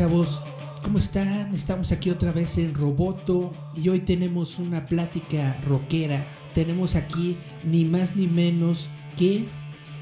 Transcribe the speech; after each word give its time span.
Chavos, 0.00 0.40
¿cómo 0.82 0.96
están? 0.96 1.54
Estamos 1.54 1.92
aquí 1.92 2.08
otra 2.08 2.32
vez 2.32 2.56
en 2.56 2.72
Roboto 2.72 3.52
y 3.76 3.90
hoy 3.90 4.00
tenemos 4.00 4.58
una 4.58 4.86
plática 4.86 5.58
rockera. 5.68 6.24
Tenemos 6.54 6.96
aquí 6.96 7.36
ni 7.64 7.84
más 7.84 8.16
ni 8.16 8.26
menos 8.26 8.88
que 9.18 9.44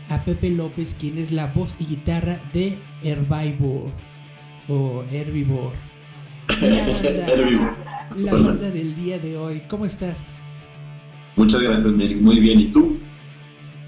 a 0.08 0.22
Pepe 0.24 0.50
López, 0.50 0.94
quien 0.96 1.18
es 1.18 1.32
la 1.32 1.48
voz 1.48 1.74
y 1.80 1.86
guitarra 1.86 2.38
de 2.52 2.78
Herbivore 3.02 3.92
o 4.68 5.02
Herbivore. 5.10 5.76
La 6.60 6.62
banda, 7.02 7.76
la 8.14 8.34
banda 8.34 8.70
del 8.70 8.94
día 8.94 9.18
de 9.18 9.36
hoy. 9.36 9.62
¿Cómo 9.68 9.84
estás? 9.84 10.22
Muchas 11.34 11.60
gracias, 11.60 11.90
Mary. 11.90 12.14
Muy 12.14 12.38
bien. 12.38 12.60
¿Y 12.60 12.66
tú? 12.66 13.00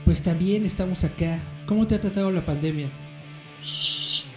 Pues 0.05 0.21
también 0.21 0.67
estamos 0.67 1.05
acá. 1.05 1.39
¿Cómo 1.67 1.87
te 1.87 1.95
ha 1.95 2.01
tratado 2.01 2.33
la 2.33 2.45
pandemia? 2.45 2.89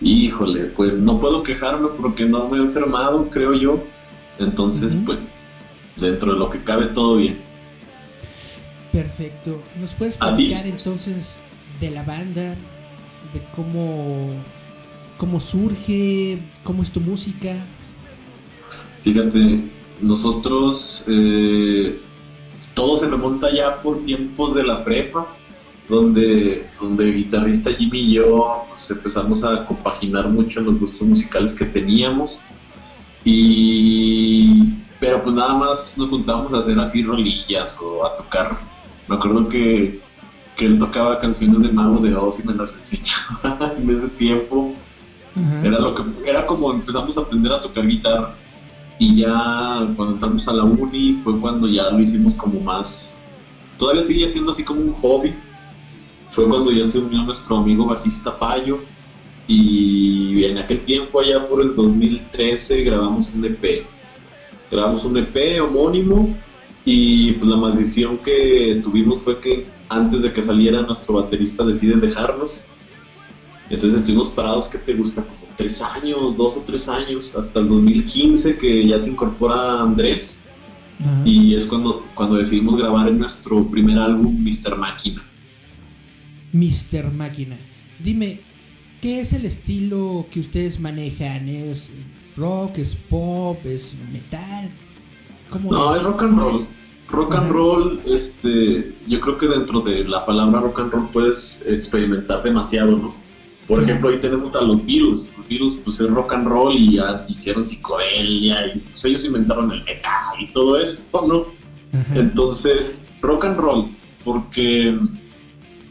Híjole, 0.01 0.65
pues 0.65 0.97
no 0.97 1.19
puedo 1.19 1.43
quejarme 1.43 1.89
porque 1.99 2.25
no 2.25 2.47
me 2.49 2.57
he 2.57 2.61
enfermado, 2.61 3.29
creo 3.29 3.53
yo. 3.53 3.83
Entonces, 4.39 4.97
pues, 5.05 5.19
dentro 5.97 6.33
de 6.33 6.39
lo 6.39 6.49
que 6.49 6.63
cabe, 6.63 6.87
todo 6.87 7.17
bien. 7.17 7.39
Perfecto. 8.91 9.61
¿Nos 9.79 9.93
puedes 9.95 10.17
platicar 10.17 10.67
entonces 10.67 11.37
de 11.79 11.91
la 11.91 12.03
banda, 12.03 12.55
de 13.33 13.41
cómo, 13.55 14.33
cómo 15.17 15.39
surge, 15.39 16.39
cómo 16.63 16.83
es 16.83 16.91
tu 16.91 16.99
música? 16.99 17.55
Fíjate, 19.01 19.63
nosotros, 20.01 21.05
eh, 21.07 21.99
todo 22.73 22.97
se 22.97 23.07
remonta 23.07 23.53
ya 23.53 23.81
por 23.81 24.03
tiempos 24.03 24.55
de 24.55 24.63
la 24.63 24.83
prepa 24.83 25.27
donde, 25.89 26.67
donde 26.79 27.05
el 27.05 27.15
guitarrista 27.15 27.71
Jimmy 27.71 27.99
y 27.99 28.13
yo 28.13 28.65
pues, 28.69 28.89
empezamos 28.91 29.43
a 29.43 29.65
compaginar 29.65 30.29
mucho 30.29 30.59
en 30.59 30.67
los 30.67 30.79
gustos 30.79 31.01
musicales 31.01 31.53
que 31.53 31.65
teníamos. 31.65 32.41
Y, 33.25 34.73
pero 34.99 35.21
pues 35.21 35.35
nada 35.35 35.55
más 35.55 35.97
nos 35.97 36.09
juntábamos 36.09 36.53
a 36.53 36.59
hacer 36.59 36.79
así 36.79 37.03
rolillas 37.03 37.79
o 37.81 38.05
a 38.05 38.15
tocar. 38.15 38.57
Me 39.07 39.15
acuerdo 39.15 39.47
que, 39.47 40.01
que 40.55 40.65
él 40.65 40.79
tocaba 40.79 41.19
canciones 41.19 41.61
de 41.61 41.71
Mago 41.71 42.01
de 42.01 42.15
Oz 42.15 42.39
y 42.39 42.47
me 42.47 42.53
las 42.53 42.75
enseñaba 42.75 43.73
en 43.77 43.89
ese 43.89 44.07
tiempo. 44.09 44.73
Era, 45.63 45.79
lo 45.79 45.95
que, 45.95 46.03
era 46.29 46.45
como 46.45 46.71
empezamos 46.71 47.17
a 47.17 47.21
aprender 47.21 47.51
a 47.51 47.59
tocar 47.59 47.87
guitarra. 47.87 48.35
Y 48.99 49.15
ya 49.17 49.87
cuando 49.95 50.13
entramos 50.13 50.47
a 50.47 50.53
la 50.53 50.63
uni 50.63 51.13
fue 51.13 51.39
cuando 51.39 51.67
ya 51.67 51.89
lo 51.89 51.99
hicimos 51.99 52.35
como 52.35 52.59
más. 52.59 53.15
Todavía 53.77 54.03
sigue 54.03 54.29
siendo 54.29 54.51
así 54.51 54.63
como 54.63 54.81
un 54.81 54.93
hobby, 54.93 55.33
fue 56.33 56.47
cuando 56.47 56.71
ya 56.71 56.83
se 56.83 56.97
unió 56.97 57.21
nuestro 57.23 57.57
amigo 57.57 57.85
bajista 57.85 58.37
Payo 58.37 58.79
y 59.47 60.43
en 60.45 60.57
aquel 60.57 60.81
tiempo, 60.81 61.19
allá 61.19 61.47
por 61.47 61.61
el 61.61 61.75
2013, 61.75 62.83
grabamos 62.83 63.29
un 63.35 63.45
EP. 63.45 63.85
Grabamos 64.71 65.05
un 65.05 65.17
EP 65.17 65.61
homónimo 65.61 66.35
y 66.85 67.33
pues 67.33 67.49
la 67.49 67.57
maldición 67.57 68.17
que 68.17 68.79
tuvimos 68.83 69.21
fue 69.21 69.39
que 69.39 69.67
antes 69.89 70.23
de 70.23 70.33
que 70.33 70.41
saliera 70.41 70.81
nuestro 70.81 71.13
baterista 71.15 71.63
decide 71.63 71.97
dejarnos. 71.97 72.65
Entonces 73.69 73.99
estuvimos 73.99 74.29
parados, 74.29 74.67
¿qué 74.67 74.79
te 74.79 74.93
gusta? 74.95 75.23
Como 75.23 75.55
tres 75.55 75.81
años, 75.81 76.35
dos 76.35 76.57
o 76.57 76.61
tres 76.61 76.87
años, 76.87 77.35
hasta 77.35 77.59
el 77.59 77.69
2015 77.69 78.57
que 78.57 78.87
ya 78.87 78.99
se 78.99 79.09
incorpora 79.09 79.81
Andrés. 79.81 80.39
Y 81.25 81.53
es 81.53 81.65
cuando, 81.65 82.03
cuando 82.15 82.37
decidimos 82.37 82.77
grabar 82.77 83.07
en 83.09 83.19
nuestro 83.19 83.69
primer 83.69 83.99
álbum, 83.99 84.41
Mr. 84.43 84.77
Máquina. 84.77 85.23
Mr. 86.53 87.11
Máquina. 87.11 87.57
Dime, 87.99 88.39
¿qué 89.01 89.21
es 89.21 89.33
el 89.33 89.45
estilo 89.45 90.25
que 90.31 90.39
ustedes 90.39 90.79
manejan? 90.79 91.47
¿Es 91.47 91.89
rock, 92.37 92.77
es 92.77 92.95
pop, 92.95 93.59
es 93.65 93.95
metal? 94.11 94.69
¿Cómo 95.49 95.71
no, 95.71 95.95
es? 95.95 96.03
rock 96.03 96.23
and 96.23 96.37
roll. 96.37 96.67
Rock 97.09 97.35
and 97.35 97.51
roll, 97.51 98.01
este, 98.07 98.95
yo 99.07 99.19
creo 99.19 99.37
que 99.37 99.47
dentro 99.47 99.81
de 99.81 100.03
la 100.05 100.25
palabra 100.25 100.61
rock 100.61 100.79
and 100.79 100.93
roll 100.93 101.09
puedes 101.09 101.61
experimentar 101.67 102.41
demasiado, 102.41 102.97
¿no? 102.97 103.23
Por 103.67 103.81
ejemplo, 103.81 104.09
ahí 104.09 104.19
tenemos 104.19 104.53
a 104.55 104.61
los 104.61 104.85
Beatles. 104.85 105.33
Los 105.37 105.47
Beatles, 105.47 105.73
pues 105.83 105.99
es 105.99 106.09
rock 106.09 106.33
and 106.33 106.47
roll 106.47 106.75
y 106.75 106.95
ya 106.95 107.25
hicieron 107.29 107.65
psicodelia 107.65 108.67
y 108.67 108.79
pues, 108.79 109.05
ellos 109.05 109.25
inventaron 109.25 109.71
el 109.71 109.83
metal 109.83 110.35
y 110.39 110.51
todo 110.51 110.77
eso, 110.77 111.03
¿no? 111.27 111.45
Entonces, 112.15 112.93
rock 113.21 113.45
and 113.45 113.57
roll, 113.57 113.87
porque 114.23 114.97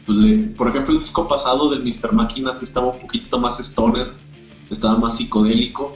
pues, 0.05 0.17
por 0.57 0.67
ejemplo, 0.67 0.93
el 0.93 0.99
disco 0.99 1.27
pasado 1.27 1.69
de 1.69 1.79
Mr. 1.79 2.13
Máquinas 2.13 2.61
estaba 2.61 2.87
un 2.87 2.99
poquito 2.99 3.39
más 3.39 3.59
stoner, 3.59 4.13
estaba 4.69 4.97
más 4.97 5.17
psicodélico, 5.17 5.95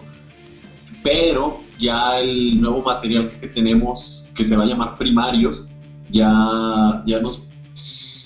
pero 1.03 1.61
ya 1.77 2.19
el 2.19 2.59
nuevo 2.61 2.81
material 2.81 3.27
que 3.27 3.47
tenemos, 3.47 4.29
que 4.33 4.43
se 4.43 4.55
va 4.55 4.63
a 4.63 4.67
llamar 4.67 4.97
Primarios, 4.97 5.69
ya, 6.09 7.03
ya 7.05 7.19
nos 7.19 7.49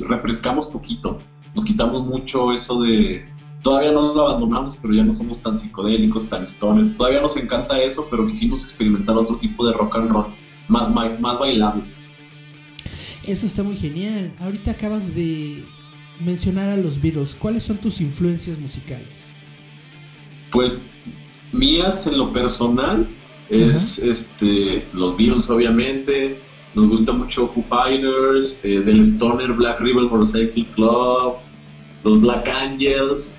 refrescamos 0.07 0.67
poquito, 0.67 1.19
nos 1.55 1.65
quitamos 1.65 2.05
mucho 2.05 2.51
eso 2.51 2.81
de... 2.81 3.25
Todavía 3.61 3.91
no 3.91 4.13
lo 4.15 4.27
abandonamos, 4.27 4.75
pero 4.81 4.93
ya 4.93 5.03
no 5.03 5.13
somos 5.13 5.39
tan 5.39 5.55
psicodélicos, 5.55 6.27
tan 6.27 6.47
stoner. 6.47 6.97
Todavía 6.97 7.21
nos 7.21 7.37
encanta 7.37 7.79
eso, 7.79 8.07
pero 8.09 8.25
quisimos 8.25 8.63
experimentar 8.63 9.15
otro 9.15 9.37
tipo 9.37 9.67
de 9.67 9.73
rock 9.73 9.97
and 9.97 10.09
roll, 10.09 10.25
más, 10.67 10.89
más 10.89 11.39
bailable. 11.39 11.83
Eso 13.25 13.45
está 13.45 13.63
muy 13.63 13.75
genial. 13.75 14.31
Ahorita 14.39 14.71
acabas 14.71 15.13
de 15.13 15.63
mencionar 16.19 16.69
a 16.69 16.77
los 16.77 17.01
Beatles. 17.01 17.35
¿Cuáles 17.35 17.63
son 17.63 17.77
tus 17.77 18.01
influencias 18.01 18.57
musicales? 18.57 19.07
Pues 20.51 20.83
mías 21.51 22.07
en 22.07 22.17
lo 22.17 22.31
personal 22.31 23.07
es 23.49 23.99
este 23.99 24.85
los 24.93 25.17
Beatles 25.17 25.49
obviamente. 25.49 26.39
Nos 26.73 26.87
gusta 26.87 27.11
mucho 27.11 27.49
Foo 27.49 27.63
Fighters, 27.63 28.57
eh, 28.63 28.79
del 28.79 29.01
Stoner 29.01 29.51
Black 29.51 29.81
River 29.81 30.03
Motorcycle 30.03 30.65
Club, 30.73 31.35
los 32.05 32.21
Black 32.21 32.47
Angels, 32.47 33.35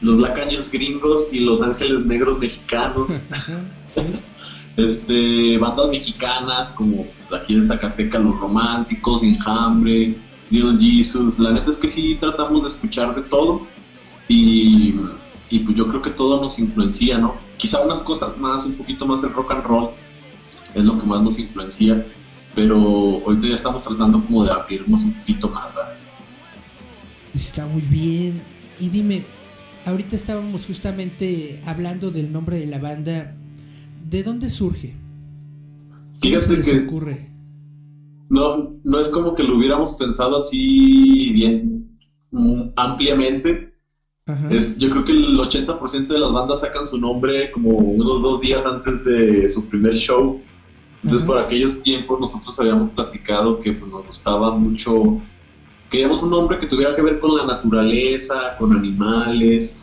los 0.00 0.16
Black 0.16 0.38
Angels 0.38 0.70
gringos 0.70 1.28
y 1.30 1.40
los 1.40 1.62
Ángeles 1.62 2.04
Negros 2.04 2.38
mexicanos. 2.38 3.12
este, 4.78 5.58
bandas 5.58 5.88
mexicanas 5.88 6.68
como 6.68 7.04
pues, 7.04 7.32
aquí 7.32 7.54
en 7.54 7.64
Zacatecas 7.64 8.22
Los 8.22 8.38
Románticos, 8.38 9.24
Enjambre, 9.24 10.16
Little 10.50 10.78
Jesus. 10.78 11.36
La 11.36 11.50
neta 11.50 11.68
es 11.68 11.76
que 11.76 11.88
sí 11.88 12.16
tratamos 12.18 12.62
de 12.62 12.68
escuchar 12.68 13.12
de 13.14 13.22
todo 13.22 13.66
y, 14.28 14.94
y, 15.50 15.58
pues 15.60 15.76
yo 15.76 15.88
creo 15.88 16.00
que 16.00 16.10
todo 16.10 16.40
nos 16.40 16.60
influencia, 16.60 17.18
¿no? 17.18 17.34
Quizá 17.56 17.80
unas 17.80 18.00
cosas 18.00 18.38
más, 18.38 18.64
un 18.66 18.74
poquito 18.74 19.04
más 19.04 19.22
el 19.24 19.32
rock 19.32 19.50
and 19.50 19.64
roll 19.64 19.90
es 20.74 20.84
lo 20.84 20.96
que 20.96 21.06
más 21.06 21.22
nos 21.22 21.40
influencia, 21.40 22.06
pero 22.54 22.76
ahorita 23.26 23.48
ya 23.48 23.54
estamos 23.54 23.82
tratando 23.82 24.22
como 24.24 24.44
de 24.44 24.52
abrirnos 24.52 25.02
un 25.02 25.12
poquito 25.12 25.48
más, 25.48 25.74
¿verdad? 25.74 25.94
Está 27.34 27.66
muy 27.66 27.82
bien. 27.82 28.40
Y 28.78 28.90
dime, 28.90 29.24
ahorita 29.86 30.14
estábamos 30.14 30.66
justamente 30.66 31.60
hablando 31.66 32.12
del 32.12 32.30
nombre 32.30 32.58
de 32.58 32.66
la 32.66 32.78
banda 32.78 33.37
¿de 34.08 34.22
dónde 34.22 34.48
surge? 34.50 34.94
¿Qué 36.20 36.40
se 36.40 36.56
les 36.56 36.84
ocurre? 36.84 37.28
No, 38.30 38.70
no 38.84 39.00
es 39.00 39.08
como 39.08 39.34
que 39.34 39.42
lo 39.42 39.56
hubiéramos 39.56 39.92
pensado 39.94 40.36
así 40.36 41.30
bien 41.32 41.98
mm, 42.30 42.70
ampliamente. 42.76 43.68
Es, 44.50 44.78
yo 44.78 44.90
creo 44.90 45.04
que 45.04 45.12
el 45.12 45.38
80% 45.38 46.06
de 46.06 46.18
las 46.18 46.30
bandas 46.30 46.60
sacan 46.60 46.86
su 46.86 46.98
nombre 46.98 47.50
como 47.50 47.70
unos 47.70 48.20
dos 48.20 48.42
días 48.42 48.66
antes 48.66 49.02
de 49.02 49.48
su 49.48 49.66
primer 49.68 49.94
show. 49.94 50.42
Entonces, 51.02 51.26
por 51.26 51.38
aquellos 51.38 51.82
tiempos 51.82 52.20
nosotros 52.20 52.58
habíamos 52.60 52.90
platicado 52.90 53.58
que 53.58 53.72
pues, 53.72 53.90
nos 53.90 54.06
gustaba 54.06 54.50
mucho, 54.50 55.18
queríamos 55.88 56.22
un 56.22 56.30
nombre 56.30 56.58
que 56.58 56.66
tuviera 56.66 56.94
que 56.94 57.00
ver 57.00 57.20
con 57.20 57.36
la 57.38 57.46
naturaleza, 57.46 58.54
con 58.58 58.76
animales, 58.76 59.78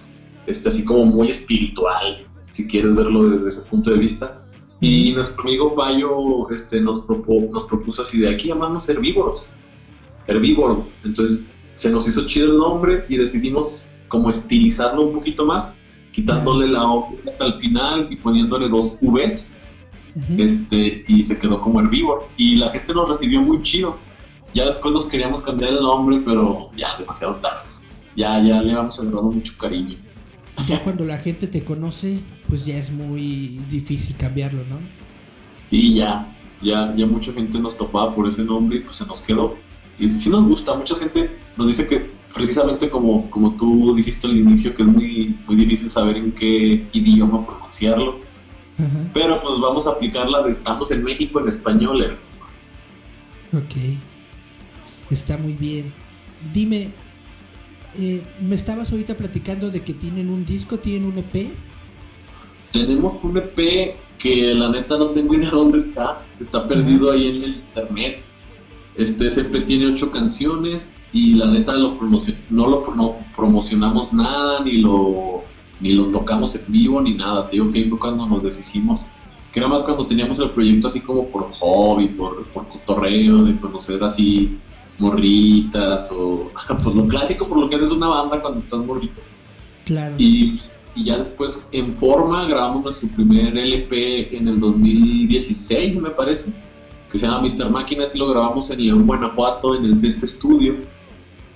este, 0.46 0.68
así 0.68 0.86
como 0.86 1.06
muy 1.06 1.30
espiritual, 1.30 2.25
si 2.56 2.68
quieres 2.68 2.96
verlo 2.96 3.30
desde 3.30 3.50
ese 3.50 3.62
punto 3.70 3.90
de 3.90 3.98
vista. 3.98 4.40
Y 4.80 5.12
nuestro 5.14 5.42
amigo 5.44 5.76
Payo 5.76 6.50
este, 6.52 6.80
nos, 6.80 7.06
propo- 7.06 7.50
nos 7.50 7.66
propuso 7.66 8.02
así 8.02 8.20
de 8.20 8.30
aquí 8.30 8.48
llamamos 8.48 8.88
herbívoros, 8.88 9.48
herbívoro. 10.28 10.88
Entonces 11.04 11.46
se 11.74 11.90
nos 11.90 12.08
hizo 12.08 12.26
chido 12.28 12.52
el 12.52 12.58
nombre 12.58 13.06
y 13.10 13.18
decidimos 13.18 13.86
como 14.08 14.30
estilizarlo 14.30 15.02
un 15.08 15.14
poquito 15.14 15.46
más, 15.46 15.74
quitándole 16.14 16.68
la 16.68 16.84
O 16.90 17.14
hasta 17.26 17.46
el 17.46 17.60
final 17.60 18.08
y 18.10 18.16
poniéndole 18.16 18.70
dos 18.70 18.98
Vs 19.02 19.52
Ujú. 20.16 20.42
este, 20.42 21.04
y 21.10 21.24
se 21.24 21.38
quedó 21.38 21.60
como 21.60 21.82
herbívoro. 21.82 22.30
Y 22.38 22.56
la 22.56 22.70
gente 22.70 22.94
nos 22.94 23.10
recibió 23.10 23.42
muy 23.42 23.62
chido. 23.64 23.98
Ya 24.54 24.66
después 24.68 24.94
nos 24.94 25.06
queríamos 25.08 25.42
cambiar 25.42 25.72
el 25.72 25.82
nombre, 25.82 26.22
pero 26.24 26.70
ya 26.78 26.98
demasiado 26.98 27.36
tarde. 27.36 27.68
Ya, 28.16 28.42
ya 28.42 28.62
le 28.62 28.74
vamos 28.74 28.98
agarrando 29.00 29.32
mucho 29.32 29.54
cariño. 29.60 29.98
Ya 30.68 30.82
cuando 30.84 31.04
la 31.06 31.18
gente 31.18 31.48
te 31.48 31.64
conoce, 31.64 32.20
pues 32.48 32.66
ya 32.66 32.76
es 32.78 32.92
muy 32.92 33.60
difícil 33.70 34.16
cambiarlo, 34.16 34.60
¿no? 34.70 34.80
Sí, 35.66 35.96
ya, 35.96 36.28
ya, 36.62 36.94
ya 36.96 37.06
mucha 37.06 37.34
gente 37.34 37.60
nos 37.60 37.78
topaba 37.78 38.14
por 38.14 38.28
ese 38.28 38.44
nombre 38.44 38.78
y 38.78 38.82
pues 38.82 38.98
se 38.98 39.06
nos 39.06 39.22
quedó. 39.22 39.56
Y 40.00 40.10
sí 40.10 40.30
nos 40.30 40.46
gusta, 40.46 40.74
mucha 40.76 40.96
gente 40.96 41.30
nos 41.58 41.68
dice 41.68 41.86
que 41.88 42.10
precisamente 42.34 42.90
como, 42.90 43.30
como 43.30 43.54
tú 43.56 43.94
dijiste 43.96 44.28
al 44.28 44.38
inicio, 44.38 44.74
que 44.74 44.82
es 44.84 44.88
muy, 44.88 45.36
muy 45.48 45.56
difícil 45.56 45.90
saber 45.90 46.18
en 46.18 46.32
qué 46.32 46.86
idioma 46.94 47.46
pronunciarlo, 47.46 48.20
Ajá. 48.78 49.10
pero 49.14 49.42
pues 49.42 49.60
vamos 49.62 49.88
a 49.88 49.92
aplicarla 49.92 50.42
de 50.44 50.52
estamos 50.52 50.92
en 50.92 51.04
México 51.04 51.40
en 51.40 51.48
español. 51.48 52.04
eh. 52.04 53.58
Ok. 53.58 53.76
Está 55.12 55.38
muy 55.38 55.54
bien. 55.54 55.94
Dime, 56.54 56.90
eh, 57.98 58.24
me 58.42 58.56
estabas 58.56 58.92
ahorita 58.92 59.16
platicando 59.16 59.70
de 59.70 59.82
que 59.82 59.94
tienen 59.94 60.30
un 60.30 60.46
disco, 60.46 60.78
tienen 60.78 61.06
un 61.06 61.18
E 61.18 61.22
EP. 61.22 61.48
Tenemos 62.72 63.24
un 63.24 63.38
EP 63.38 63.96
que 64.18 64.54
la 64.54 64.70
neta 64.70 64.98
no 64.98 65.08
tengo 65.08 65.34
idea 65.36 65.50
dónde 65.50 65.78
está. 65.78 66.22
Está 66.40 66.68
perdido 66.68 67.12
ahí 67.12 67.28
en 67.28 67.44
el 67.44 67.56
internet. 67.56 68.22
Este 68.96 69.28
EP 69.28 69.66
tiene 69.66 69.88
ocho 69.88 70.12
canciones 70.12 70.96
y 71.12 71.34
la 71.34 71.48
neta 71.48 71.74
lo 71.74 71.98
no 72.50 72.68
lo 72.68 72.96
no 72.96 73.16
promocionamos 73.36 74.14
nada, 74.14 74.64
ni 74.64 74.78
lo, 74.78 75.44
ni 75.82 75.94
lo 75.94 76.06
tocamos 76.12 76.56
en 76.56 76.64
vivo, 76.68 77.02
ni 77.02 77.14
nada. 77.14 77.48
Te 77.48 77.54
digo 77.54 77.70
que 77.72 77.80
ahí 77.80 77.90
fue 77.90 78.00
cuando 78.00 78.26
nos 78.26 78.44
deshicimos. 78.44 79.06
Que 79.52 79.60
era 79.60 79.70
más 79.70 79.84
cuando 79.84 80.06
teníamos 80.06 80.40
el 80.40 80.50
proyecto 80.50 80.88
así 80.88 81.00
como 81.02 81.28
por 81.28 81.50
hobby, 81.50 82.10
por, 82.10 82.46
por 82.48 82.68
cotorreo, 82.68 83.44
de 83.44 83.58
conocer 83.58 84.04
así 84.04 84.58
morritas 84.98 86.12
o 86.12 86.52
pues 86.84 86.96
lo 86.96 87.08
clásico 87.08 87.48
por 87.48 87.58
lo 87.58 87.70
que 87.70 87.76
haces 87.76 87.92
una 87.92 88.08
banda 88.08 88.42
cuando 88.42 88.60
estás 88.60 88.80
morrito. 88.82 89.22
Claro. 89.86 90.16
Y, 90.18 90.62
y 90.96 91.04
ya 91.06 91.18
después 91.18 91.68
en 91.72 91.94
forma 91.94 92.46
grabamos 92.46 92.84
nuestro 92.84 93.10
primer 93.10 93.58
LP 93.58 94.36
en 94.36 94.48
el 94.48 94.60
2016, 94.60 95.98
me 96.02 96.10
parece, 96.10 96.54
que 97.12 97.18
se 97.18 97.28
llama 97.28 97.42
Mr. 97.42 97.70
Máquinas 97.70 98.16
y 98.16 98.20
lo 98.20 98.30
grabamos 98.30 98.70
en 98.72 98.84
León, 98.84 99.06
Guanajuato, 99.06 99.76
en 99.76 99.86
el 99.86 100.02
Test 100.02 100.24
Studio. 100.24 100.76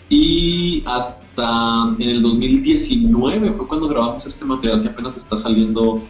Y 0.09 0.83
hasta 0.87 1.95
en 1.99 2.09
el 2.09 2.21
2019 2.21 3.53
fue 3.53 3.67
cuando 3.67 3.87
grabamos 3.87 4.25
este 4.25 4.43
material 4.43 4.81
que 4.81 4.89
apenas 4.89 5.15
está 5.17 5.37
saliendo 5.37 6.01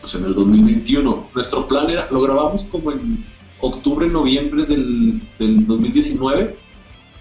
pues 0.00 0.14
en 0.14 0.24
el 0.24 0.34
2021. 0.34 1.28
Nuestro 1.34 1.68
plan 1.68 1.88
era, 1.90 2.08
lo 2.10 2.20
grabamos 2.22 2.64
como 2.64 2.90
en 2.90 3.24
octubre, 3.60 4.08
noviembre 4.08 4.64
del, 4.64 5.22
del 5.38 5.66
2019. 5.66 6.56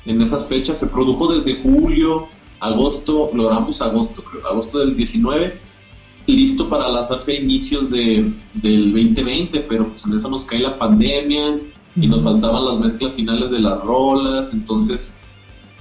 En 0.05 0.21
esas 0.21 0.47
fechas 0.47 0.79
se 0.79 0.87
produjo 0.87 1.33
desde 1.33 1.61
julio, 1.61 2.27
agosto, 2.59 3.29
lo 3.33 3.45
grabamos 3.45 3.81
agosto, 3.81 4.23
creo, 4.23 4.45
agosto 4.47 4.79
del 4.79 4.95
19, 4.95 5.59
listo 6.27 6.69
para 6.69 6.87
lanzarse 6.87 7.33
a 7.33 7.39
inicios 7.39 7.89
de, 7.89 8.31
del 8.53 8.91
2020, 8.91 9.61
pero 9.61 9.87
pues 9.87 10.05
en 10.05 10.13
eso 10.13 10.29
nos 10.29 10.43
cae 10.43 10.59
la 10.59 10.77
pandemia 10.77 11.59
y 11.95 12.07
nos 12.07 12.23
faltaban 12.23 12.65
las 12.65 12.79
mezclas 12.79 13.13
finales 13.13 13.51
de 13.51 13.59
las 13.59 13.83
rolas, 13.83 14.53
entonces 14.53 15.15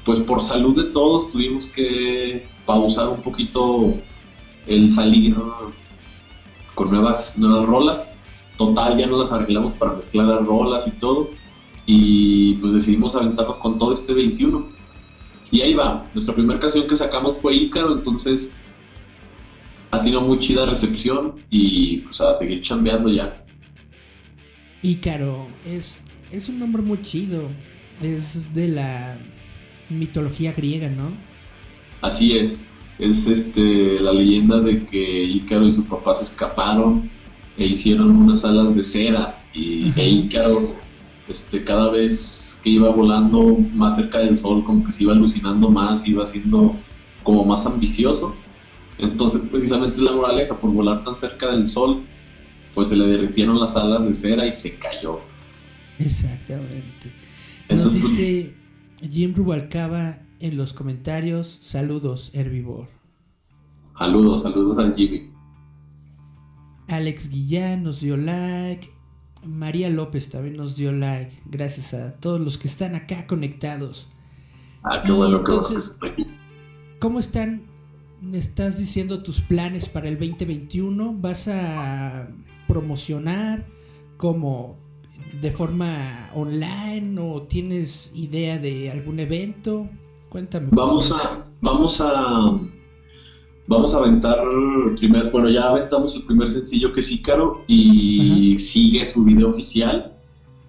pues 0.04 0.20
por 0.20 0.40
salud 0.40 0.75
de 0.75 0.90
todos 0.90 1.31
tuvimos 1.31 1.66
que 1.66 2.46
pausar 2.64 3.08
un 3.08 3.20
poquito 3.20 3.94
el 4.66 4.88
salir 4.88 5.37
con 6.75 6.90
nuevas, 6.90 7.37
nuevas 7.37 7.66
rolas. 7.66 8.11
Total, 8.58 8.99
ya 8.99 9.06
no 9.06 9.19
las 9.19 9.31
arreglamos 9.31 9.72
para 9.75 9.94
mezclar 9.94 10.26
las 10.26 10.46
rolas 10.46 10.88
y 10.88 10.90
todo. 10.90 11.31
Y 11.87 12.55
pues 12.55 12.75
decidimos 12.75 13.14
aventarnos 13.14 13.56
con 13.56 13.78
todo 13.78 13.93
este 13.93 14.12
21. 14.12 14.66
Y 15.52 15.62
ahí 15.62 15.75
va, 15.75 16.06
nuestra 16.12 16.34
primera 16.34 16.58
canción 16.58 16.87
que 16.87 16.96
sacamos 16.96 17.38
fue 17.38 17.55
Ícaro, 17.55 17.94
entonces 17.94 18.55
ha 19.90 20.02
tenido 20.02 20.20
muy 20.20 20.38
chida 20.38 20.66
recepción 20.66 21.37
y 21.49 21.99
pues 21.99 22.20
a 22.20 22.34
seguir 22.34 22.60
chambeando 22.60 23.08
ya. 23.08 23.46
Ícaro, 24.82 25.46
es, 25.64 26.02
es 26.31 26.49
un 26.49 26.58
nombre 26.58 26.82
muy 26.82 27.00
chido. 27.00 27.44
Es 28.02 28.52
de 28.52 28.69
la 28.69 29.16
mitología 29.88 30.52
griega, 30.52 30.88
¿no? 30.88 31.12
Así 32.00 32.37
es, 32.37 32.61
es 32.99 33.26
este 33.26 34.00
la 34.00 34.12
leyenda 34.12 34.61
de 34.61 34.84
que 34.84 35.25
Ícaro 35.25 35.66
y 35.66 35.72
su 35.72 35.84
papá 35.84 36.14
se 36.16 36.25
escaparon 36.25 37.08
e 37.58 37.66
hicieron 37.66 38.16
unas 38.16 38.44
alas 38.44 38.75
de 38.75 38.82
cera 38.82 39.43
y 39.52 39.93
e 39.96 40.08
Ícaro 40.08 40.76
este, 41.28 41.64
cada 41.64 41.90
vez 41.90 42.60
que 42.62 42.70
iba 42.70 42.88
volando 42.90 43.58
más 43.75 43.96
cerca 43.96 44.20
del 44.20 44.37
sol 44.37 44.64
como 44.64 44.84
que 44.84 44.93
se 44.93 45.02
iba 45.02 45.12
alucinando 45.12 45.69
más, 45.69 46.06
iba 46.06 46.25
siendo 46.25 46.75
como 47.22 47.44
más 47.44 47.66
ambicioso. 47.66 48.34
Entonces 48.99 49.43
precisamente 49.50 49.96
es 49.96 50.02
la 50.02 50.12
moraleja, 50.12 50.56
por 50.56 50.70
volar 50.70 51.05
tan 51.05 51.16
cerca 51.16 51.50
del 51.50 51.66
sol, 51.66 52.02
pues 52.75 52.88
se 52.88 52.96
le 52.96 53.06
derritieron 53.06 53.61
las 53.61 53.76
alas 53.76 54.04
de 54.04 54.14
cera 54.14 54.46
y 54.46 54.52
se 54.52 54.78
cayó. 54.78 55.20
Exactamente. 55.99 57.12
Nos 57.69 57.93
Entonces, 57.93 58.00
pues, 58.00 58.16
dice 58.16 58.54
Jim 59.11 59.34
Rubalcaba 59.34 60.20
en 60.40 60.56
los 60.56 60.72
comentarios, 60.72 61.58
saludos, 61.61 62.31
Herbivore. 62.32 62.88
saludos, 63.99 64.43
saludos 64.43 64.78
al 64.78 64.94
Jimmy. 64.94 65.38
Alex 66.88 67.31
Guillán 67.31 67.82
nos 67.82 68.00
dio 68.00 68.17
like. 68.17 68.90
María 69.44 69.88
López 69.88 70.31
también 70.31 70.56
nos 70.56 70.76
dio 70.76 70.93
like. 70.93 71.32
Gracias 71.46 71.94
a 71.94 72.14
todos 72.17 72.40
los 72.40 72.58
que 72.58 72.69
están 72.69 72.94
acá 72.94 73.26
conectados. 73.26 74.08
Ah, 74.82 75.00
qué 75.05 75.11
Y 75.12 75.14
bueno, 75.14 75.45
qué 75.45 75.52
bueno. 75.54 75.68
entonces- 75.68 75.92
¿Cómo 77.00 77.21
están? 77.21 77.62
¿Me 78.21 78.38
estás 78.38 78.78
diciendo 78.78 79.23
tus 79.23 79.40
planes 79.40 79.88
para 79.88 80.09
el 80.09 80.18
2021? 80.18 81.14
¿Vas 81.21 81.47
a 81.49 82.28
promocionar 82.66 83.64
como 84.16 84.76
de 85.40 85.50
forma 85.52 86.30
online 86.35 87.21
o 87.21 87.42
tienes 87.42 88.11
idea 88.14 88.59
de 88.59 88.90
algún 88.90 89.21
evento? 89.21 89.88
Cuéntame. 90.30 90.68
Vamos 90.73 91.12
a, 91.12 91.47
vamos 91.61 92.00
a, 92.00 92.59
vamos 93.68 93.94
a 93.94 93.98
aventar 93.98 94.38
primer, 94.96 95.30
bueno, 95.30 95.50
ya 95.50 95.68
aventamos 95.68 96.16
el 96.16 96.22
primer 96.22 96.48
sencillo 96.48 96.90
que 96.90 97.00
es 97.00 97.12
Ícaro 97.12 97.62
y 97.68 98.58
sigue 98.58 99.04
su 99.04 99.22
video 99.22 99.50
oficial, 99.50 100.12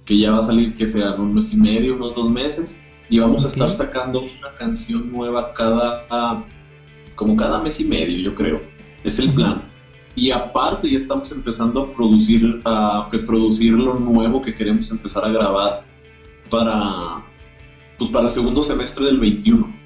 que 0.06 0.18
ya 0.18 0.32
va 0.32 0.40
a 0.40 0.44
salir 0.44 0.74
que 0.74 0.86
sea 0.86 1.14
un 1.16 1.34
mes 1.34 1.54
y 1.54 1.58
medio, 1.58 1.96
unos 1.96 2.14
dos 2.14 2.30
meses, 2.30 2.80
y 3.10 3.20
vamos 3.20 3.46
a 3.46 3.48
estar 3.48 3.72
sacando 3.72 4.20
una 4.20 4.54
canción 4.58 5.12
nueva 5.12 5.54
cada, 5.54 6.46
como 7.16 7.36
cada 7.38 7.62
mes 7.64 7.80
y 7.80 7.86
medio, 7.86 8.20
yo 8.20 8.36
creo. 8.36 8.62
Es 9.04 9.18
el 9.18 9.32
plan. 9.32 9.64
Y 10.16 10.32
aparte 10.32 10.90
ya 10.90 10.98
estamos 10.98 11.32
empezando 11.32 11.84
a 11.84 11.92
producir, 11.92 12.62
a 12.66 13.08
preproducir 13.10 13.74
lo 13.74 13.98
nuevo 13.98 14.42
que 14.42 14.54
queremos 14.54 14.92
empezar 14.92 15.24
a 15.24 15.30
grabar 15.30 15.86
para, 16.50 17.24
pues 17.98 18.12
para 18.12 18.26
el 18.26 18.32
segundo 18.32 18.62
semestre 18.62 19.06
del 19.06 19.20
21. 19.20 19.79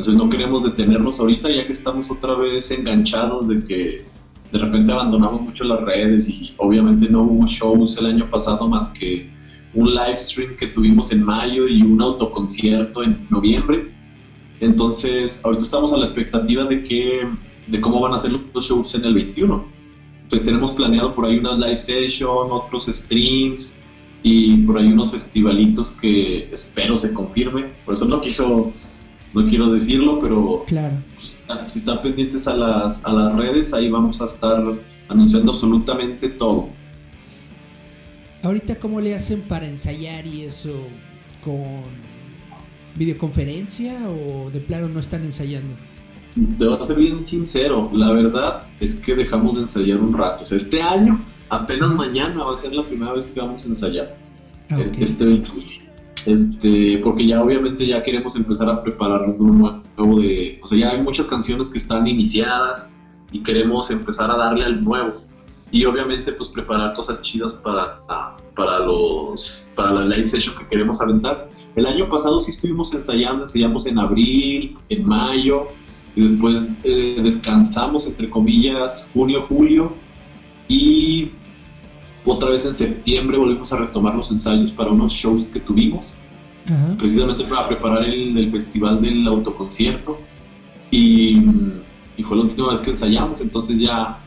Entonces 0.00 0.16
no 0.16 0.30
queremos 0.30 0.62
detenernos 0.62 1.20
ahorita 1.20 1.50
ya 1.50 1.66
que 1.66 1.72
estamos 1.72 2.10
otra 2.10 2.34
vez 2.34 2.70
enganchados 2.70 3.46
de 3.48 3.62
que 3.62 4.06
de 4.50 4.58
repente 4.58 4.90
abandonamos 4.92 5.42
mucho 5.42 5.62
las 5.64 5.82
redes 5.82 6.26
y 6.26 6.54
obviamente 6.56 7.06
no 7.10 7.20
hubo 7.20 7.46
shows 7.46 7.98
el 7.98 8.06
año 8.06 8.26
pasado 8.30 8.66
más 8.66 8.88
que 8.98 9.28
un 9.74 9.94
live 9.94 10.16
stream 10.16 10.56
que 10.56 10.68
tuvimos 10.68 11.12
en 11.12 11.22
mayo 11.22 11.68
y 11.68 11.82
un 11.82 12.00
autoconcierto 12.00 13.02
en 13.02 13.26
noviembre. 13.28 13.92
Entonces 14.60 15.42
ahorita 15.44 15.64
estamos 15.64 15.92
a 15.92 15.98
la 15.98 16.06
expectativa 16.06 16.64
de 16.64 16.82
que 16.82 17.28
de 17.66 17.80
cómo 17.82 18.00
van 18.00 18.14
a 18.14 18.18
ser 18.18 18.32
los 18.32 18.66
shows 18.66 18.94
en 18.94 19.04
el 19.04 19.12
21. 19.12 19.66
Entonces 20.22 20.48
tenemos 20.48 20.70
planeado 20.72 21.12
por 21.14 21.26
ahí 21.26 21.36
una 21.36 21.52
live 21.52 21.76
session, 21.76 22.50
otros 22.50 22.86
streams 22.86 23.76
y 24.22 24.62
por 24.62 24.78
ahí 24.78 24.86
unos 24.86 25.10
festivalitos 25.10 25.90
que 25.90 26.48
espero 26.50 26.96
se 26.96 27.12
confirme. 27.12 27.66
Por 27.84 27.92
eso 27.92 28.06
no 28.06 28.22
quiero 28.22 28.72
no 29.34 29.46
quiero 29.46 29.72
decirlo, 29.72 30.18
pero 30.20 30.64
Claro. 30.66 30.94
pues, 31.14 31.40
si 31.68 31.78
están 31.78 32.02
pendientes 32.02 32.46
a 32.46 32.56
las, 32.56 33.04
a 33.04 33.12
las 33.12 33.36
redes, 33.36 33.72
ahí 33.72 33.88
vamos 33.90 34.20
a 34.20 34.24
estar 34.24 34.62
anunciando 35.08 35.52
absolutamente 35.52 36.28
todo. 36.28 36.68
Ahorita, 38.42 38.76
¿cómo 38.76 39.00
le 39.00 39.14
hacen 39.14 39.42
para 39.42 39.66
ensayar 39.66 40.26
y 40.26 40.42
eso? 40.42 40.72
¿Con 41.44 41.82
videoconferencia 42.96 43.98
o 44.08 44.50
de 44.50 44.60
plano 44.60 44.88
no 44.88 45.00
están 45.00 45.24
ensayando? 45.24 45.74
te 46.58 46.64
voy 46.64 46.78
a 46.78 46.82
ser 46.82 46.96
bien 46.96 47.20
sincero, 47.20 47.90
la 47.92 48.12
verdad 48.12 48.62
es 48.78 48.94
que 48.94 49.14
dejamos 49.14 49.56
de 49.56 49.62
ensayar 49.62 49.98
un 49.98 50.14
rato. 50.14 50.42
O 50.42 50.46
sea, 50.46 50.56
este 50.56 50.80
año, 50.80 51.20
apenas 51.48 51.90
mañana 51.90 52.44
va 52.44 52.58
a 52.58 52.62
ser 52.62 52.72
la 52.72 52.86
primera 52.86 53.12
vez 53.12 53.26
que 53.26 53.40
vamos 53.40 53.64
a 53.64 53.68
ensayar. 53.68 54.16
Ah. 54.70 54.78
Este 54.98 55.24
21. 55.24 55.79
Este, 56.26 56.98
porque 56.98 57.26
ya 57.26 57.42
obviamente 57.42 57.86
ya 57.86 58.02
queremos 58.02 58.36
empezar 58.36 58.68
a 58.68 58.82
preparar 58.82 59.22
un 59.22 59.58
nuevo 59.58 60.20
de, 60.20 60.60
o 60.62 60.66
sea, 60.66 60.78
ya 60.78 60.90
hay 60.90 61.02
muchas 61.02 61.26
canciones 61.26 61.68
que 61.68 61.78
están 61.78 62.06
iniciadas 62.06 62.88
y 63.32 63.42
queremos 63.42 63.90
empezar 63.90 64.30
a 64.30 64.36
darle 64.36 64.64
al 64.64 64.84
nuevo. 64.84 65.14
Y 65.72 65.84
obviamente 65.84 66.32
pues 66.32 66.48
preparar 66.48 66.92
cosas 66.94 67.22
chidas 67.22 67.54
para, 67.54 68.02
para 68.56 68.80
los 68.80 69.68
para 69.76 69.92
la 69.92 70.04
live 70.04 70.26
session 70.26 70.56
que 70.58 70.66
queremos 70.66 71.00
aventar. 71.00 71.48
El 71.76 71.86
año 71.86 72.08
pasado 72.08 72.40
sí 72.40 72.50
estuvimos 72.50 72.92
ensayando, 72.92 73.44
ensayamos 73.44 73.86
en 73.86 73.98
abril, 73.98 74.76
en 74.88 75.06
mayo, 75.06 75.68
y 76.16 76.22
después 76.22 76.72
eh, 76.82 77.20
descansamos, 77.22 78.06
entre 78.06 78.28
comillas, 78.28 79.08
junio, 79.12 79.46
julio, 79.48 79.92
y 80.68 81.30
otra 82.24 82.50
vez 82.50 82.66
en 82.66 82.74
septiembre 82.74 83.38
volvimos 83.38 83.72
a 83.72 83.78
retomar 83.78 84.14
los 84.14 84.30
ensayos 84.30 84.70
para 84.70 84.90
unos 84.90 85.12
shows 85.12 85.44
que 85.44 85.60
tuvimos, 85.60 86.14
Ajá. 86.66 86.96
precisamente 86.98 87.44
para 87.44 87.66
preparar 87.66 88.04
el, 88.04 88.36
el 88.36 88.50
festival 88.50 89.00
del 89.00 89.26
autoconcierto, 89.26 90.18
y, 90.90 91.40
y 92.16 92.22
fue 92.22 92.36
la 92.36 92.42
última 92.42 92.70
vez 92.70 92.80
que 92.80 92.90
ensayamos, 92.90 93.40
entonces 93.40 93.78
ya... 93.78 94.18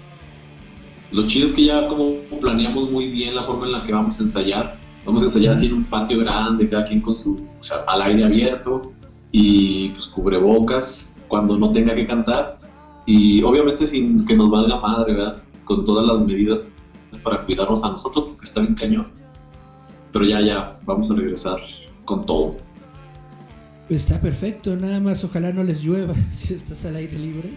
Lo 1.12 1.28
chido 1.28 1.46
es 1.46 1.54
que 1.54 1.66
ya 1.66 1.88
como 1.88 2.16
planeamos 2.42 2.90
muy 2.90 3.08
bien 3.08 3.36
la 3.36 3.44
forma 3.44 3.68
en 3.68 3.74
la 3.74 3.84
que 3.84 3.94
vamos 3.94 4.20
a 4.20 4.24
ensayar, 4.24 4.80
vamos 5.06 5.22
a 5.22 5.26
ensayar 5.26 5.54
así 5.54 5.68
en 5.68 5.74
un 5.74 5.84
patio 5.84 6.18
grande, 6.18 6.68
cada 6.68 6.86
quien 6.86 7.02
con 7.02 7.16
su, 7.16 7.36
o 7.60 7.64
sea, 7.64 7.84
al 7.88 8.02
aire 8.02 8.26
abierto 8.26 8.82
y 9.32 9.90
pues 9.90 10.08
cubrebocas 10.08 11.16
cuando 11.28 11.56
no 11.56 11.72
tenga 11.72 11.94
que 11.94 12.08
cantar 12.08 12.58
y 13.06 13.44
obviamente 13.44 13.86
sin 13.86 14.26
que 14.26 14.36
nos 14.36 14.50
valga 14.50 14.80
madre, 14.80 15.14
¿verdad? 15.14 15.44
Con 15.66 15.86
todas 15.86 16.08
las 16.08 16.26
medidas 16.26 16.62
para 17.24 17.46
cuidarnos 17.46 17.84
a 17.84 17.90
nosotros 17.90 18.26
porque 18.26 18.46
está 18.46 18.62
bien 18.62 18.76
cañón. 18.76 19.08
Pero 20.12 20.26
ya, 20.26 20.42
ya, 20.42 20.80
vamos 20.86 21.10
a 21.10 21.16
regresar 21.16 21.60
con 22.06 22.26
todo. 22.26 22.58
Está 23.90 24.20
perfecto, 24.22 24.76
nada 24.76 25.00
más 25.00 25.24
ojalá 25.24 25.52
no 25.52 25.64
les 25.64 25.84
llueva 25.84 26.14
si 26.32 26.54
estás 26.54 26.86
al 26.86 26.96
aire 26.96 27.18
libre. 27.18 27.50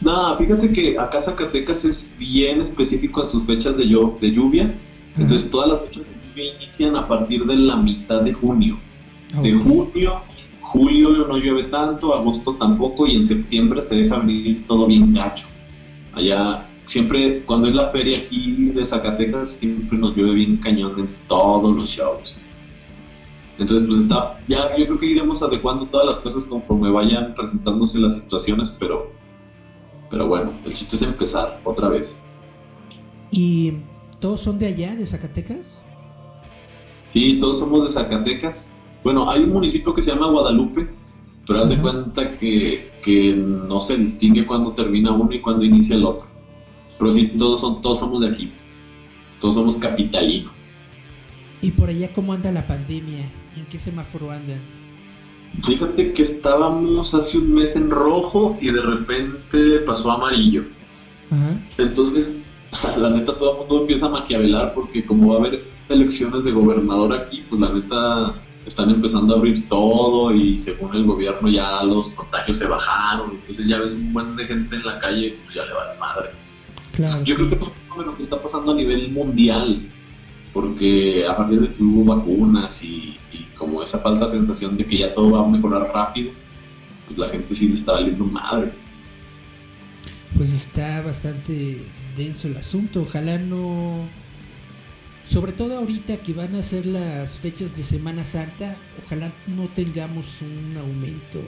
Nada, 0.00 0.36
fíjate 0.36 0.70
que 0.70 0.98
acá 0.98 1.20
Zacatecas 1.20 1.84
es 1.84 2.16
bien 2.18 2.60
específico 2.60 3.20
en 3.20 3.28
sus 3.28 3.44
fechas 3.44 3.76
de, 3.76 3.88
lluvia. 3.88 4.72
Entonces 5.16 5.50
todas 5.50 5.68
las 5.68 5.80
fechas 5.80 6.04
de 6.04 6.28
lluvia 6.28 6.54
inician 6.56 6.96
a 6.96 7.08
partir 7.08 7.44
de 7.44 7.56
la 7.56 7.76
mitad 7.76 8.22
de 8.22 8.32
junio. 8.32 8.78
Ah, 9.34 9.42
De 9.42 9.52
junio, 9.52 10.22
julio 10.60 11.26
no 11.26 11.36
llueve 11.36 11.64
tanto, 11.64 12.14
agosto 12.14 12.54
tampoco 12.54 13.06
y 13.06 13.16
en 13.16 13.24
septiembre 13.24 13.82
se 13.82 13.96
deja 13.96 14.18
venir 14.18 14.64
todo 14.66 14.86
bien 14.86 15.12
gacho. 15.12 15.46
Allá 16.14 16.67
siempre, 16.88 17.42
cuando 17.44 17.68
es 17.68 17.74
la 17.74 17.88
feria 17.88 18.18
aquí 18.18 18.70
de 18.70 18.82
Zacatecas, 18.84 19.50
siempre 19.50 19.98
nos 19.98 20.16
llueve 20.16 20.34
bien 20.34 20.56
cañón 20.56 20.98
en 20.98 21.08
todos 21.28 21.76
los 21.76 21.88
shows. 21.88 22.34
Entonces, 23.58 23.86
pues 23.86 24.00
está, 24.00 24.40
ya 24.48 24.74
yo 24.76 24.86
creo 24.86 24.98
que 24.98 25.06
iremos 25.06 25.42
adecuando 25.42 25.84
todas 25.86 26.06
las 26.06 26.18
cosas 26.18 26.44
conforme 26.44 26.90
vayan 26.90 27.34
presentándose 27.34 27.98
las 27.98 28.16
situaciones, 28.16 28.74
pero, 28.80 29.12
pero 30.10 30.28
bueno, 30.28 30.52
el 30.64 30.72
chiste 30.72 30.96
es 30.96 31.02
empezar 31.02 31.60
otra 31.64 31.88
vez. 31.88 32.20
¿Y 33.30 33.74
todos 34.18 34.40
son 34.40 34.58
de 34.58 34.68
allá, 34.68 34.96
de 34.96 35.06
Zacatecas? 35.06 35.82
Sí, 37.06 37.36
todos 37.38 37.58
somos 37.58 37.84
de 37.84 37.90
Zacatecas. 37.90 38.74
Bueno, 39.04 39.30
hay 39.30 39.42
un 39.42 39.50
municipio 39.50 39.92
que 39.92 40.00
se 40.00 40.12
llama 40.12 40.30
Guadalupe, 40.30 40.88
pero 41.46 41.60
haz 41.60 41.68
de 41.68 41.76
cuenta 41.76 42.30
que, 42.30 42.92
que 43.02 43.34
no 43.34 43.78
se 43.78 43.98
distingue 43.98 44.46
cuándo 44.46 44.72
termina 44.72 45.12
uno 45.12 45.34
y 45.34 45.40
cuándo 45.40 45.64
inicia 45.64 45.96
el 45.96 46.06
otro. 46.06 46.37
Pero 46.98 47.10
sí, 47.10 47.26
todos, 47.38 47.60
son, 47.60 47.82
todos 47.82 48.00
somos 48.00 48.20
de 48.22 48.28
aquí. 48.28 48.50
Todos 49.40 49.54
somos 49.54 49.76
capitalinos. 49.76 50.52
¿Y 51.60 51.70
por 51.72 51.88
allá 51.88 52.12
cómo 52.14 52.32
anda 52.32 52.52
la 52.52 52.66
pandemia? 52.66 53.24
¿En 53.56 53.66
qué 53.70 53.78
semáforo 53.78 54.30
andan? 54.30 54.60
Fíjate 55.64 56.12
que 56.12 56.22
estábamos 56.22 57.14
hace 57.14 57.38
un 57.38 57.54
mes 57.54 57.74
en 57.74 57.90
rojo 57.90 58.56
y 58.60 58.70
de 58.70 58.80
repente 58.80 59.78
pasó 59.80 60.10
a 60.10 60.14
amarillo. 60.14 60.64
Ajá. 61.30 61.60
Entonces, 61.78 62.32
la 62.96 63.10
neta, 63.10 63.36
todo 63.36 63.52
el 63.52 63.58
mundo 63.60 63.80
empieza 63.80 64.06
a 64.06 64.10
maquiavelar 64.10 64.72
porque 64.72 65.04
como 65.04 65.30
va 65.30 65.36
a 65.36 65.38
haber 65.38 65.64
elecciones 65.88 66.44
de 66.44 66.52
gobernador 66.52 67.12
aquí, 67.12 67.44
pues 67.48 67.60
la 67.60 67.72
neta 67.72 68.34
están 68.66 68.90
empezando 68.90 69.34
a 69.34 69.38
abrir 69.38 69.66
todo 69.68 70.32
y 70.32 70.58
según 70.58 70.94
el 70.94 71.04
gobierno 71.04 71.48
ya 71.48 71.82
los 71.82 72.10
contagios 72.10 72.58
se 72.58 72.66
bajaron, 72.66 73.30
entonces 73.32 73.66
ya 73.66 73.78
ves 73.78 73.94
un 73.94 74.12
buen 74.12 74.36
de 74.36 74.44
gente 74.44 74.76
en 74.76 74.84
la 74.84 74.98
calle, 74.98 75.38
pues 75.44 75.56
ya 75.56 75.64
le 75.64 75.72
va 75.72 75.94
la 75.94 75.98
madre. 75.98 76.30
Claro. 76.98 77.22
Yo 77.22 77.36
creo 77.36 77.48
que 77.48 77.54
es 77.54 77.60
un 77.60 77.72
fenómeno 77.72 78.16
que 78.16 78.22
está 78.24 78.42
pasando 78.42 78.72
a 78.72 78.74
nivel 78.74 79.12
mundial, 79.12 79.88
porque 80.52 81.24
a 81.24 81.36
partir 81.36 81.60
de 81.60 81.70
que 81.70 81.80
hubo 81.80 82.04
vacunas 82.16 82.82
y, 82.82 83.16
y 83.32 83.46
como 83.56 83.84
esa 83.84 84.00
falsa 84.00 84.26
sensación 84.26 84.76
de 84.76 84.84
que 84.84 84.98
ya 84.98 85.12
todo 85.12 85.30
va 85.30 85.44
a 85.44 85.48
mejorar 85.48 85.92
rápido, 85.94 86.32
pues 87.06 87.16
la 87.16 87.28
gente 87.28 87.54
sí 87.54 87.68
le 87.68 87.74
está 87.74 87.92
valiendo 87.92 88.24
madre. 88.24 88.72
Pues 90.36 90.52
está 90.52 91.00
bastante 91.02 91.78
denso 92.16 92.48
el 92.48 92.56
asunto. 92.56 93.02
Ojalá 93.02 93.38
no. 93.38 94.08
Sobre 95.24 95.52
todo 95.52 95.78
ahorita 95.78 96.16
que 96.16 96.32
van 96.32 96.56
a 96.56 96.64
ser 96.64 96.84
las 96.84 97.36
fechas 97.38 97.76
de 97.76 97.84
Semana 97.84 98.24
Santa, 98.24 98.76
ojalá 99.04 99.32
no 99.46 99.68
tengamos 99.68 100.42
un 100.42 100.76
aumento. 100.76 101.40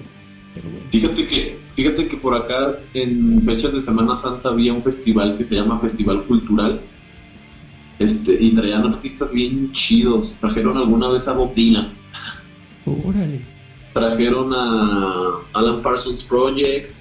Pero 0.55 0.69
bueno. 0.69 0.87
Fíjate 0.91 1.27
que, 1.27 1.59
fíjate 1.77 2.09
que 2.09 2.17
por 2.17 2.35
acá 2.35 2.79
en 2.95 3.41
fechas 3.45 3.73
de 3.73 3.81
Semana 3.81 4.17
Santa 4.17 4.49
había 4.51 4.73
un 4.73 4.83
festival 4.83 5.37
que 5.37 5.45
se 5.45 5.55
llama 5.57 5.79
Festival 5.79 6.25
Cultural. 6.25 6.81
Este, 7.99 8.33
y 8.41 8.55
traían 8.55 8.87
artistas 8.87 9.33
bien 9.35 9.71
chidos. 9.73 10.37
Trajeron 10.41 10.77
alguna 10.79 11.09
vez 11.11 11.29
a 11.29 11.35
Bob 11.35 11.53
Dylan. 11.55 11.91
Órale. 12.87 13.41
Trajeron 13.93 14.53
a 14.55 15.31
Alan 15.53 15.83
Parsons 15.83 16.25
Project. 16.25 16.97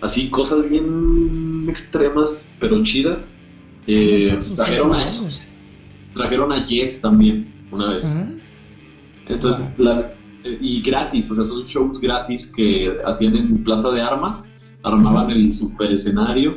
Así, 0.00 0.28
cosas 0.28 0.68
bien 0.68 1.66
extremas, 1.68 2.50
pero 2.58 2.82
chidas. 2.82 3.26
Eh, 3.86 4.38
trajeron, 4.56 4.94
a, 4.94 5.20
trajeron 6.14 6.52
a 6.52 6.64
Yes 6.64 7.00
también, 7.00 7.46
una 7.70 7.88
vez. 7.90 8.04
Ajá. 8.04 8.26
Entonces, 9.28 9.66
la- 9.78 10.00
eh, 10.00 10.14
y 10.44 10.82
gratis, 10.82 11.30
o 11.30 11.34
sea, 11.34 11.44
son 11.44 11.62
shows 11.62 12.00
gratis 12.00 12.52
que 12.54 12.96
hacían 13.04 13.36
en 13.36 13.64
Plaza 13.64 13.90
de 13.90 14.02
Armas, 14.02 14.44
armaban 14.82 15.30
el 15.30 15.54
super 15.54 15.90
escenario 15.90 16.56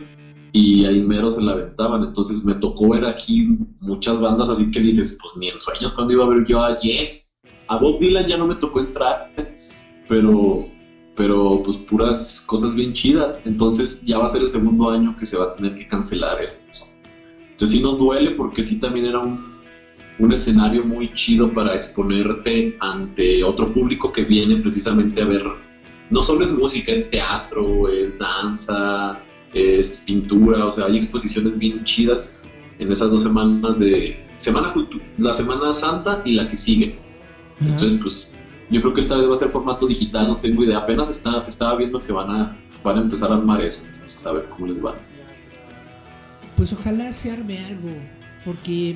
y 0.51 0.86
ahí 0.86 1.01
mero 1.01 1.29
se 1.29 1.41
la 1.41 1.53
aventaban. 1.53 2.03
Entonces 2.03 2.44
me 2.44 2.56
tocó 2.56 2.89
ver 2.89 3.06
aquí 3.06 3.58
muchas 3.79 4.20
bandas 4.20 4.50
así 4.50 4.70
que 4.72 4.82
dices, 4.82 5.17
pues 5.22 5.34
ni 5.38 5.50
en 5.50 5.60
sueños 5.60 5.94
cuando 5.94 6.13
iba 6.13 6.25
a 6.25 6.29
ver 6.29 6.46
yo 6.46 6.62
a 6.62 6.75
Yes. 6.75 7.34
A 7.67 7.77
Bob 7.77 8.00
Dylan 8.00 8.27
ya 8.27 8.38
no 8.38 8.48
me 8.48 8.56
tocó 8.56 8.79
entrar, 8.79 9.34
pero, 10.08 10.65
pero 11.15 11.62
pues 11.63 11.77
puras 11.77 12.44
cosas 12.48 12.74
bien 12.75 12.94
chidas. 12.94 13.39
Entonces 13.46 14.03
ya 14.06 14.17
va 14.17 14.25
a 14.25 14.29
ser 14.29 14.41
el 14.41 14.50
segundo 14.50 14.89
año 14.89 15.15
que 15.17 15.25
se 15.25 15.38
va 15.38 15.46
a 15.46 15.51
tener 15.51 15.75
que 15.75 15.88
cancelar 15.88 16.41
eso. 16.41 16.58
Entonces 17.51 17.77
sí 17.77 17.82
nos 17.82 17.98
duele 17.98 18.32
porque 18.32 18.63
sí 18.63 18.79
también 18.79 19.06
era 19.08 19.20
un 19.20 19.57
un 20.19 20.31
escenario 20.31 20.83
muy 20.83 21.13
chido 21.13 21.51
para 21.53 21.75
exponerte 21.75 22.75
ante 22.79 23.43
otro 23.43 23.71
público 23.71 24.12
que 24.12 24.24
viene 24.24 24.57
precisamente 24.57 25.21
a 25.21 25.25
ver, 25.25 25.43
no 26.09 26.24
solo 26.24 26.43
es 26.43 26.51
música, 26.51 26.91
es 26.91 27.09
teatro, 27.09 27.88
es 27.89 28.17
danza, 28.17 29.19
es 29.53 30.01
pintura, 30.05 30.65
o 30.65 30.71
sea, 30.71 30.86
hay 30.86 30.97
exposiciones 30.97 31.57
bien 31.57 31.83
chidas 31.83 32.33
en 32.79 32.91
esas 32.91 33.12
dos 33.12 33.21
semanas 33.24 33.77
de 33.79 34.24
semana 34.38 34.74
cultu- 34.74 35.01
la 35.17 35.33
Semana 35.33 35.74
Santa 35.74 36.21
y 36.25 36.33
la 36.33 36.47
que 36.47 36.55
sigue. 36.55 36.95
Entonces, 37.59 38.00
pues 38.01 38.31
yo 38.69 38.81
creo 38.81 38.93
que 38.93 39.01
esta 39.01 39.17
vez 39.17 39.27
va 39.29 39.33
a 39.33 39.38
ser 39.38 39.50
formato 39.50 39.88
digital, 39.88 40.27
no 40.27 40.38
tengo 40.38 40.63
idea, 40.63 40.79
apenas 40.79 41.09
está, 41.09 41.45
estaba 41.47 41.75
viendo 41.75 42.00
que 42.00 42.12
van 42.12 42.29
a, 42.29 42.57
van 42.83 42.97
a 42.97 43.01
empezar 43.01 43.31
a 43.31 43.36
armar 43.36 43.62
eso, 43.62 43.86
entonces 43.86 44.25
a 44.25 44.31
ver 44.31 44.45
cómo 44.50 44.67
les 44.67 44.83
va. 44.83 44.95
Pues 46.55 46.74
ojalá 46.74 47.12
se 47.13 47.31
arme 47.31 47.59
algo, 47.65 47.89
porque 48.45 48.95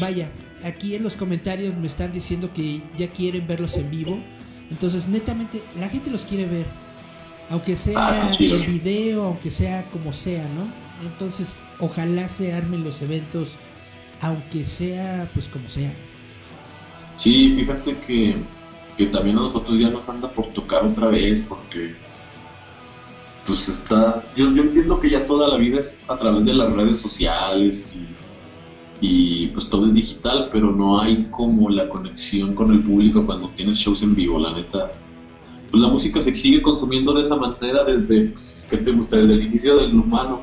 vaya, 0.00 0.30
aquí 0.64 0.94
en 0.94 1.02
los 1.02 1.16
comentarios 1.16 1.74
me 1.74 1.86
están 1.86 2.12
diciendo 2.12 2.50
que 2.52 2.82
ya 2.96 3.08
quieren 3.08 3.46
verlos 3.46 3.76
en 3.76 3.90
vivo, 3.90 4.18
entonces 4.70 5.08
netamente 5.08 5.62
la 5.78 5.88
gente 5.88 6.10
los 6.10 6.24
quiere 6.24 6.46
ver, 6.46 6.66
aunque 7.50 7.76
sea 7.76 8.30
Ah, 8.30 8.36
en 8.38 8.66
video, 8.66 9.24
aunque 9.24 9.50
sea 9.50 9.84
como 9.90 10.12
sea, 10.12 10.48
¿no? 10.48 10.68
Entonces 11.06 11.56
ojalá 11.78 12.28
se 12.28 12.52
armen 12.52 12.84
los 12.84 13.02
eventos, 13.02 13.56
aunque 14.20 14.64
sea 14.64 15.28
pues 15.34 15.48
como 15.48 15.68
sea. 15.68 15.92
Sí, 17.14 17.52
fíjate 17.54 17.96
que, 17.98 18.36
que 18.96 19.06
también 19.06 19.38
a 19.38 19.42
nosotros 19.42 19.78
ya 19.78 19.88
nos 19.90 20.08
anda 20.08 20.28
por 20.30 20.48
tocar 20.48 20.84
otra 20.84 21.08
vez 21.08 21.46
porque 21.48 21.94
pues 23.46 23.68
está, 23.68 24.24
yo, 24.34 24.52
yo 24.52 24.64
entiendo 24.64 24.98
que 24.98 25.08
ya 25.08 25.24
toda 25.24 25.48
la 25.48 25.56
vida 25.56 25.78
es 25.78 25.98
a 26.08 26.16
través 26.16 26.44
de 26.44 26.52
las 26.52 26.72
redes 26.72 26.98
sociales 26.98 27.94
y, 27.96 28.25
y, 29.00 29.48
pues 29.48 29.68
todo 29.68 29.86
es 29.86 29.94
digital, 29.94 30.48
pero 30.50 30.72
no 30.72 31.00
hay 31.00 31.26
como 31.30 31.68
la 31.68 31.88
conexión 31.88 32.54
con 32.54 32.72
el 32.72 32.82
público 32.82 33.24
cuando 33.26 33.50
tienes 33.50 33.76
shows 33.76 34.02
en 34.02 34.14
vivo, 34.14 34.38
la 34.38 34.52
neta. 34.52 34.90
pues 35.70 35.82
la 35.82 35.88
música 35.88 36.20
se 36.20 36.34
sigue 36.34 36.62
consumiendo 36.62 37.12
de 37.12 37.22
esa 37.22 37.36
manera 37.36 37.84
desde, 37.84 38.28
pues, 38.30 38.66
¿qué 38.70 38.78
te 38.78 38.92
gusta? 38.92 39.16
Desde 39.16 39.34
el 39.34 39.46
inicio 39.46 39.76
del 39.76 39.94
humano. 39.94 40.40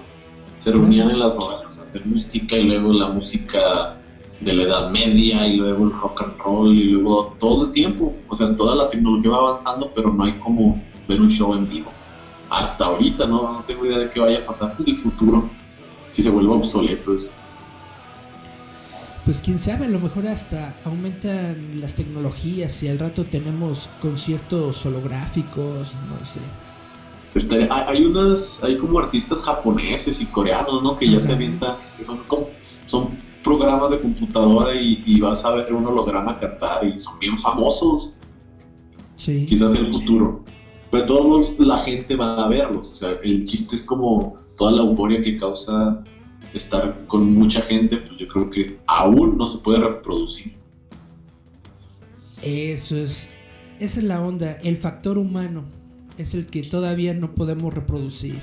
Se 0.59 0.71
reunían 0.71 1.09
en 1.09 1.19
las 1.19 1.37
horas 1.37 1.77
a 1.77 1.83
hacer 1.83 2.05
música 2.05 2.55
y 2.57 2.63
luego 2.63 2.93
la 2.93 3.09
música 3.09 3.97
de 4.39 4.53
la 4.53 4.63
Edad 4.63 4.91
Media 4.91 5.47
y 5.47 5.57
luego 5.57 5.85
el 5.85 5.91
rock 5.91 6.23
and 6.23 6.37
roll 6.39 6.73
y 6.73 6.85
luego 6.85 7.35
todo 7.39 7.65
el 7.65 7.71
tiempo. 7.71 8.13
O 8.29 8.35
sea, 8.35 8.55
toda 8.55 8.75
la 8.75 8.87
tecnología 8.87 9.31
va 9.31 9.37
avanzando, 9.37 9.91
pero 9.93 10.11
no 10.11 10.23
hay 10.23 10.33
como 10.33 10.81
ver 11.07 11.21
un 11.21 11.29
show 11.29 11.53
en 11.53 11.67
vivo. 11.67 11.91
Hasta 12.49 12.85
ahorita, 12.85 13.25
¿no? 13.25 13.53
No 13.53 13.63
tengo 13.65 13.85
idea 13.85 13.97
de 13.97 14.09
qué 14.09 14.19
vaya 14.19 14.39
a 14.39 14.45
pasar 14.45 14.75
en 14.79 14.87
el 14.87 14.95
futuro, 14.95 15.49
si 16.11 16.21
se 16.21 16.29
vuelve 16.29 16.53
obsoleto 16.53 17.15
eso. 17.15 17.31
Pues 19.25 19.41
quién 19.41 19.57
sabe, 19.57 19.85
a 19.85 19.89
lo 19.89 19.99
mejor 19.99 20.27
hasta 20.27 20.75
aumentan 20.83 21.79
las 21.79 21.93
tecnologías 21.93 22.83
y 22.83 22.89
al 22.89 22.99
rato 22.99 23.23
tenemos 23.23 23.89
conciertos 24.01 24.85
holográficos, 24.85 25.93
no 26.09 26.25
sé. 26.25 26.41
Este, 27.33 27.67
hay, 27.71 28.05
unas, 28.05 28.63
hay 28.63 28.77
como 28.77 28.99
artistas 28.99 29.39
japoneses 29.39 30.21
y 30.21 30.25
coreanos, 30.25 30.83
¿no? 30.83 30.95
Que 30.97 31.09
ya 31.09 31.21
se 31.21 31.31
avientan, 31.31 31.77
que 31.97 32.03
son 32.03 32.19
como, 32.27 32.49
son 32.85 33.17
programas 33.43 33.91
de 33.91 34.01
computadora 34.01 34.75
y, 34.75 35.19
vas 35.21 35.43
a 35.45 35.55
ver 35.55 35.73
un 35.73 35.85
holograma 35.85 36.37
cantar 36.37 36.85
y 36.85 36.99
son 36.99 37.17
bien 37.19 37.37
famosos. 37.37 38.15
Sí. 39.15 39.45
Quizás 39.45 39.73
el 39.73 39.89
futuro. 39.89 40.43
Pero 40.91 41.05
todos 41.05 41.57
la 41.59 41.77
gente 41.77 42.15
va 42.15 42.43
a 42.43 42.47
verlos. 42.49 42.91
O 42.91 42.95
sea, 42.95 43.11
el 43.23 43.45
chiste 43.45 43.75
es 43.75 43.83
como 43.83 44.35
toda 44.57 44.73
la 44.73 44.83
euforia 44.83 45.21
que 45.21 45.37
causa 45.37 46.03
estar 46.53 47.05
con 47.07 47.33
mucha 47.33 47.61
gente, 47.61 47.97
pues 47.97 48.17
yo 48.17 48.27
creo 48.27 48.49
que 48.49 48.79
aún 48.87 49.37
no 49.37 49.47
se 49.47 49.59
puede 49.59 49.79
reproducir. 49.79 50.53
Eso 52.41 52.97
es, 52.97 53.29
esa 53.79 53.99
es 53.99 54.05
la 54.05 54.21
onda, 54.21 54.53
el 54.63 54.77
factor 54.77 55.17
humano 55.17 55.63
es 56.17 56.33
el 56.33 56.45
que 56.45 56.63
todavía 56.63 57.13
no 57.13 57.33
podemos 57.33 57.73
reproducir. 57.73 58.39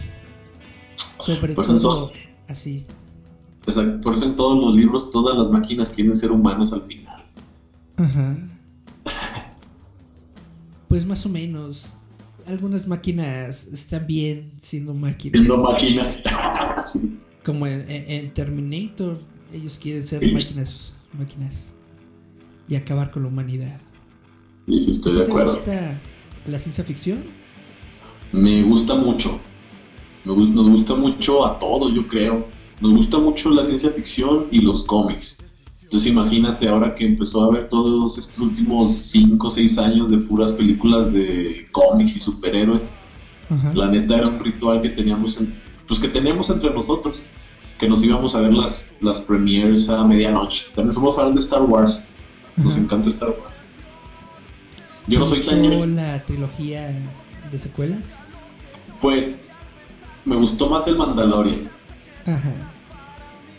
Sobre 1.18 1.54
todo 1.54 2.12
así. 2.48 2.86
Por 3.64 4.14
eso 4.14 4.24
en 4.24 4.36
todos 4.36 4.58
los 4.58 4.74
libros 4.74 5.10
todas 5.10 5.36
las 5.36 5.50
máquinas 5.50 5.90
quieren 5.90 6.14
ser 6.14 6.32
humanos 6.32 6.72
al 6.72 6.82
final. 6.82 7.24
Ajá. 7.96 8.36
Pues 10.88 11.06
más 11.06 11.24
o 11.24 11.28
menos. 11.28 11.92
Algunas 12.48 12.88
máquinas 12.88 13.68
están 13.68 14.08
bien 14.08 14.50
siendo 14.56 14.92
máquinas. 14.92 15.40
Siendo 15.40 15.56
máquinas. 15.58 16.16
Como 17.44 17.66
en, 17.66 18.35
Terminator, 18.35 19.18
ellos 19.52 19.78
quieren 19.78 20.02
ser 20.02 20.32
máquinas, 20.32 20.92
máquinas 21.18 21.75
y 22.68 22.76
acabar 22.76 23.11
con 23.11 23.23
la 23.23 23.28
humanidad. 23.28 23.80
Y 24.66 24.82
sí, 24.82 24.90
estoy 24.90 25.16
de 25.16 25.23
acuerdo. 25.25 25.52
¿Te 25.52 25.59
gusta 25.59 26.00
la 26.47 26.59
ciencia 26.59 26.85
ficción? 26.85 27.25
Me 28.32 28.62
gusta 28.62 28.94
mucho. 28.94 29.40
nos 30.25 30.68
gusta 30.68 30.94
mucho 30.94 31.47
a 31.47 31.59
todos, 31.59 31.94
yo 31.94 32.06
creo 32.06 32.47
nos 32.80 32.92
gusta 32.92 33.18
mucho 33.18 33.50
la 33.50 33.64
ciencia 33.64 33.90
ficción 33.90 34.47
y 34.50 34.61
los 34.61 34.82
cómics. 34.82 35.38
Entonces 35.82 36.11
imagínate 36.11 36.68
ahora 36.68 36.94
que 36.94 37.04
empezó 37.04 37.42
a 37.42 37.47
haber 37.49 37.68
todos 37.68 38.16
estos 38.16 38.38
últimos 38.38 38.92
5 38.92 39.47
o 39.47 39.50
6 39.50 39.78
años 39.78 40.11
de 40.11 40.18
puras 40.18 40.52
películas 40.52 41.12
de 41.12 41.66
cómics 41.73 42.16
y 42.16 42.20
superhéroes. 42.20 42.90
La 43.75 43.88
neta 43.88 44.16
era 44.16 44.28
un 44.28 44.38
ritual 44.38 44.80
que 44.80 44.90
teníamos, 44.90 45.42
pues 45.90 45.99
que 45.99 46.06
teníamos 46.06 46.49
entre 46.50 46.70
nosotros, 46.70 47.25
que 47.76 47.88
nos 47.88 48.04
íbamos 48.04 48.37
a 48.37 48.40
ver 48.42 48.54
las, 48.54 48.92
las 49.00 49.23
premieres 49.23 49.90
a 49.90 50.04
medianoche. 50.04 50.66
También 50.73 50.92
somos 50.92 51.16
fans 51.16 51.35
de 51.35 51.40
Star 51.40 51.62
Wars, 51.62 52.06
nos 52.56 52.76
encanta 52.76 53.09
Star 53.09 53.30
Wars. 53.30 53.56
Yo 55.09 55.18
no 55.18 55.26
soy 55.26 55.40
tan... 55.40 55.97
la 55.97 56.25
trilogía 56.25 56.97
de 57.50 57.59
secuelas? 57.59 58.16
Pues 59.00 59.43
me 60.25 60.36
gustó 60.36 60.69
más 60.71 60.86
el 60.86 60.97
Mandalorian. 60.97 61.69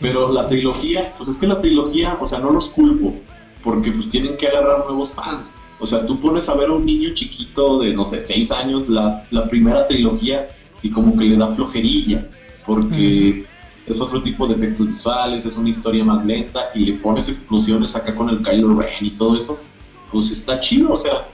Pero 0.00 0.32
la 0.32 0.48
trilogía, 0.48 1.12
pues 1.18 1.28
es 1.28 1.36
que 1.36 1.46
la 1.46 1.60
trilogía, 1.60 2.16
o 2.18 2.26
sea, 2.26 2.38
no 2.38 2.50
los 2.50 2.70
culpo, 2.70 3.14
porque 3.62 3.90
pues 3.90 4.08
tienen 4.08 4.38
que 4.38 4.48
agarrar 4.48 4.86
nuevos 4.86 5.12
fans. 5.12 5.54
O 5.80 5.86
sea, 5.86 6.06
tú 6.06 6.18
pones 6.18 6.48
a 6.48 6.54
ver 6.54 6.70
a 6.70 6.72
un 6.72 6.86
niño 6.86 7.10
chiquito 7.12 7.80
de, 7.80 7.92
no 7.92 8.04
sé, 8.04 8.22
seis 8.22 8.50
años 8.50 8.88
la, 8.88 9.26
la 9.30 9.50
primera 9.50 9.86
trilogía 9.86 10.48
y 10.82 10.90
como 10.90 11.16
que 11.16 11.24
le 11.26 11.36
da 11.36 11.54
flojerilla, 11.54 12.26
porque 12.66 13.46
es 13.86 14.00
otro 14.00 14.20
tipo 14.20 14.46
de 14.46 14.54
efectos 14.54 14.86
visuales, 14.86 15.44
es 15.44 15.56
una 15.56 15.68
historia 15.68 16.04
más 16.04 16.24
lenta 16.24 16.70
y 16.74 16.86
le 16.86 16.92
pones 16.94 17.28
explosiones 17.28 17.94
acá 17.96 18.14
con 18.14 18.28
el 18.28 18.42
Kylo 18.42 18.74
Ren 18.74 19.04
y 19.04 19.10
todo 19.10 19.36
eso, 19.36 19.58
pues 20.10 20.30
está 20.30 20.60
chido, 20.60 20.92
o 20.92 20.98
sea, 20.98 21.26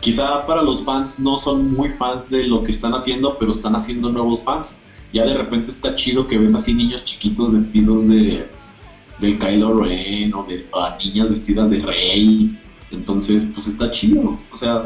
quizá 0.00 0.46
para 0.46 0.62
los 0.62 0.84
fans 0.84 1.18
no 1.18 1.36
son 1.36 1.72
muy 1.72 1.90
fans 1.90 2.28
de 2.28 2.44
lo 2.44 2.62
que 2.62 2.70
están 2.70 2.94
haciendo, 2.94 3.36
pero 3.38 3.50
están 3.50 3.76
haciendo 3.76 4.10
nuevos 4.10 4.42
fans 4.42 4.76
ya 5.12 5.24
de 5.24 5.34
repente 5.34 5.70
está 5.70 5.94
chido 5.94 6.26
que 6.26 6.38
ves 6.38 6.54
así 6.54 6.74
niños 6.74 7.04
chiquitos 7.04 7.52
vestidos 7.52 8.08
de 8.08 8.48
del 9.18 9.38
Kylo 9.38 9.82
Ren 9.82 10.34
o 10.34 10.42
de 10.44 10.66
niñas 11.02 11.30
vestidas 11.30 11.70
de 11.70 11.78
rey. 11.80 12.58
Entonces, 12.90 13.48
pues 13.54 13.66
está 13.66 13.90
chido. 13.90 14.38
O 14.52 14.56
sea, 14.56 14.82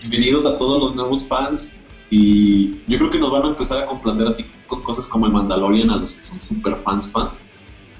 bienvenidos 0.00 0.44
a 0.44 0.58
todos 0.58 0.82
los 0.82 0.94
nuevos 0.94 1.26
fans. 1.26 1.72
Y 2.14 2.74
yo 2.88 2.98
creo 2.98 3.08
que 3.08 3.18
nos 3.18 3.32
van 3.32 3.44
a 3.44 3.48
empezar 3.48 3.82
a 3.82 3.86
complacer 3.86 4.26
así 4.26 4.44
con 4.66 4.82
cosas 4.82 5.06
como 5.06 5.24
el 5.24 5.32
Mandalorian 5.32 5.88
a 5.88 5.96
los 5.96 6.12
que 6.12 6.22
son 6.22 6.38
super 6.42 6.76
fans 6.84 7.10
fans. 7.10 7.46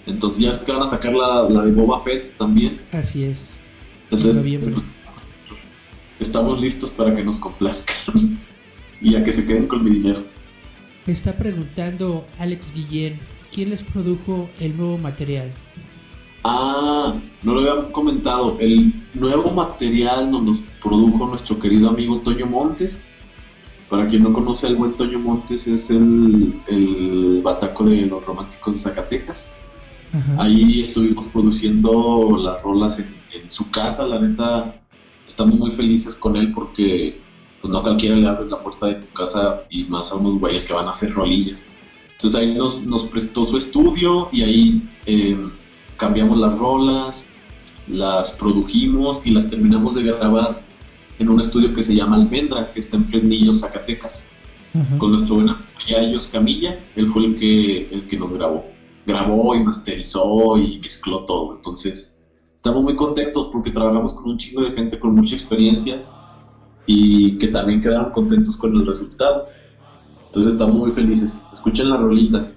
Entonces 0.04 0.44
ya 0.44 0.50
es 0.50 0.58
que 0.58 0.70
van 0.70 0.82
a 0.82 0.86
sacar 0.86 1.14
la, 1.14 1.48
la 1.48 1.62
de 1.62 1.72
Boba 1.72 1.98
Fett 1.98 2.36
también. 2.36 2.78
Así 2.92 3.24
es. 3.24 3.52
Entonces, 4.10 4.68
pues, 4.68 4.84
estamos 6.20 6.60
listos 6.60 6.90
para 6.90 7.14
que 7.14 7.24
nos 7.24 7.38
complazcan 7.38 8.38
y 9.00 9.16
a 9.16 9.24
que 9.24 9.32
se 9.32 9.46
queden 9.46 9.66
con 9.66 9.82
mi 9.82 9.92
dinero. 9.92 10.24
Está 11.06 11.34
preguntando 11.38 12.26
Alex 12.38 12.70
Guillén, 12.74 13.18
¿quién 13.50 13.70
les 13.70 13.82
produjo 13.82 14.50
el 14.60 14.76
nuevo 14.76 14.98
material? 14.98 15.50
Ah, 16.44 17.14
no 17.42 17.54
lo 17.54 17.60
había 17.60 17.90
comentado. 17.92 18.58
El 18.60 18.92
nuevo 19.14 19.52
material 19.52 20.30
nos 20.30 20.58
produjo 20.82 21.26
nuestro 21.28 21.58
querido 21.58 21.88
amigo 21.88 22.18
Toño 22.18 22.44
Montes. 22.44 23.02
Para 23.92 24.06
quien 24.06 24.22
no 24.22 24.32
conoce 24.32 24.66
al 24.66 24.76
buen 24.76 24.96
Toño 24.96 25.18
Montes, 25.18 25.68
es 25.68 25.90
el, 25.90 26.58
el 26.66 27.42
bataco 27.44 27.84
de 27.84 28.06
los 28.06 28.24
románticos 28.24 28.72
de 28.72 28.80
Zacatecas. 28.80 29.52
Ahí 30.38 30.80
estuvimos 30.80 31.26
produciendo 31.26 32.38
las 32.38 32.62
rolas 32.62 33.00
en, 33.00 33.14
en, 33.34 33.50
su 33.50 33.70
casa. 33.70 34.06
La 34.06 34.18
neta, 34.18 34.80
estamos 35.28 35.58
muy 35.58 35.70
felices 35.70 36.14
con 36.14 36.36
él 36.36 36.52
porque 36.52 37.20
pues 37.60 37.70
no 37.70 37.82
cualquiera 37.82 38.16
le 38.16 38.26
abre 38.26 38.48
la 38.48 38.60
puerta 38.60 38.86
de 38.86 38.94
tu 38.94 39.08
casa 39.08 39.64
y 39.68 39.84
más 39.84 40.10
a 40.10 40.14
unos 40.14 40.38
güeyes 40.38 40.64
que 40.64 40.72
van 40.72 40.86
a 40.86 40.92
hacer 40.92 41.12
rolillas. 41.12 41.66
Entonces 42.12 42.40
ahí 42.40 42.54
nos, 42.54 42.86
nos 42.86 43.04
prestó 43.04 43.44
su 43.44 43.58
estudio 43.58 44.30
y 44.32 44.42
ahí 44.42 44.88
eh, 45.04 45.36
cambiamos 45.98 46.38
las 46.38 46.58
rolas, 46.58 47.26
las 47.88 48.30
produjimos 48.30 49.20
y 49.26 49.32
las 49.32 49.50
terminamos 49.50 49.96
de 49.96 50.04
grabar 50.04 50.71
en 51.18 51.28
un 51.28 51.40
estudio 51.40 51.72
que 51.72 51.82
se 51.82 51.94
llama 51.94 52.16
Almendra, 52.16 52.70
que 52.72 52.80
está 52.80 52.96
en 52.96 53.06
Fresnillo, 53.06 53.52
Zacatecas, 53.52 54.26
con 54.98 55.12
nuestro 55.12 55.36
buen 55.36 55.50
amigo 55.50 55.72
Yayos 55.86 56.28
Camilla, 56.28 56.78
él 56.96 57.08
fue 57.08 57.26
el 57.26 57.34
que, 57.34 57.88
el 57.90 58.06
que 58.06 58.18
nos 58.18 58.32
grabó. 58.32 58.64
Grabó 59.06 59.54
y 59.54 59.62
masterizó 59.62 60.56
y 60.58 60.78
mezcló 60.78 61.24
todo. 61.24 61.56
Entonces, 61.56 62.16
estamos 62.54 62.82
muy 62.82 62.94
contentos 62.94 63.48
porque 63.52 63.70
trabajamos 63.70 64.12
con 64.12 64.30
un 64.30 64.38
chingo 64.38 64.62
de 64.62 64.70
gente 64.72 64.98
con 64.98 65.14
mucha 65.14 65.34
experiencia 65.34 66.04
y 66.86 67.38
que 67.38 67.48
también 67.48 67.80
quedaron 67.80 68.12
contentos 68.12 68.56
con 68.56 68.74
el 68.76 68.86
resultado. 68.86 69.48
Entonces 70.26 70.52
estamos 70.52 70.76
muy 70.76 70.90
felices. 70.90 71.42
Escuchen 71.52 71.90
la 71.90 71.96
rolita. 71.96 72.52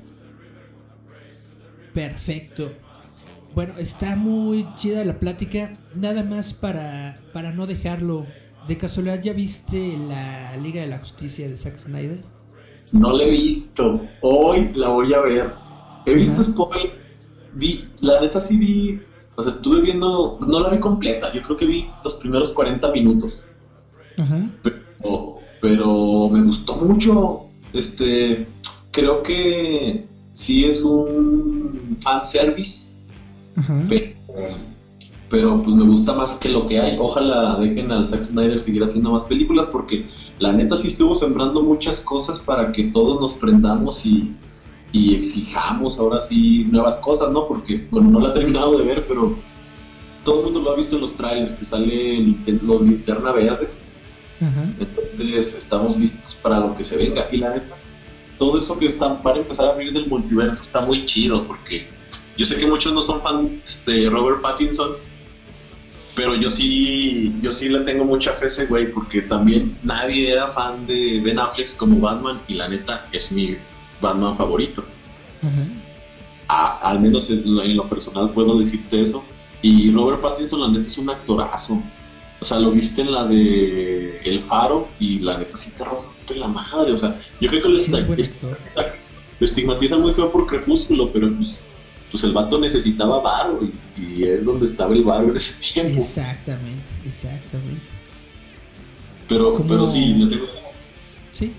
Perfecto. 1.94 2.72
Bueno, 3.54 3.74
está 3.78 4.16
muy 4.16 4.68
chida 4.76 5.04
la 5.04 5.20
plática. 5.20 5.74
Nada 5.96 6.24
más 6.24 6.54
para, 6.54 7.20
para 7.34 7.54
no 7.54 7.66
dejarlo. 7.66 8.28
¿De 8.68 8.78
casualidad 8.78 9.22
ya 9.22 9.34
viste 9.34 9.96
la 10.08 10.58
Liga 10.58 10.82
de 10.82 10.88
la 10.88 10.98
Justicia 10.98 11.48
de 11.48 11.56
Zack 11.56 11.78
Snyder? 11.78 12.24
No 12.92 13.14
la 13.14 13.24
he 13.24 13.30
visto. 13.30 14.02
Hoy 14.22 14.72
la 14.74 14.90
voy 14.90 15.14
a 15.14 15.20
ver. 15.20 15.54
He 16.08 16.14
visto 16.16 16.42
spoiler. 16.42 17.00
Vi, 17.54 17.88
la 18.02 18.20
neta 18.22 18.42
sí 18.42 18.58
vi. 18.58 19.02
O 19.36 19.44
sea, 19.44 19.52
estuve 19.52 19.82
viendo. 19.82 20.40
No 20.48 20.60
la 20.62 20.70
vi 20.70 20.80
completa. 20.80 21.32
Yo 21.32 21.44
creo 21.44 21.58
que 21.58 21.66
vi 21.68 21.88
los 22.04 22.16
primeros 22.16 22.52
40 22.52 22.92
minutos. 22.92 23.46
Pero, 25.62 26.30
me 26.30 26.42
gustó 26.44 26.76
mucho. 26.76 27.46
Este, 27.74 28.48
creo 28.92 29.22
que 29.22 30.08
sí 30.32 30.66
es 30.66 30.84
un 30.84 31.98
fanservice. 32.02 32.88
Pero, 33.88 34.16
pero 35.36 35.62
pues 35.62 35.76
me 35.76 35.84
gusta 35.84 36.14
más 36.14 36.36
que 36.36 36.48
lo 36.48 36.66
que 36.66 36.80
hay. 36.80 36.96
Ojalá 36.98 37.58
dejen 37.60 37.92
al 37.92 38.08
Zack 38.08 38.24
Snyder 38.24 38.58
seguir 38.58 38.82
haciendo 38.82 39.12
más 39.12 39.26
películas 39.26 39.68
porque 39.70 40.06
la 40.40 40.54
neta 40.54 40.78
sí 40.78 40.88
estuvo 40.88 41.14
sembrando 41.14 41.62
muchas 41.62 42.00
cosas 42.00 42.40
para 42.40 42.72
que 42.72 42.86
todos 42.86 43.20
nos 43.20 43.34
prendamos 43.34 44.06
y, 44.06 44.32
y 44.94 45.14
exijamos 45.14 46.00
ahora 46.00 46.22
sí 46.22 46.70
nuevas 46.72 46.96
cosas, 46.98 47.32
¿no? 47.32 47.50
Porque, 47.50 47.86
bueno, 47.92 48.12
no 48.12 48.22
la 48.22 48.30
he 48.30 48.32
terminado 48.32 48.78
de 48.78 48.86
ver, 48.86 49.06
pero 49.10 49.36
todo 50.24 50.40
el 50.40 50.46
mundo 50.46 50.62
lo 50.62 50.72
ha 50.72 50.78
visto 50.78 50.96
en 50.96 51.02
los 51.02 51.12
trailers 51.16 51.60
que 51.60 51.66
sale 51.66 52.22
los 52.62 52.82
linterna 52.82 53.34
verdes 53.34 53.82
Entonces 54.40 55.54
estamos 55.54 55.98
listos 55.98 56.36
para 56.36 56.62
lo 56.62 56.74
que 56.76 56.86
se 56.86 56.96
venga. 56.96 57.28
Y 57.30 57.40
la 57.40 57.56
neta, 57.56 57.76
todo 58.38 58.58
eso 58.58 58.80
que 58.80 58.86
está 58.86 59.22
para 59.22 59.40
empezar 59.40 59.66
a 59.66 59.72
abrir 59.74 59.92
del 59.92 60.08
multiverso 60.08 60.62
está 60.62 60.80
muy 60.80 61.04
chido 61.04 61.44
porque 61.44 61.90
yo 62.38 62.46
sé 62.46 62.58
que 62.58 62.66
muchos 62.66 62.94
no 62.94 63.02
son 63.02 63.22
fans 63.22 63.82
de 63.86 64.10
Robert 64.10 64.42
Pattinson, 64.42 64.96
pero 66.16 66.34
yo 66.34 66.50
sí, 66.50 67.36
yo 67.42 67.52
sí 67.52 67.68
le 67.68 67.82
tengo 67.82 68.06
mucha 68.06 68.32
fe 68.32 68.46
a 68.46 68.48
ese 68.48 68.66
güey 68.68 68.92
porque 68.92 69.22
también 69.22 69.78
nadie 69.84 70.32
era 70.32 70.48
fan 70.48 70.88
de 70.88 71.20
Ben 71.22 71.38
Affleck 71.38 71.76
como 71.76 72.00
Batman 72.00 72.42
y 72.48 72.54
la 72.54 72.70
neta 72.70 73.08
es 73.12 73.32
mi 73.34 73.58
Batman 74.02 74.36
favorito. 74.38 74.86
al 76.48 77.00
menos 77.00 77.30
en 77.30 77.76
lo, 77.76 77.88
personal 77.88 78.32
puedo 78.32 78.58
decirte 78.58 79.02
eso. 79.02 79.24
Y 79.62 79.92
Robert 79.92 80.22
Pattinson 80.22 80.62
la 80.62 80.70
neta 80.70 80.88
es 80.88 80.98
un 80.98 81.10
actorazo. 81.10 81.84
O 82.40 82.46
sea, 82.46 82.60
lo 82.60 82.72
viste 82.72 83.02
en 83.02 83.12
la 83.12 83.26
de 83.26 84.20
El 84.24 84.42
Faro 84.42 84.88
y 85.00 85.20
la 85.20 85.38
neta 85.38 85.58
sí 85.58 85.72
te 85.78 85.84
rompe 85.84 86.36
la 86.36 86.48
madre. 86.48 86.94
O 86.94 86.98
sea, 86.98 87.20
yo 87.42 87.50
creo 87.50 87.62
que 87.62 87.70
lo, 87.70 87.78
estigmatiza 89.40 89.98
muy 89.98 90.14
feo 90.14 90.32
por 90.32 90.46
Crepúsculo, 90.46 91.12
pero 91.12 91.34
pues, 91.36 91.66
pues 92.16 92.24
el 92.24 92.32
vato 92.32 92.58
necesitaba 92.58 93.20
varo 93.20 93.60
y, 93.98 94.24
es 94.24 94.46
donde 94.46 94.66
estaba 94.66 94.94
el 94.94 95.04
varo 95.04 95.30
en 95.32 95.36
ese 95.36 95.74
tiempo. 95.74 96.00
Exactamente, 96.00 96.92
exactamente. 97.06 97.92
Pero, 99.28 99.62
pero 99.68 99.86
sí, 99.86 100.18
yo 100.18 100.28
tengo... 100.30 100.46
Sí. 101.34 101.52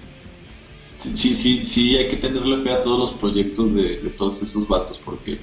Sí, 0.99 1.35
sí, 1.35 1.63
sí, 1.63 1.97
hay 1.97 2.09
que 2.09 2.17
tenerle 2.17 2.57
fe 2.63 2.73
a 2.73 2.81
todos 2.81 2.99
los 2.99 3.11
proyectos 3.11 3.75
de, 3.75 3.97
todos 4.17 4.41
esos 4.43 4.67
vatos 4.67 4.99
porque, 5.05 5.39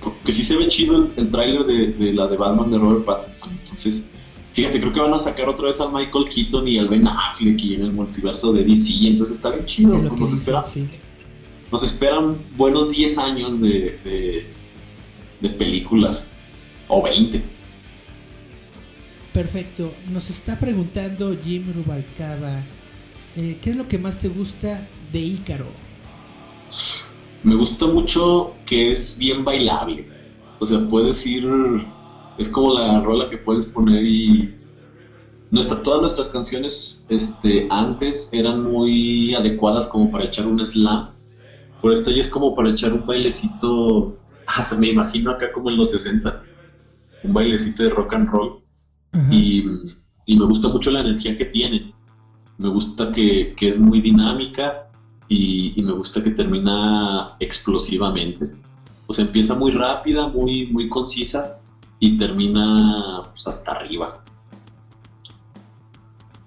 porque 0.00 0.30
sí 0.30 0.44
se 0.44 0.56
ve 0.56 0.68
chido 0.68 0.96
el, 0.96 1.12
el 1.16 1.30
tráiler 1.32 1.64
de, 1.66 1.88
de 1.88 2.12
la 2.12 2.28
de 2.28 2.36
Batman 2.36 2.70
de 2.70 2.78
Robert 2.78 3.04
Pattinson. 3.04 3.50
Entonces, 3.52 4.08
Fíjate, 4.52 4.80
creo 4.80 4.92
que 4.92 5.00
van 5.00 5.14
a 5.14 5.18
sacar 5.20 5.48
otra 5.48 5.66
vez 5.66 5.80
al 5.80 5.92
Michael 5.92 6.24
Keaton 6.24 6.66
y 6.66 6.78
al 6.78 6.88
Ben 6.88 7.06
Affleck 7.06 7.62
y 7.62 7.74
en 7.74 7.82
el 7.82 7.92
multiverso 7.92 8.52
de 8.52 8.64
DC, 8.64 9.06
entonces 9.06 9.36
está 9.36 9.50
bien 9.50 9.66
chido. 9.66 9.96
Nos, 9.98 10.32
esperan, 10.32 10.64
nos 11.70 11.82
esperan 11.82 12.36
buenos 12.56 12.90
10 12.90 13.18
años 13.18 13.60
de, 13.60 14.46
de, 15.40 15.48
películas, 15.50 16.28
o 16.88 17.02
20. 17.02 17.42
Perfecto. 19.32 19.92
Nos 20.10 20.30
está 20.30 20.58
preguntando 20.58 21.36
Jim 21.42 21.72
Rubalcaba, 21.74 22.62
eh, 23.36 23.58
¿qué 23.60 23.70
es 23.70 23.76
lo 23.76 23.86
que 23.86 23.98
más 23.98 24.18
te 24.18 24.28
gusta 24.28 24.86
de 25.12 25.20
Ícaro? 25.20 25.68
Me 27.42 27.54
gusta 27.54 27.86
mucho 27.86 28.54
que 28.66 28.90
es 28.90 29.16
bien 29.18 29.44
bailable. 29.44 30.06
O 30.58 30.66
sea, 30.66 30.86
puedes 30.88 31.24
ir 31.26 31.46
es 32.38 32.48
como 32.48 32.72
la 32.74 33.00
rola 33.00 33.28
que 33.28 33.36
puedes 33.36 33.66
poner 33.66 34.04
y 34.04 34.54
nuestra, 35.50 35.82
todas 35.82 36.00
nuestras 36.00 36.28
canciones 36.28 37.04
este, 37.08 37.66
antes 37.70 38.30
eran 38.32 38.62
muy 38.62 39.34
adecuadas 39.34 39.88
como 39.88 40.10
para 40.10 40.24
echar 40.24 40.46
un 40.46 40.64
slam, 40.64 41.10
pero 41.80 41.94
esta 41.94 42.10
ya 42.10 42.20
es 42.20 42.28
como 42.28 42.54
para 42.54 42.70
echar 42.70 42.92
un 42.92 43.06
bailecito, 43.06 44.16
me 44.78 44.88
imagino 44.88 45.30
acá 45.30 45.52
como 45.52 45.70
en 45.70 45.76
los 45.76 45.90
60 45.92 46.30
un 47.24 47.32
bailecito 47.32 47.82
de 47.82 47.90
rock 47.90 48.14
and 48.14 48.28
roll 48.28 48.62
y, 49.30 49.64
me 50.26 50.44
gusta 50.44 50.68
mucho 50.68 50.90
la 50.90 51.00
energía 51.00 51.34
que 51.34 51.46
tiene, 51.46 51.94
me 52.58 52.68
gusta 52.68 53.10
que, 53.10 53.54
es 53.58 53.78
muy 53.78 54.00
dinámica 54.00 54.90
y, 55.28 55.72
y, 55.74 55.82
me 55.82 55.92
gusta 55.92 56.22
que 56.22 56.30
termina 56.30 57.36
explosivamente, 57.40 58.46
o 59.06 59.14
sea, 59.14 59.24
empieza 59.24 59.54
muy 59.54 59.72
rápida, 59.72 60.28
muy, 60.28 60.66
muy 60.66 60.88
concisa 60.88 61.58
y 61.98 62.16
termina 62.16 63.30
pues, 63.30 63.46
hasta 63.46 63.72
arriba. 63.72 64.22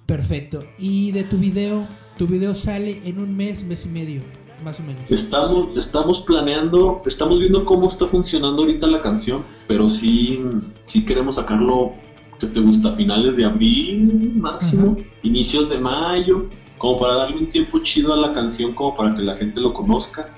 Perfecto. 0.06 0.64
¿Y 0.78 1.12
de 1.12 1.24
tu 1.24 1.38
video? 1.38 1.88
Tu 2.18 2.28
video 2.28 2.54
sale 2.54 3.02
en 3.06 3.20
un 3.20 3.36
mes, 3.36 3.64
mes 3.64 3.86
y 3.86 3.90
medio, 3.90 4.22
más 4.64 4.80
o 4.80 4.84
menos. 4.84 5.10
Estamos, 5.10 5.78
estamos 5.78 6.22
planeando, 6.22 7.02
estamos 7.06 7.40
viendo 7.40 7.66
cómo 7.66 7.88
está 7.88 8.08
funcionando 8.08 8.64
ahorita 8.64 8.88
la 8.88 9.02
canción, 9.02 9.44
pero 9.68 9.88
sí, 9.88 10.42
sí 10.84 11.06
queremos 11.06 11.36
sacarlo, 11.36 11.94
¿qué 12.40 12.48
te 12.48 12.60
gusta? 12.60 12.92
Finales 12.94 13.38
de 13.38 13.46
abril 13.46 14.34
máximo, 14.36 14.98
inicios 15.24 15.70
de 15.70 15.78
mayo, 15.80 16.48
como 16.78 16.98
para 16.98 17.16
darle 17.16 17.38
un 17.38 17.50
tiempo 17.50 17.80
chido 17.80 18.14
a 18.14 18.18
la 18.18 18.34
canción, 18.34 18.74
como 18.74 18.96
para 18.96 19.14
que 19.16 19.22
la 19.22 19.36
gente 19.36 19.60
lo 19.60 19.74
conozca 19.74 20.30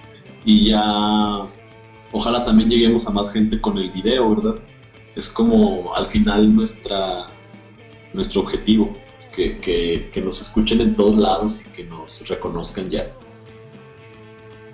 y 0.46 0.70
ya, 0.70 1.48
ojalá 2.12 2.44
también 2.44 2.70
lleguemos 2.70 3.08
a 3.08 3.12
más 3.12 3.32
gente 3.32 3.60
con 3.62 3.78
el 3.78 3.90
video, 3.92 4.36
¿verdad? 4.36 4.56
es 5.16 5.28
como 5.28 5.94
al 5.96 6.06
final 6.08 6.56
nuestra, 6.56 7.28
nuestro 8.14 8.42
objetivo, 8.42 8.96
que, 9.36 10.22
nos 10.24 10.42
escuchen 10.42 10.82
en 10.82 10.96
todos 10.96 11.18
lados 11.18 11.64
y 11.66 11.70
que 11.70 11.84
nos 11.84 12.28
reconozcan 12.28 12.90
ya. 12.90 13.12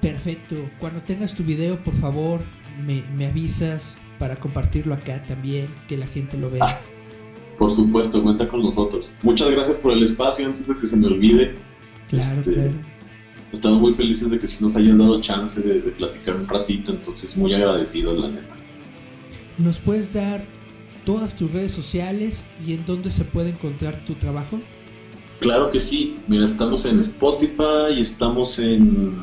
Perfecto. 0.01 0.55
Cuando 0.79 1.01
tengas 1.01 1.33
tu 1.33 1.43
video, 1.43 1.83
por 1.83 1.93
favor, 1.95 2.41
me, 2.85 3.25
avisas 3.25 3.97
para 4.17 4.37
compartirlo 4.37 4.93
acá 4.93 5.23
también, 5.25 5.67
que 5.87 5.97
la 5.97 6.07
gente 6.07 6.37
lo 6.37 6.49
vea. 6.49 6.63
Ah, 6.63 6.79
por 7.57 7.71
supuesto, 7.71 8.21
cuenta 8.23 8.47
con 8.47 8.61
nosotros. 8.61 9.15
Muchas 9.21 9.51
gracias 9.51 9.77
por 9.77 9.91
el 9.91 10.03
espacio, 10.03 10.45
antes 10.45 10.67
de 10.67 10.77
que 10.77 10.87
se 10.87 10.95
me 10.95 11.07
olvide. 11.07 11.55
Claro, 12.09 12.39
este, 12.39 12.53
claro. 12.53 12.71
Estamos 13.51 13.81
muy 13.81 13.93
felices 13.93 14.29
de 14.29 14.39
que 14.39 14.47
sí 14.47 14.63
nos 14.63 14.75
hayan 14.75 14.99
dado 14.99 15.19
chance 15.21 15.59
de, 15.59 15.81
de 15.81 15.91
platicar 15.91 16.35
un 16.35 16.47
ratito, 16.47 16.91
entonces 16.91 17.35
muy 17.35 17.53
agradecidos, 17.53 18.19
la 18.19 18.29
neta. 18.29 18.55
¿Nos 19.57 19.79
puedes 19.79 20.13
dar 20.13 20.45
todas 21.03 21.35
tus 21.35 21.51
redes 21.51 21.71
sociales 21.71 22.45
y 22.65 22.73
en 22.73 22.85
dónde 22.85 23.11
se 23.11 23.25
puede 23.25 23.49
encontrar 23.49 23.97
tu 24.05 24.13
trabajo? 24.13 24.59
Claro 25.39 25.69
que 25.69 25.79
sí. 25.79 26.17
Mira, 26.27 26.45
estamos 26.45 26.85
en 26.85 26.99
Spotify, 26.99 27.99
estamos 27.99 28.59
en, 28.59 29.19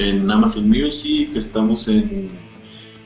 en 0.00 0.30
Amazon 0.30 0.68
Music, 0.68 1.30
estamos 1.36 1.86
en, 1.86 2.30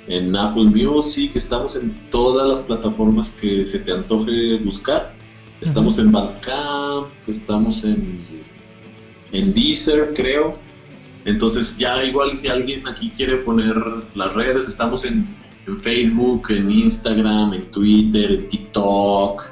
en 0.06 0.34
Apple 0.36 0.64
Music, 0.64 1.32
estamos 1.34 1.76
en 1.76 1.92
todas 2.10 2.48
las 2.48 2.60
plataformas 2.60 3.30
que 3.30 3.66
se 3.66 3.80
te 3.80 3.92
antoje 3.92 4.58
buscar. 4.58 5.12
Estamos 5.60 5.98
en 5.98 6.12
Bandcamp, 6.12 7.08
estamos 7.26 7.84
en, 7.84 8.24
en 9.32 9.52
Deezer, 9.52 10.12
creo. 10.14 10.56
Entonces 11.24 11.76
ya 11.76 12.04
igual 12.04 12.36
si 12.36 12.48
alguien 12.48 12.86
aquí 12.86 13.10
quiere 13.10 13.36
poner 13.38 13.74
las 14.14 14.32
redes, 14.34 14.68
estamos 14.68 15.04
en 15.04 15.26
en 15.66 15.80
Facebook, 15.80 16.50
en 16.50 16.70
Instagram, 16.70 17.54
en 17.54 17.70
Twitter, 17.70 18.32
en 18.32 18.48
TikTok. 18.48 19.50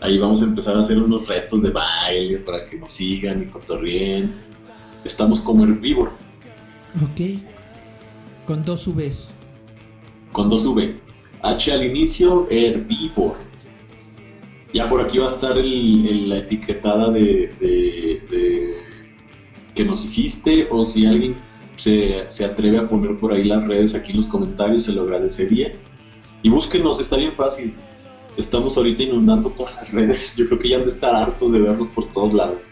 Ahí 0.00 0.18
vamos 0.18 0.42
a 0.42 0.46
empezar 0.46 0.76
a 0.76 0.80
hacer 0.80 0.98
unos 0.98 1.28
retos 1.28 1.62
de 1.62 1.70
baile 1.70 2.38
para 2.38 2.64
que 2.66 2.78
nos 2.78 2.92
sigan 2.92 3.42
y 3.42 3.46
cotorreen. 3.46 4.34
Estamos 5.04 5.40
como 5.40 5.64
Herbivore. 5.64 6.23
Ok. 7.02 7.40
Con 8.46 8.64
dos 8.64 8.94
Vs. 8.94 9.30
Con 10.32 10.48
dos 10.48 10.66
V. 10.66 10.94
H 11.42 11.72
al 11.72 11.84
inicio, 11.84 12.46
Herbivore. 12.50 13.38
Ya 14.72 14.86
por 14.86 15.00
aquí 15.00 15.18
va 15.18 15.26
a 15.26 15.28
estar 15.28 15.56
la 15.56 16.38
etiquetada 16.38 17.10
de, 17.10 17.54
de 17.60 18.74
que 19.74 19.84
nos 19.84 20.04
hiciste 20.04 20.68
o 20.70 20.84
si 20.84 21.06
alguien 21.06 21.36
se, 21.76 22.44
atreve 22.44 22.78
a 22.78 22.88
poner 22.88 23.18
por 23.18 23.32
ahí 23.32 23.44
las 23.44 23.66
redes 23.66 23.94
aquí 23.94 24.10
en 24.10 24.18
los 24.18 24.26
comentarios, 24.26 24.84
se 24.84 24.92
lo 24.92 25.02
agradecería. 25.02 25.72
Y 26.42 26.48
búsquenos, 26.48 27.00
está 27.00 27.16
bien 27.16 27.34
fácil. 27.34 27.74
Estamos 28.36 28.76
ahorita 28.76 29.02
inundando 29.02 29.50
todas 29.50 29.74
las 29.76 29.92
redes. 29.92 30.34
Yo 30.36 30.46
creo 30.46 30.58
que 30.58 30.68
ya 30.68 30.76
han 30.76 30.82
de 30.82 30.88
estar 30.88 31.14
hartos 31.14 31.52
de 31.52 31.60
vernos 31.60 31.88
por 31.88 32.10
todos 32.10 32.34
lados. 32.34 32.66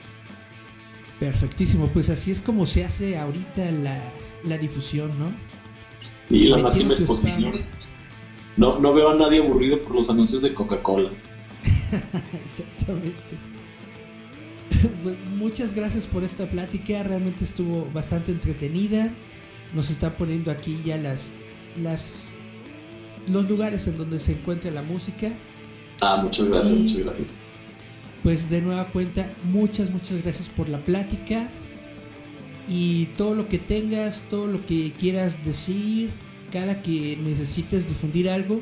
Perfectísimo, 1.23 1.87
pues 1.87 2.11
así 2.11 2.33
es 2.33 2.41
como 2.41 2.67
se 2.67 2.85
hace 2.85 3.17
ahorita 3.17 3.71
la, 4.43 4.59
difusión, 4.59 5.17
¿no? 5.21 5.33
Sí, 6.29 6.47
la 6.47 6.57
máxima 6.57 6.95
exposición. 6.95 7.61
No, 8.57 8.81
no 8.81 8.93
veo 8.93 9.11
a 9.11 9.15
nadie 9.15 9.39
aburrido 9.39 9.81
por 9.83 9.95
los 9.95 10.11
anuncios 10.11 10.43
de 10.43 10.53
Coca-Cola. 10.53 11.11
Exactamente. 12.45 13.39
Pues, 15.05 15.17
muchas 15.37 15.77
gracias 15.77 16.09
por 16.09 16.25
esta 16.25 16.51
plática, 16.51 17.05
realmente 17.05 17.45
estuvo 17.45 17.89
bastante 17.93 18.33
entretenida. 18.33 19.15
Nos 19.75 19.91
está 19.91 20.17
poniendo 20.17 20.51
aquí 20.51 20.81
ya 20.85 20.97
las, 20.97 21.31
las 21.77 22.33
los 23.29 23.49
lugares 23.49 23.87
en 23.87 23.97
donde 23.97 24.19
se 24.19 24.33
encuentra 24.33 24.73
la 24.73 24.83
música. 24.83 25.31
Ah, 26.01 26.19
muchas 26.21 26.49
gracias, 26.49 26.77
muchas 26.77 26.99
gracias. 26.99 27.29
Pues 28.23 28.49
de 28.49 28.61
nueva 28.61 28.87
cuenta, 28.87 29.33
muchas, 29.45 29.91
muchas 29.91 30.23
gracias 30.23 30.49
por 30.49 30.69
la 30.69 30.79
plática. 30.79 31.51
Y 32.69 33.07
todo 33.17 33.35
lo 33.35 33.49
que 33.49 33.59
tengas, 33.59 34.23
todo 34.31 34.47
lo 34.47 34.65
que 34.65 34.93
quieras 34.93 35.45
decir, 35.45 36.11
cada 36.53 36.83
que 36.83 37.19
necesites 37.23 37.89
difundir 37.89 38.29
algo, 38.29 38.61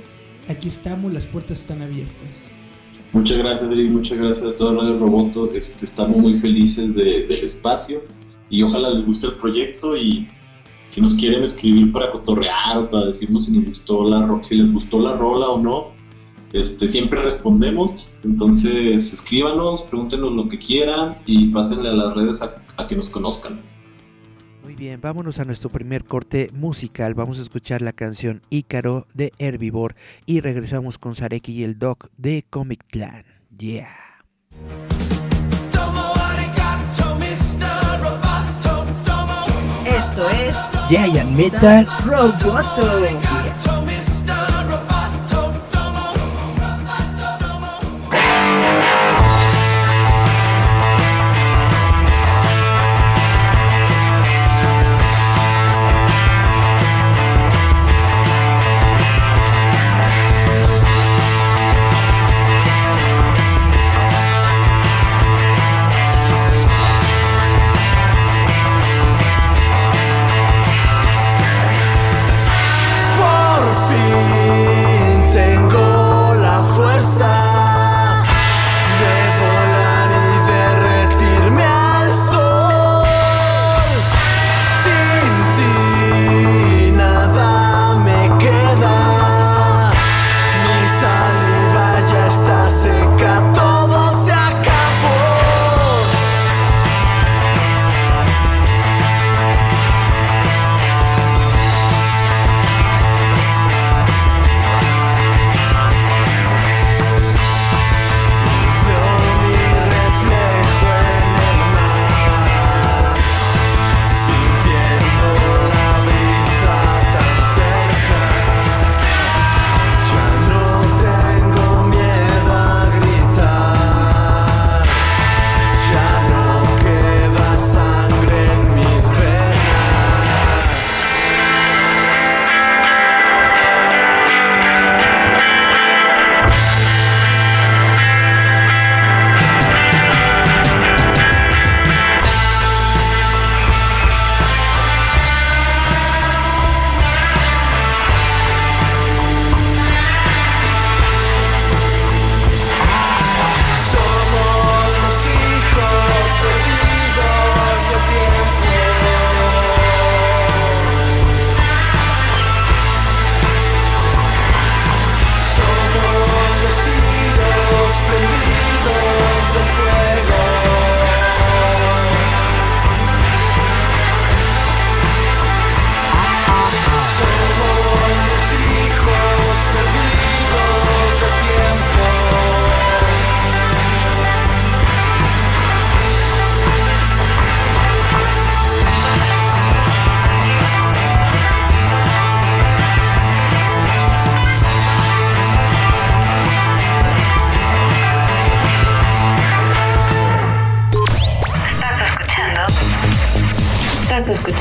aquí 0.49 0.69
estamos, 0.69 1.13
las 1.13 1.27
puertas 1.27 1.61
están 1.61 1.83
abiertas. 1.83 2.29
Muchas 3.13 3.39
gracias, 3.39 3.71
Eric, 3.71 3.91
muchas 3.91 4.19
gracias 4.19 4.47
a 4.47 4.57
todo 4.57 4.81
Radio 4.81 4.99
Roboto. 4.99 5.53
Este, 5.53 5.85
estamos 5.85 6.17
muy 6.17 6.35
felices 6.35 6.95
de, 6.95 7.27
del 7.27 7.45
espacio 7.45 8.03
y 8.49 8.63
ojalá 8.63 8.91
les 8.91 9.05
guste 9.05 9.27
el 9.27 9.35
proyecto 9.35 9.97
y 9.97 10.29
si 10.89 11.01
nos 11.01 11.15
quieren 11.15 11.43
escribir 11.43 11.93
para 11.93 12.11
cotorrear 12.11 12.79
o 12.79 12.91
para 12.91 13.07
decirnos 13.07 13.47
si, 13.47 13.53
nos 13.53 13.65
gustó 13.67 14.09
la, 14.09 14.41
si 14.43 14.57
les 14.57 14.73
gustó 14.73 15.01
la 15.01 15.17
rola 15.17 15.49
o 15.49 15.61
no, 15.61 15.93
Este, 16.53 16.89
siempre 16.89 17.23
respondemos, 17.23 18.13
entonces 18.25 19.13
escríbanos, 19.13 19.83
pregúntenos 19.83 20.33
lo 20.33 20.49
que 20.49 20.59
quieran 20.59 21.19
y 21.25 21.47
pásenle 21.49 21.91
a 21.91 21.93
las 21.93 22.15
redes 22.15 22.43
a, 22.43 22.63
a 22.77 22.87
que 22.87 22.97
nos 22.97 23.09
conozcan. 23.09 23.61
Muy 24.65 24.75
bien, 24.75 25.01
vámonos 25.01 25.39
a 25.39 25.45
nuestro 25.45 25.71
primer 25.71 26.05
corte 26.05 26.51
musical. 26.53 27.15
Vamos 27.15 27.39
a 27.39 27.43
escuchar 27.43 27.83
la 27.83 27.93
canción 27.93 28.43
Ícaro 28.51 29.07
de 29.15 29.33
Herbivore 29.39 29.97
y 30.27 30.41
regresamos 30.41 30.99
con 30.99 31.15
Sareki 31.15 31.53
y 31.53 31.65
el 31.65 31.79
Doc 31.79 32.09
de 32.17 32.45
Comic 32.49 32.85
Clan. 32.89 33.25
Yeah. 33.57 33.89
Esto 39.87 40.31
es 40.31 40.57
Giant 40.89 41.31
Metal 41.31 41.87
Roboto. 42.05 43.30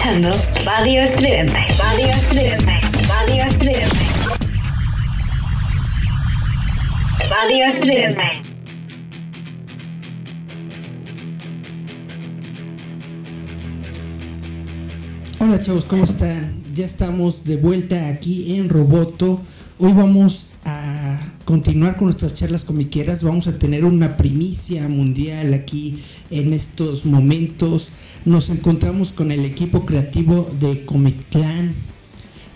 Escuchando 0.09 0.31
Radio 0.65 1.01
Estridente. 1.01 1.53
Radio 1.77 2.07
Estridente. 2.07 2.73
Radio 3.19 3.43
Estridente. 3.43 4.03
Radio. 7.29 7.65
Hola 15.39 15.59
chavos, 15.61 15.85
¿cómo 15.85 16.05
están? 16.05 16.63
Ya 16.73 16.85
estamos 16.85 17.43
de 17.43 17.57
vuelta 17.57 18.07
aquí 18.07 18.57
en 18.57 18.67
Roboto. 18.67 19.41
Hoy 19.77 19.93
vamos 19.93 20.47
a 20.65 20.98
continuar 21.49 21.97
con 21.97 22.05
nuestras 22.05 22.35
charlas 22.35 22.63
comiqueras. 22.63 23.23
Vamos 23.23 23.47
a 23.47 23.57
tener 23.57 23.83
una 23.83 24.17
primicia 24.17 24.87
mundial 24.87 25.55
aquí 25.55 25.99
en 26.29 26.53
estos 26.53 27.05
momentos. 27.05 27.89
Nos 28.23 28.51
encontramos 28.51 29.11
con 29.11 29.31
el 29.31 29.43
equipo 29.43 29.83
creativo 29.83 30.47
de 30.59 30.85
Comic 30.85 31.27
Clan. 31.31 31.73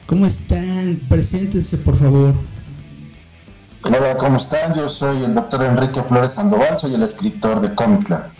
¿Cómo 0.05 0.27
están? 0.27 1.01
Preséntense, 1.09 1.75
por 1.79 1.97
favor. 1.97 2.35
Hola, 3.81 4.15
¿cómo 4.19 4.37
están? 4.37 4.75
Yo 4.75 4.87
soy 4.91 5.23
el 5.23 5.33
doctor 5.33 5.63
Enrique 5.63 6.03
Flores 6.03 6.33
Sandoval, 6.33 6.77
soy 6.77 6.93
el 6.93 7.01
escritor 7.01 7.61
de 7.61 7.73
Comic 7.73 8.03
Clan. 8.03 8.31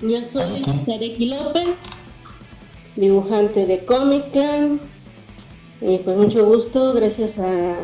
Yo 0.00 0.22
soy 0.22 0.64
Sareki 0.86 1.26
López, 1.26 1.76
dibujante 2.96 3.66
de 3.66 3.84
Comic 3.84 4.30
Clan. 4.32 4.80
Y 5.80 5.98
pues 5.98 6.16
mucho 6.16 6.46
gusto, 6.46 6.94
gracias 6.94 7.38
a, 7.38 7.74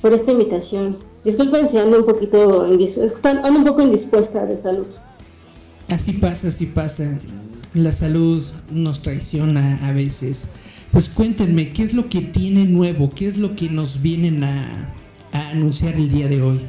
por 0.00 0.12
esta 0.12 0.30
invitación. 0.32 0.98
Disculpen 1.24 1.68
si 1.68 1.78
ando 1.78 1.98
un 1.98 2.06
poquito 2.06 2.66
indispuesta, 2.68 3.04
es 3.04 3.12
que 3.12 3.16
están- 3.16 3.44
ando 3.44 3.58
un 3.60 3.64
poco 3.64 3.82
indispuesta 3.82 4.44
de 4.46 4.56
salud. 4.56 4.86
Así 5.90 6.12
pasa, 6.12 6.48
así 6.48 6.66
pasa. 6.66 7.18
La 7.74 7.92
salud 7.92 8.44
nos 8.70 9.00
traiciona 9.02 9.78
a 9.88 9.92
veces. 9.92 10.44
Pues 10.90 11.08
cuéntenme, 11.08 11.72
¿qué 11.72 11.82
es 11.84 11.94
lo 11.94 12.08
que 12.08 12.20
tiene 12.20 12.64
nuevo? 12.66 13.10
¿Qué 13.14 13.26
es 13.26 13.36
lo 13.38 13.56
que 13.56 13.68
nos 13.70 14.02
vienen 14.02 14.44
a, 14.44 14.92
a 15.32 15.48
anunciar 15.50 15.94
el 15.94 16.10
día 16.10 16.28
de 16.28 16.42
hoy? 16.42 16.60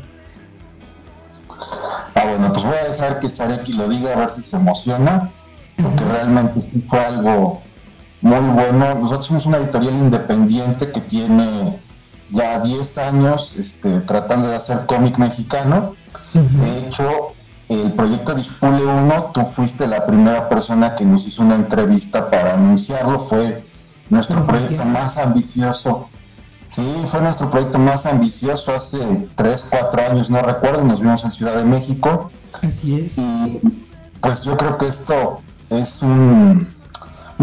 Ah, 2.15 2.25
bueno, 2.29 2.53
pues 2.53 2.65
voy 2.65 2.75
a 2.75 2.91
dejar 2.91 3.19
que 3.19 3.29
Sareki 3.29 3.73
lo 3.73 3.87
diga 3.89 4.13
a 4.13 4.17
ver 4.17 4.29
si 4.29 4.41
se 4.41 4.55
emociona, 4.55 5.29
porque 5.81 6.03
realmente 6.05 6.61
fue 6.89 6.99
algo 6.99 7.61
muy 8.23 8.39
bueno. 8.53 8.95
Nosotros 8.95 9.27
somos 9.27 9.45
una 9.45 9.57
editorial 9.57 9.93
independiente 9.93 10.91
que 10.91 11.01
tiene 11.01 11.79
ya 12.31 12.59
10 12.59 12.97
años 12.97 13.53
este, 13.57 13.99
tratando 14.01 14.47
de 14.47 14.55
hacer 14.55 14.85
cómic 14.87 15.17
mexicano. 15.17 15.93
De 16.33 16.79
hecho, 16.79 17.33
el 17.69 17.91
proyecto 17.93 18.33
Dispule 18.33 18.83
1, 18.83 19.31
tú 19.33 19.41
fuiste 19.45 19.85
la 19.87 20.05
primera 20.05 20.49
persona 20.49 20.95
que 20.95 21.05
nos 21.05 21.27
hizo 21.27 21.43
una 21.43 21.55
entrevista 21.55 22.29
para 22.31 22.55
anunciarlo, 22.55 23.19
fue 23.19 23.63
nuestro 24.09 24.45
proyecto 24.47 24.83
más 24.85 25.17
ambicioso. 25.17 26.07
Sí, 26.67 26.83
fue 27.05 27.21
nuestro 27.21 27.51
proyecto 27.51 27.77
más 27.77 28.07
ambicioso 28.07 28.73
hace 28.75 29.29
3, 29.35 29.65
4 29.69 30.01
años, 30.09 30.29
no 30.31 30.41
recuerdo, 30.41 30.83
nos 30.83 31.01
vimos 31.01 31.23
en 31.23 31.29
Ciudad 31.31 31.55
de 31.55 31.65
México 31.65 32.31
Así 32.63 32.99
es. 32.99 33.17
y 33.17 33.61
pues 34.21 34.41
yo 34.41 34.57
creo 34.57 34.77
que 34.79 34.87
esto 34.87 35.39
es 35.69 36.01
un- 36.01 36.72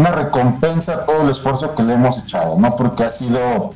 una 0.01 0.11
recompensa 0.11 0.93
a 0.93 1.05
todo 1.05 1.21
el 1.21 1.29
esfuerzo 1.29 1.75
que 1.75 1.83
le 1.83 1.93
hemos 1.93 2.17
echado, 2.17 2.57
¿no? 2.57 2.75
Porque 2.75 3.03
ha 3.03 3.11
sido 3.11 3.75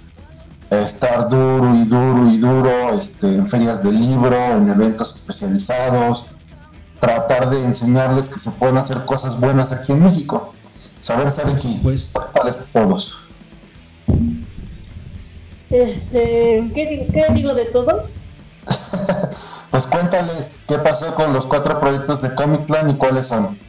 estar 0.71 1.29
duro 1.29 1.75
y 1.75 1.83
duro 1.85 2.27
y 2.27 2.37
duro 2.39 2.93
este, 2.99 3.27
en 3.27 3.47
ferias 3.47 3.83
de 3.83 3.91
libro, 3.91 4.35
en 4.35 4.69
eventos 4.69 5.15
especializados, 5.15 6.25
tratar 6.99 7.51
de 7.51 7.63
enseñarles 7.63 8.27
que 8.27 8.39
se 8.39 8.49
pueden 8.49 8.77
hacer 8.77 9.05
cosas 9.05 9.39
buenas 9.39 9.71
aquí 9.71 9.91
en 9.91 10.03
México. 10.03 10.51
Saber 11.01 11.29
ser 11.29 11.47
aquí, 11.47 11.79
Pues, 11.83 12.11
todos. 12.73 13.13
Este, 15.69 16.71
¿qué, 16.73 17.07
qué 17.13 17.33
digo 17.33 17.53
de 17.53 17.65
todo? 17.65 18.07
Pues 19.71 19.87
cuéntales 19.87 20.55
qué 20.69 20.77
pasó 20.77 21.13
con 21.15 21.33
los 21.33 21.45
cuatro 21.45 21.81
proyectos 21.81 22.21
de 22.21 22.33
Comic 22.33 22.65
Clan 22.65 22.89
y 22.91 22.95
cuáles 22.95 23.27
son. 23.27 23.59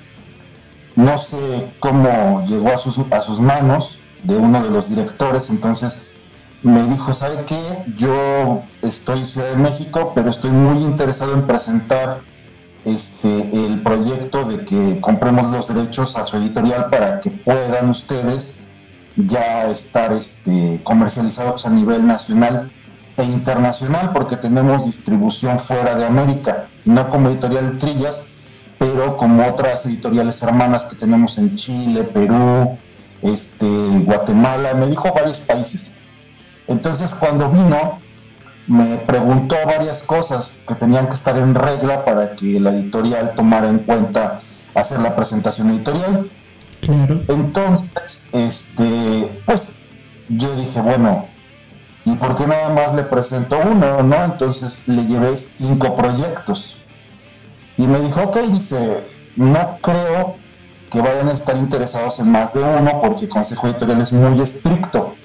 No 0.95 1.17
sé 1.17 1.69
cómo 1.81 2.45
llegó 2.45 2.69
a 2.69 2.77
sus, 2.77 2.97
a 3.11 3.21
sus 3.23 3.41
manos 3.41 3.99
de 4.23 4.37
uno 4.37 4.63
de 4.63 4.69
los 4.69 4.89
directores, 4.89 5.49
entonces 5.49 5.99
me 6.67 6.83
dijo, 6.83 7.13
¿sabe 7.13 7.45
qué? 7.45 7.61
Yo 7.97 8.61
estoy 8.81 9.19
en 9.19 9.27
Ciudad 9.27 9.49
de 9.51 9.55
México, 9.55 10.11
pero 10.13 10.29
estoy 10.29 10.51
muy 10.51 10.83
interesado 10.83 11.33
en 11.33 11.47
presentar 11.47 12.19
este, 12.83 13.65
el 13.65 13.81
proyecto 13.81 14.43
de 14.43 14.65
que 14.65 14.99
compremos 14.99 15.47
los 15.47 15.67
derechos 15.67 16.15
a 16.17 16.25
su 16.25 16.35
editorial 16.37 16.89
para 16.89 17.21
que 17.21 17.31
puedan 17.31 17.89
ustedes 17.89 18.55
ya 19.15 19.69
estar 19.69 20.11
este, 20.11 20.79
comercializados 20.83 21.65
a 21.65 21.69
nivel 21.69 22.05
nacional 22.05 22.69
e 23.15 23.23
internacional, 23.23 24.11
porque 24.13 24.35
tenemos 24.35 24.85
distribución 24.85 25.59
fuera 25.59 25.95
de 25.95 26.05
América, 26.05 26.67
no 26.85 27.09
como 27.09 27.29
editorial 27.29 27.77
Trillas, 27.77 28.21
pero 28.77 29.17
como 29.17 29.47
otras 29.47 29.85
editoriales 29.85 30.43
hermanas 30.43 30.83
que 30.83 30.97
tenemos 30.97 31.37
en 31.37 31.55
Chile, 31.55 32.03
Perú, 32.03 32.77
este, 33.21 33.65
Guatemala, 34.03 34.73
me 34.75 34.87
dijo 34.87 35.11
varios 35.13 35.39
países. 35.39 35.91
Entonces 36.67 37.13
cuando 37.13 37.49
vino, 37.49 37.99
me 38.67 38.97
preguntó 38.97 39.55
varias 39.65 40.01
cosas 40.01 40.53
que 40.67 40.75
tenían 40.75 41.07
que 41.07 41.15
estar 41.15 41.37
en 41.37 41.55
regla 41.55 42.03
para 42.03 42.35
que 42.35 42.59
la 42.59 42.71
editorial 42.71 43.33
tomara 43.35 43.69
en 43.69 43.79
cuenta 43.79 44.41
hacer 44.75 44.99
la 44.99 45.15
presentación 45.15 45.69
editorial. 45.69 46.29
claro. 46.81 47.21
Entonces, 47.29 48.27
este, 48.33 49.41
pues 49.45 49.79
yo 50.29 50.53
dije, 50.55 50.81
bueno, 50.81 51.25
¿y 52.05 52.15
por 52.15 52.35
qué 52.35 52.45
nada 52.45 52.69
más 52.69 52.93
le 52.93 53.03
presento 53.03 53.57
uno, 53.65 54.03
no? 54.03 54.23
Entonces 54.25 54.83
le 54.87 55.05
llevé 55.05 55.37
cinco 55.37 55.95
proyectos. 55.95 56.75
Y 57.77 57.87
me 57.87 57.99
dijo, 58.01 58.21
ok, 58.23 58.37
dice, 58.51 59.07
no 59.35 59.77
creo 59.81 60.35
que 60.91 60.99
vayan 61.01 61.29
a 61.29 61.33
estar 61.33 61.55
interesados 61.57 62.19
en 62.19 62.31
más 62.31 62.53
de 62.53 62.61
uno 62.61 63.01
porque 63.01 63.25
el 63.25 63.29
Consejo 63.29 63.67
Editorial 63.67 64.01
es 64.01 64.11
muy 64.11 64.39
estricto. 64.41 65.15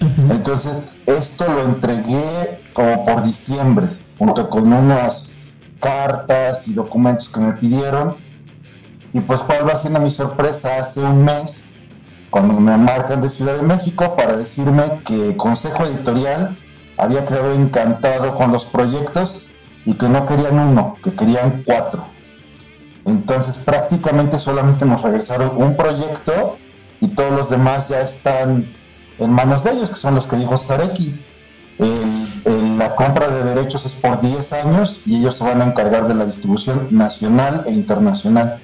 Entonces, 0.00 0.72
esto 1.06 1.46
lo 1.46 1.62
entregué 1.64 2.62
como 2.72 3.04
por 3.04 3.22
diciembre, 3.22 3.98
junto 4.18 4.48
con 4.48 4.72
unas 4.72 5.30
cartas 5.80 6.66
y 6.68 6.74
documentos 6.74 7.28
que 7.28 7.40
me 7.40 7.52
pidieron. 7.54 8.16
Y 9.12 9.20
pues, 9.20 9.40
¿cuál 9.42 9.68
va 9.68 9.76
siendo 9.76 10.00
mi 10.00 10.10
sorpresa? 10.10 10.78
Hace 10.78 11.00
un 11.00 11.24
mes, 11.24 11.64
cuando 12.30 12.54
me 12.54 12.76
marcan 12.76 13.20
de 13.20 13.28
Ciudad 13.28 13.56
de 13.56 13.62
México 13.62 14.16
para 14.16 14.36
decirme 14.36 14.84
que 15.04 15.36
Consejo 15.36 15.84
Editorial 15.84 16.56
había 16.96 17.24
quedado 17.24 17.54
encantado 17.54 18.36
con 18.36 18.52
los 18.52 18.64
proyectos 18.64 19.36
y 19.84 19.94
que 19.94 20.08
no 20.08 20.24
querían 20.26 20.58
uno, 20.58 20.96
que 21.02 21.12
querían 21.12 21.62
cuatro. 21.66 22.04
Entonces, 23.04 23.56
prácticamente 23.56 24.38
solamente 24.38 24.84
nos 24.84 25.02
regresaron 25.02 25.52
un 25.56 25.76
proyecto 25.76 26.56
y 27.00 27.08
todos 27.08 27.32
los 27.32 27.50
demás 27.50 27.88
ya 27.88 28.02
están 28.02 28.64
en 29.20 29.30
manos 29.32 29.62
de 29.64 29.72
ellos, 29.72 29.90
que 29.90 29.96
son 29.96 30.14
los 30.14 30.26
que 30.26 30.36
dijo 30.36 30.56
Stareki. 30.56 31.14
El- 31.78 32.78
la 32.78 32.94
compra 32.96 33.28
de 33.28 33.54
derechos 33.54 33.84
es 33.84 33.92
por 33.92 34.20
10 34.22 34.52
años 34.54 34.98
y 35.04 35.16
ellos 35.16 35.36
se 35.36 35.44
van 35.44 35.60
a 35.60 35.66
encargar 35.66 36.08
de 36.08 36.14
la 36.14 36.24
distribución 36.24 36.88
nacional 36.90 37.64
e 37.66 37.72
internacional. 37.72 38.58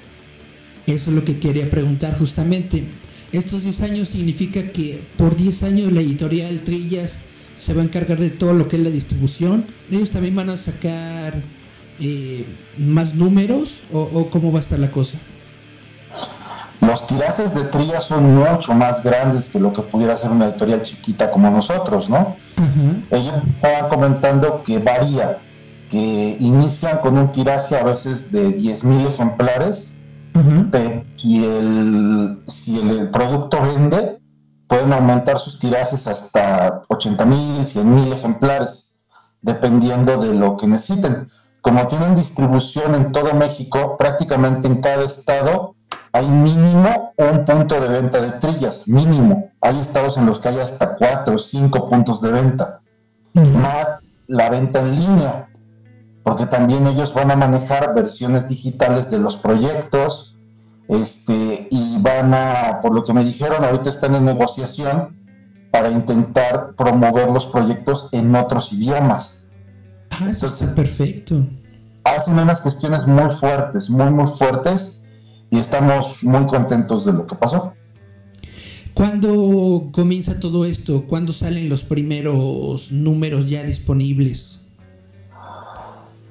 Eso 0.87 1.09
es 1.11 1.15
lo 1.15 1.23
que 1.23 1.39
quería 1.39 1.69
preguntar 1.69 2.17
justamente. 2.17 2.87
Estos 3.31 3.63
10 3.63 3.81
años 3.81 4.09
significa 4.09 4.71
que 4.71 5.03
por 5.17 5.35
10 5.35 5.61
años 5.63 5.91
la 5.91 6.01
editorial 6.01 6.59
Trillas 6.61 7.17
se 7.55 7.73
va 7.73 7.81
a 7.81 7.85
encargar 7.85 8.17
de 8.19 8.29
todo 8.29 8.53
lo 8.53 8.67
que 8.67 8.77
es 8.77 8.83
la 8.83 8.89
distribución. 8.89 9.65
Ellos 9.91 10.09
también 10.11 10.35
van 10.35 10.49
a 10.49 10.57
sacar 10.57 11.35
eh, 11.99 12.45
más 12.77 13.15
números 13.15 13.81
o, 13.91 13.99
o 14.01 14.29
cómo 14.29 14.51
va 14.51 14.59
a 14.59 14.61
estar 14.61 14.79
la 14.79 14.91
cosa. 14.91 15.17
Los 16.81 17.07
tirajes 17.07 17.55
de 17.55 17.63
Trillas 17.65 18.05
son 18.05 18.35
mucho 18.35 18.73
más 18.73 19.03
grandes 19.03 19.49
que 19.49 19.59
lo 19.59 19.73
que 19.73 19.81
pudiera 19.81 20.17
ser 20.17 20.31
una 20.31 20.45
editorial 20.45 20.83
chiquita 20.83 21.31
como 21.31 21.49
nosotros, 21.49 22.09
¿no? 22.09 22.35
Ajá. 22.57 23.01
Ellos 23.11 23.33
estaban 23.55 23.89
comentando 23.89 24.61
que 24.63 24.77
varía, 24.79 25.39
que 25.89 26.37
inician 26.39 26.99
con 26.99 27.17
un 27.17 27.31
tiraje 27.31 27.75
a 27.77 27.83
veces 27.83 28.31
de 28.31 28.55
10.000 28.55 29.13
ejemplares 29.13 29.97
Ajá. 30.33 30.67
pero 30.71 31.03
si 31.15 31.45
el, 31.45 32.43
si 32.47 32.79
el, 32.79 32.91
el 32.91 33.09
producto 33.09 33.59
vende, 33.61 34.19
pueden 34.67 34.93
aumentar 34.93 35.39
sus 35.39 35.57
tirajes 35.57 36.05
hasta 36.07 36.83
80 36.89 37.25
mil, 37.25 37.65
100 37.65 37.95
mil 37.95 38.13
ejemplares, 38.13 38.95
dependiendo 39.41 40.17
de 40.17 40.33
lo 40.33 40.57
que 40.57 40.67
necesiten. 40.67 41.29
Como 41.61 41.87
tienen 41.87 42.15
distribución 42.15 42.93
en 42.93 43.11
todo 43.11 43.33
México, 43.33 43.97
prácticamente 43.97 44.67
en 44.67 44.81
cada 44.81 45.03
estado 45.03 45.76
hay 46.17 46.27
mínimo 46.27 47.13
un 47.17 47.45
punto 47.45 47.79
de 47.79 47.87
venta 47.89 48.19
de 48.19 48.31
trillas, 48.39 48.87
mínimo. 48.87 49.51
Hay 49.61 49.79
estados 49.79 50.17
en 50.17 50.25
los 50.25 50.39
que 50.39 50.49
hay 50.49 50.59
hasta 50.59 50.95
4 50.95 51.35
o 51.35 51.39
5 51.39 51.89
puntos 51.89 52.21
de 52.21 52.31
venta 52.31 52.81
más 53.33 53.99
la 54.25 54.49
venta 54.49 54.79
en 54.79 54.99
línea, 54.99 55.49
porque 56.23 56.47
también 56.47 56.87
ellos 56.87 57.13
van 57.13 57.29
a 57.29 57.35
manejar 57.35 57.93
versiones 57.93 58.49
digitales 58.49 59.11
de 59.11 59.19
los 59.19 59.37
proyectos, 59.37 60.35
este, 60.87 61.67
y 61.69 61.97
van 61.99 62.33
a, 62.33 62.79
por 62.81 62.95
lo 62.95 63.03
que 63.03 63.13
me 63.13 63.23
dijeron, 63.23 63.63
ahorita 63.63 63.91
están 63.91 64.15
en 64.15 64.25
negociación 64.25 65.15
para 65.71 65.91
intentar 65.91 66.73
promover 66.75 67.29
los 67.29 67.45
proyectos 67.45 68.09
en 68.11 68.35
otros 68.35 68.73
idiomas. 68.73 69.43
Ah, 70.09 70.29
eso 70.31 70.47
está 70.47 70.73
perfecto. 70.73 71.35
Hacen 72.05 72.39
unas 72.39 72.63
gestiones 72.63 73.05
muy 73.05 73.29
fuertes, 73.35 73.87
muy, 73.87 74.09
muy 74.09 74.27
fuertes, 74.27 74.96
y 75.49 75.57
estamos 75.59 76.21
muy 76.23 76.45
contentos 76.47 77.05
de 77.05 77.13
lo 77.13 77.25
que 77.25 77.35
pasó. 77.35 77.73
¿Cuándo 78.93 79.89
comienza 79.91 80.39
todo 80.39 80.65
esto? 80.65 81.03
¿Cuándo 81.07 81.31
salen 81.31 81.69
los 81.69 81.83
primeros 81.83 82.91
números 82.91 83.47
ya 83.49 83.63
disponibles? 83.63 84.61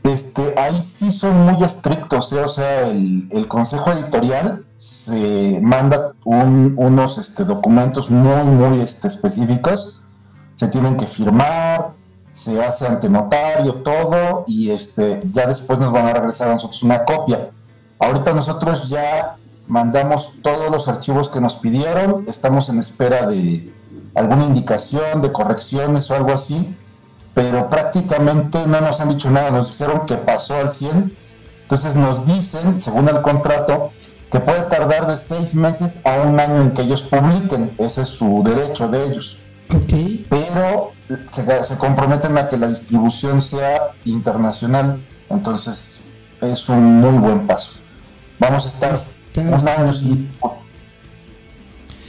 Este, 0.03 0.55
ahí 0.59 0.81
sí 0.83 1.11
son 1.11 1.37
muy 1.47 1.65
estrictos, 1.65 2.33
¿eh? 2.33 2.41
o 2.41 2.49
sea, 2.49 2.89
el, 2.89 3.27
el 3.31 3.49
consejo 3.49 3.91
editorial 3.91 4.65
se 4.79 5.59
manda 5.63 6.13
un- 6.25 6.75
unos 6.77 7.19
este, 7.19 7.45
documentos 7.45 8.09
muy, 8.11 8.45
muy 8.45 8.81
este, 8.81 9.09
específicos, 9.09 10.01
se 10.57 10.69
tienen 10.69 10.97
que 10.97 11.07
firmar, 11.07 11.93
se 12.35 12.63
hace 12.63 12.87
ante 12.87 13.09
notario, 13.09 13.75
todo, 13.77 14.45
y 14.47 14.71
este, 14.71 15.23
ya 15.33 15.47
después 15.47 15.79
nos 15.81 15.93
van 15.93 16.07
a 16.07 16.13
regresar 16.15 16.51
a 16.51 16.55
nosotros 16.55 16.83
una 16.85 17.05
copia. 17.05 17.51
Ahorita 17.99 18.35
nosotros 18.35 18.89
ya 18.89 19.37
mandamos 19.67 20.33
todos 20.43 20.71
los 20.71 20.89
archivos 20.89 21.29
que 21.29 21.41
nos 21.41 21.55
pidieron, 21.57 22.25
estamos 22.29 22.69
en 22.69 22.79
espera 22.79 23.27
de 23.27 23.73
alguna 24.15 24.45
indicación, 24.45 25.23
de 25.23 25.33
correcciones 25.33 26.11
o 26.11 26.15
algo 26.15 26.33
así, 26.33 26.75
pero 27.35 27.69
prácticamente 27.69 28.67
no 28.67 28.81
nos 28.81 29.01
han 29.01 29.11
dicho 29.11 29.31
nada, 29.31 29.51
nos 29.51 29.73
dijeron 29.73 30.07
que 30.07 30.17
pasó 30.17 30.57
al 30.57 30.71
100, 30.71 31.17
entonces 31.63 31.97
nos 31.97 32.25
dicen, 32.27 32.79
según 32.79 33.09
el 33.09 33.21
contrato, 33.23 33.91
que 34.31 34.41
puede 34.41 34.63
tardar 34.63 35.07
de 35.07 35.17
seis 35.17 35.55
meses 35.55 36.01
a 36.05 36.23
un 36.23 36.39
año 36.39 36.63
en 36.63 36.73
que 36.73 36.83
ellos 36.83 37.03
publiquen, 37.03 37.75
ese 37.79 38.03
es 38.03 38.09
su 38.09 38.43
derecho 38.45 38.89
de 38.89 39.05
ellos. 39.05 39.37
Ok. 39.75 40.27
Pero 40.29 40.93
se, 41.31 41.65
se 41.65 41.77
comprometen 41.77 42.39
a 42.39 42.49
que 42.49 42.57
la 42.57 42.69
distribución 42.69 43.41
sea 43.41 43.93
internacional, 44.05 45.05
entonces 45.29 46.01
es 46.41 46.69
un 46.69 47.01
muy 47.01 47.19
buen 47.19 47.47
paso. 47.47 47.71
Vamos 48.39 48.67
a 48.67 48.69
estar 48.69 48.95
Está. 49.37 49.93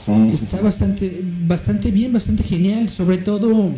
Sí, 0.04 0.28
Está 0.32 0.56
sí. 0.56 0.62
bastante, 0.62 1.20
bastante 1.22 1.90
bien, 1.90 2.12
bastante 2.12 2.42
genial. 2.42 2.88
Sobre 2.88 3.18
todo 3.18 3.72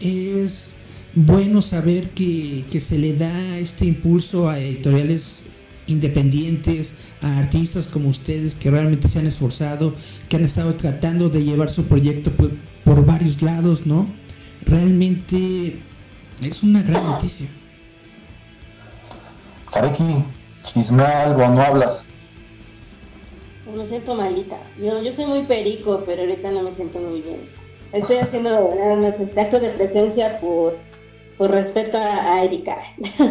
es 0.00 0.72
bueno 1.14 1.60
saber 1.60 2.10
que, 2.10 2.64
que 2.70 2.80
se 2.80 2.98
le 2.98 3.14
da 3.14 3.58
este 3.58 3.84
impulso 3.84 4.48
a 4.48 4.58
editoriales 4.58 5.42
independientes, 5.86 6.94
a 7.22 7.38
artistas 7.38 7.86
como 7.86 8.08
ustedes 8.08 8.54
que 8.54 8.70
realmente 8.70 9.08
se 9.08 9.18
han 9.18 9.26
esforzado, 9.26 9.94
que 10.28 10.36
han 10.36 10.44
estado 10.44 10.74
tratando 10.74 11.28
de 11.28 11.44
llevar 11.44 11.70
su 11.70 11.84
proyecto 11.84 12.32
por, 12.32 12.50
por 12.84 13.04
varios 13.04 13.42
lados, 13.42 13.86
¿no? 13.86 14.06
Realmente 14.64 15.80
es 16.42 16.62
una 16.62 16.82
gran 16.82 17.04
noticia. 17.04 17.46
Sareki, 19.70 20.24
chismea 20.72 21.24
algo, 21.24 21.48
no 21.48 21.60
hablas. 21.62 22.02
Me 23.76 23.86
siento 23.86 24.14
malita. 24.14 24.56
Yo, 24.78 25.02
yo 25.02 25.12
soy 25.12 25.26
muy 25.26 25.42
perico, 25.42 26.02
pero 26.06 26.22
ahorita 26.22 26.50
no 26.50 26.62
me 26.62 26.72
siento 26.72 26.98
muy 26.98 27.20
bien. 27.20 27.40
Estoy 27.92 28.16
haciendo 28.16 28.50
nada 28.50 28.96
más 28.96 29.20
el 29.20 29.36
acto 29.38 29.60
de 29.60 29.70
presencia 29.70 30.38
por, 30.40 30.76
por 31.36 31.50
respeto 31.50 31.98
a, 31.98 32.34
a 32.34 32.44
Erika. 32.44 32.76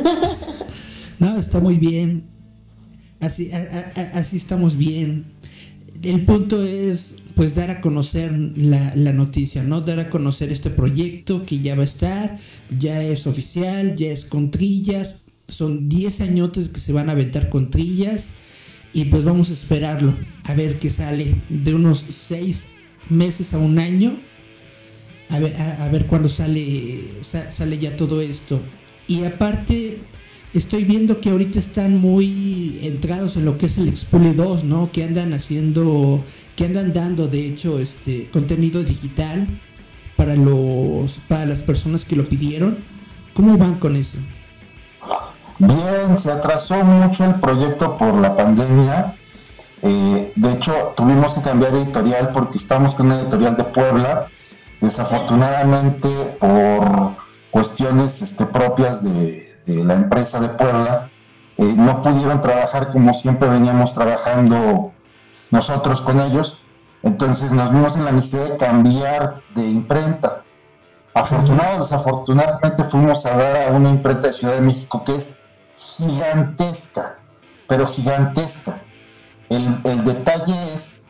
No, 1.18 1.38
está 1.38 1.62
muy 1.62 1.78
bien. 1.78 2.26
Así, 3.22 3.50
a- 3.54 3.58
a- 3.58 4.02
a- 4.02 4.20
así 4.20 4.36
estamos 4.36 4.76
bien. 4.78 5.26
El 6.04 6.26
punto 6.26 6.62
es 6.62 7.16
pues 7.36 7.56
dar 7.56 7.70
a 7.72 7.80
conocer 7.82 8.32
la, 8.58 8.92
la 8.96 9.14
noticia, 9.14 9.64
¿no? 9.64 9.80
Dar 9.82 10.00
a 10.02 10.10
conocer 10.10 10.52
este 10.52 10.70
proyecto 10.70 11.46
que 11.46 11.60
ya 11.60 11.74
va 11.76 11.82
a 11.82 11.86
estar, 11.86 12.38
ya 12.78 13.02
es 13.02 13.26
oficial, 13.28 13.96
ya 13.96 14.08
es 14.12 14.26
con 14.26 14.52
trillas. 14.52 15.24
Son 15.48 15.90
10 15.90 16.22
añotes 16.22 16.70
que 16.70 16.80
se 16.80 16.94
van 16.94 17.10
a 17.10 17.14
aventar 17.14 17.50
con 17.50 17.70
trillas. 17.70 18.28
Y 18.94 19.06
pues 19.06 19.26
vamos 19.26 19.50
a 19.50 19.54
esperarlo, 19.54 20.16
a 20.46 20.54
ver 20.54 20.80
qué 20.80 20.90
sale 20.90 21.36
de 21.50 21.74
unos 21.76 22.06
6 22.10 22.68
meses 23.10 23.54
a 23.54 23.58
un 23.58 23.78
año. 23.78 24.18
A 25.30 25.40
ver, 25.40 25.54
a, 25.58 25.90
ver 25.90 26.06
cuándo 26.06 26.30
sale, 26.30 27.02
sa- 27.22 27.52
sale 27.52 27.78
ya 27.78 27.98
todo 27.98 28.22
esto. 28.22 28.62
Y 29.08 29.24
aparte, 29.26 29.98
estoy 30.54 30.86
viendo 30.86 31.20
que 31.20 31.30
ahorita 31.30 31.60
están 31.60 31.98
muy 32.00 32.78
entrados 32.84 33.36
en 33.36 33.44
lo 33.44 33.58
que 33.58 33.66
es 33.66 33.78
el 33.78 33.90
Expule 33.90 34.34
2, 34.34 34.64
¿no? 34.64 34.90
Que 34.94 35.04
andan 35.04 35.34
haciendo, 35.34 36.24
que 36.56 36.64
andan 36.66 36.94
dando, 36.94 37.28
de 37.28 37.48
hecho, 37.48 37.80
este 37.80 38.30
contenido 38.32 38.82
digital 38.84 39.46
para 40.16 40.36
los, 40.38 41.14
para 41.28 41.46
las 41.46 41.60
personas 41.60 42.06
que 42.06 42.16
lo 42.16 42.30
pidieron. 42.30 42.78
¿Cómo 43.34 43.58
van 43.58 43.80
con 43.80 43.98
eso? 43.98 44.18
Bien, 45.58 46.18
se 46.18 46.32
atrasó 46.32 46.76
mucho 46.84 47.24
el 47.24 47.36
proyecto 47.36 47.98
por 47.98 48.16
la 48.16 48.36
pandemia. 48.36 49.16
Eh, 49.82 50.34
de 50.36 50.52
hecho, 50.52 50.94
tuvimos 50.98 51.34
que 51.34 51.42
cambiar 51.42 51.74
editorial 51.76 52.32
porque 52.34 52.58
estamos 52.58 52.94
con 52.94 53.06
una 53.06 53.22
editorial 53.22 53.56
de 53.56 53.64
Puebla. 53.64 54.28
Desafortunadamente, 54.82 56.10
por 56.42 57.16
cuestiones 57.52 58.22
este, 58.22 58.46
propias 58.46 59.02
de, 59.02 59.48
la 59.66 59.94
empresa 59.94 60.42
de 60.42 60.50
Puebla, 60.50 61.10
eh, 61.58 61.74
no 61.78 62.02
pudieron 62.02 62.42
trabajar 62.42 62.92
como 62.92 63.14
siempre 63.14 63.48
veníamos 63.48 63.94
trabajando 63.94 64.92
nosotros 65.52 66.02
con 66.02 66.20
ellos. 66.20 66.60
Entonces 67.02 67.54
nos 67.54 67.72
vimos 67.72 67.96
en 67.96 68.04
la 68.04 68.12
necesidad 68.12 68.50
de 68.50 68.58
cambiar 68.58 69.42
de 69.56 69.64
imprenta. 69.64 70.44
Afortunado 71.14 71.80
desafortunadamente 71.80 72.84
fuimos 72.84 73.26
a 73.26 73.38
dar 73.38 73.70
a 73.70 73.72
una 73.72 73.90
imprenta 73.90 74.28
de 74.28 74.34
Ciudad 74.34 74.56
de 74.56 74.62
México 74.62 75.02
que 75.06 75.16
es 75.16 75.45
gigantesca, 75.86 77.18
pero 77.68 77.88
gigantesca. 77.88 78.82
El, 79.50 79.82
detalle 80.04 80.74
es 80.74 81.04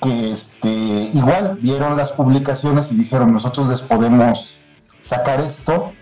que 0.00 0.32
este, 0.32 0.68
igual 0.68 1.58
vieron 1.60 1.96
las 1.96 2.12
publicaciones 2.12 2.90
y 2.92 2.96
dijeron 2.96 3.32
nosotros 3.32 3.68
les 3.68 3.82
podemos 3.82 4.56
sacar 5.00 5.40
esto. 5.40 5.92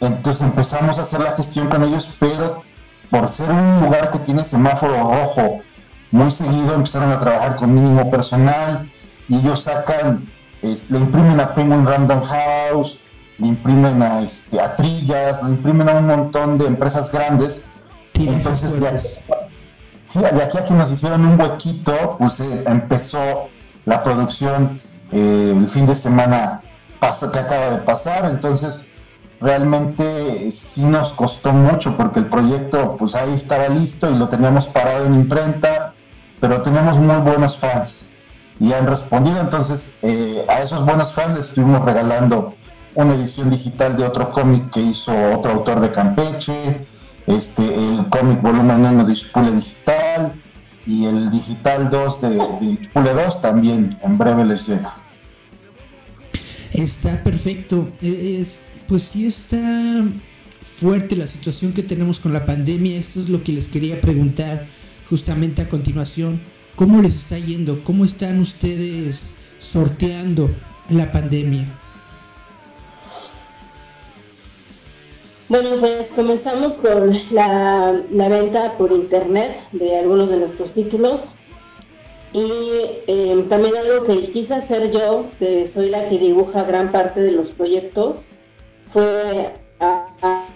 Entonces 0.00 0.42
empezamos 0.42 0.98
a 0.98 1.02
hacer 1.02 1.20
la 1.20 1.32
gestión 1.32 1.68
con 1.68 1.82
ellos, 1.84 2.08
pero 2.18 2.62
por 3.10 3.28
ser 3.28 3.50
un 3.50 3.80
lugar 3.82 4.10
que 4.10 4.18
tiene 4.18 4.42
semáforo 4.42 4.94
rojo 4.94 5.60
muy 6.10 6.30
seguido 6.30 6.74
empezaron 6.74 7.10
a 7.12 7.18
trabajar 7.18 7.56
con 7.56 7.72
mínimo 7.74 8.10
personal 8.10 8.90
y 9.28 9.36
ellos 9.36 9.62
sacan, 9.62 10.26
es- 10.62 10.90
le 10.90 10.98
imprimen 10.98 11.38
a 11.40 11.54
Penguin 11.54 11.86
Random 11.86 12.22
House, 12.22 12.98
le 13.38 13.46
imprimen 13.46 14.02
a, 14.02 14.22
este, 14.22 14.60
a 14.60 14.76
Trillas, 14.76 15.42
le 15.42 15.50
imprimen 15.50 15.88
a 15.88 15.92
un 15.92 16.06
montón 16.06 16.58
de 16.58 16.66
empresas 16.66 17.10
grandes. 17.10 17.60
Tirajes 18.12 18.38
Entonces, 18.38 18.80
de 18.80 18.88
aquí, 18.88 19.08
sí, 20.04 20.20
de 20.20 20.42
aquí 20.42 20.58
a 20.58 20.64
que 20.64 20.74
nos 20.74 20.90
hicieron 20.90 21.24
un 21.24 21.40
huequito, 21.40 22.16
pues 22.18 22.40
eh, 22.40 22.64
empezó 22.66 23.48
la 23.84 24.02
producción 24.02 24.80
eh, 25.10 25.54
el 25.56 25.68
fin 25.68 25.86
de 25.86 25.94
semana 25.94 26.62
que 27.32 27.38
acaba 27.38 27.70
de 27.70 27.78
pasar. 27.78 28.26
Entonces, 28.30 28.84
realmente 29.40 30.50
sí 30.52 30.82
nos 30.82 31.12
costó 31.12 31.52
mucho 31.52 31.96
porque 31.96 32.20
el 32.20 32.26
proyecto, 32.26 32.96
pues 32.96 33.14
ahí 33.14 33.34
estaba 33.34 33.68
listo 33.68 34.10
y 34.10 34.14
lo 34.14 34.28
teníamos 34.28 34.66
parado 34.66 35.06
en 35.06 35.14
imprenta, 35.14 35.94
pero 36.40 36.62
tenemos 36.62 36.96
muy 36.98 37.16
buenos 37.16 37.56
fans 37.56 38.04
y 38.60 38.72
han 38.72 38.86
respondido. 38.86 39.40
Entonces, 39.40 39.96
eh, 40.02 40.44
a 40.48 40.62
esos 40.62 40.84
buenos 40.84 41.12
fans 41.12 41.36
les 41.36 41.48
estuvimos 41.48 41.84
regalando 41.84 42.54
una 42.94 43.14
edición 43.14 43.50
digital 43.50 43.96
de 43.96 44.04
otro 44.04 44.30
cómic 44.32 44.70
que 44.70 44.80
hizo 44.80 45.12
otro 45.32 45.52
autor 45.52 45.80
de 45.80 45.90
Campeche, 45.90 46.86
este, 47.26 47.62
el 47.62 48.06
cómic 48.10 48.42
volumen 48.42 48.84
1 48.84 49.04
de 49.04 49.12
Ispule 49.12 49.52
Digital 49.52 50.32
y 50.86 51.04
el 51.06 51.30
digital 51.30 51.90
2 51.90 52.20
de, 52.20 52.28
de 52.30 52.78
Ispule 52.82 53.14
2 53.14 53.40
también 53.42 53.90
en 54.02 54.18
breve 54.18 54.44
les 54.44 54.66
llega. 54.66 54.94
Está 56.72 57.22
perfecto. 57.22 57.90
E- 58.00 58.40
Es, 58.40 58.60
pues 58.88 59.04
sí 59.04 59.26
está 59.26 60.04
fuerte 60.62 61.16
la 61.16 61.26
situación 61.26 61.72
que 61.72 61.82
tenemos 61.82 62.18
con 62.18 62.32
la 62.32 62.44
pandemia. 62.46 62.98
Esto 62.98 63.20
es 63.20 63.28
lo 63.28 63.42
que 63.42 63.52
les 63.52 63.68
quería 63.68 64.00
preguntar 64.00 64.66
justamente 65.08 65.62
a 65.62 65.68
continuación. 65.68 66.40
¿Cómo 66.76 67.00
les 67.02 67.14
está 67.14 67.38
yendo? 67.38 67.84
¿Cómo 67.84 68.04
están 68.04 68.40
ustedes 68.40 69.22
sorteando 69.58 70.50
la 70.88 71.12
pandemia? 71.12 71.66
Bueno, 75.52 75.76
pues 75.80 76.10
comenzamos 76.12 76.78
con 76.78 77.12
la, 77.30 78.00
venta 78.10 78.78
por 78.78 78.90
internet 78.90 79.60
de 79.72 79.98
algunos 79.98 80.30
de 80.30 80.38
nuestros 80.38 80.72
títulos. 80.72 81.34
Y 82.32 82.48
eh, 83.06 83.44
también 83.50 83.76
algo 83.76 84.06
que 84.06 84.30
quise 84.30 84.54
hacer 84.54 84.90
yo, 84.90 85.26
que 85.38 85.66
soy 85.66 85.90
la 85.90 86.08
que 86.08 86.16
dibuja 86.18 86.64
gran 86.64 86.90
parte 86.90 87.20
de 87.20 87.32
los 87.32 87.50
proyectos, 87.50 88.28
fue 88.94 89.52
a- 89.78 90.46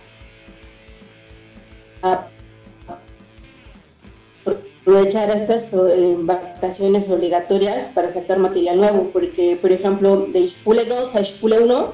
aprovechar 4.81 5.29
estas 5.37 5.75
eh, 5.75 6.17
vacaciones 6.21 7.11
obligatorias 7.11 7.91
para 7.91 8.11
sacar 8.11 8.39
material 8.39 8.79
nuevo, 8.79 9.11
porque, 9.13 9.59
por 9.61 9.73
ejemplo, 9.73 10.27
de 10.33 10.41
Ishpule 10.41 10.87
2 10.87 11.15
a 11.17 11.21
Ishpule 11.21 11.59
1 11.59 11.93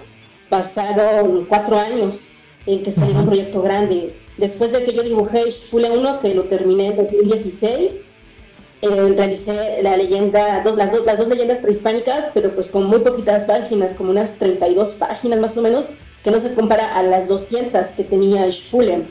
pasaron 0.49 1.47
cuatro 1.47 1.81
años 1.81 2.37
en 2.67 2.83
que 2.83 2.91
salió 2.91 3.19
un 3.19 3.27
proyecto 3.27 3.63
grande. 3.63 4.15
Después 4.37 4.73
de 4.73 4.85
que 4.85 4.93
yo 4.93 5.03
dibujé 5.03 5.49
Ishpule 5.49 5.91
1, 5.91 6.21
que 6.21 6.35
lo 6.35 6.45
terminé 6.45 6.89
en 6.89 6.97
2016, 6.97 8.09
eh, 8.83 9.15
realicé 9.17 9.83
la 9.83 9.97
leyenda, 9.97 10.63
dos, 10.65 10.77
las, 10.77 10.91
dos, 10.91 11.07
las 11.07 11.19
dos 11.19 11.29
leyendas 11.29 11.61
prehispánicas, 11.61 12.31
pero 12.35 12.51
pues 12.51 12.69
con 12.69 12.85
muy 12.85 13.01
poquitas 13.01 13.45
páginas, 13.45 13.93
como 13.93 14.11
unas 14.11 14.39
32 14.39 14.95
páginas 14.95 15.39
más 15.39 15.57
o 15.57 15.63
menos, 15.63 15.91
que 16.25 16.31
no 16.31 16.41
se 16.41 16.55
compara 16.55 16.97
a 16.97 17.03
las 17.03 17.29
200 17.29 17.87
que 17.89 18.05
tenía 18.05 18.47
Ishpule. 18.47 19.05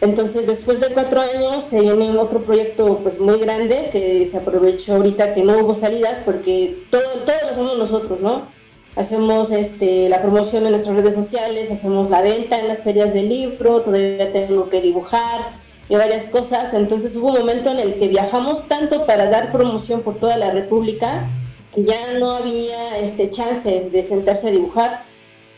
Entonces, 0.00 0.46
después 0.46 0.80
de 0.80 0.92
cuatro 0.92 1.22
años, 1.22 1.64
se 1.64 1.80
viene 1.80 2.16
otro 2.18 2.42
proyecto 2.42 2.98
pues 2.98 3.18
muy 3.18 3.38
grande 3.40 3.88
que 3.90 4.26
se 4.26 4.36
aprovechó 4.36 4.96
ahorita 4.96 5.32
que 5.32 5.42
no 5.42 5.58
hubo 5.58 5.74
salidas 5.74 6.20
porque 6.24 6.84
todo, 6.90 7.02
todo 7.24 7.36
lo 7.42 7.48
hacemos 7.48 7.78
nosotros, 7.78 8.20
¿no? 8.20 8.55
Hacemos 8.96 9.50
este, 9.50 10.08
la 10.08 10.22
promoción 10.22 10.64
en 10.64 10.72
nuestras 10.72 10.96
redes 10.96 11.14
sociales, 11.14 11.70
hacemos 11.70 12.08
la 12.10 12.22
venta 12.22 12.58
en 12.58 12.66
las 12.68 12.82
ferias 12.82 13.12
del 13.12 13.28
libro, 13.28 13.82
todavía 13.82 14.32
tengo 14.32 14.70
que 14.70 14.80
dibujar 14.80 15.52
y 15.88 15.94
varias 15.96 16.28
cosas. 16.28 16.72
Entonces 16.72 17.14
hubo 17.14 17.28
un 17.28 17.38
momento 17.38 17.70
en 17.70 17.78
el 17.78 17.98
que 17.98 18.08
viajamos 18.08 18.66
tanto 18.68 19.04
para 19.04 19.26
dar 19.30 19.52
promoción 19.52 20.00
por 20.00 20.16
toda 20.16 20.38
la 20.38 20.50
República 20.50 21.28
que 21.74 21.84
ya 21.84 22.18
no 22.18 22.30
había 22.30 22.96
este, 22.98 23.28
chance 23.30 23.90
de 23.92 24.02
sentarse 24.02 24.48
a 24.48 24.50
dibujar. 24.50 25.02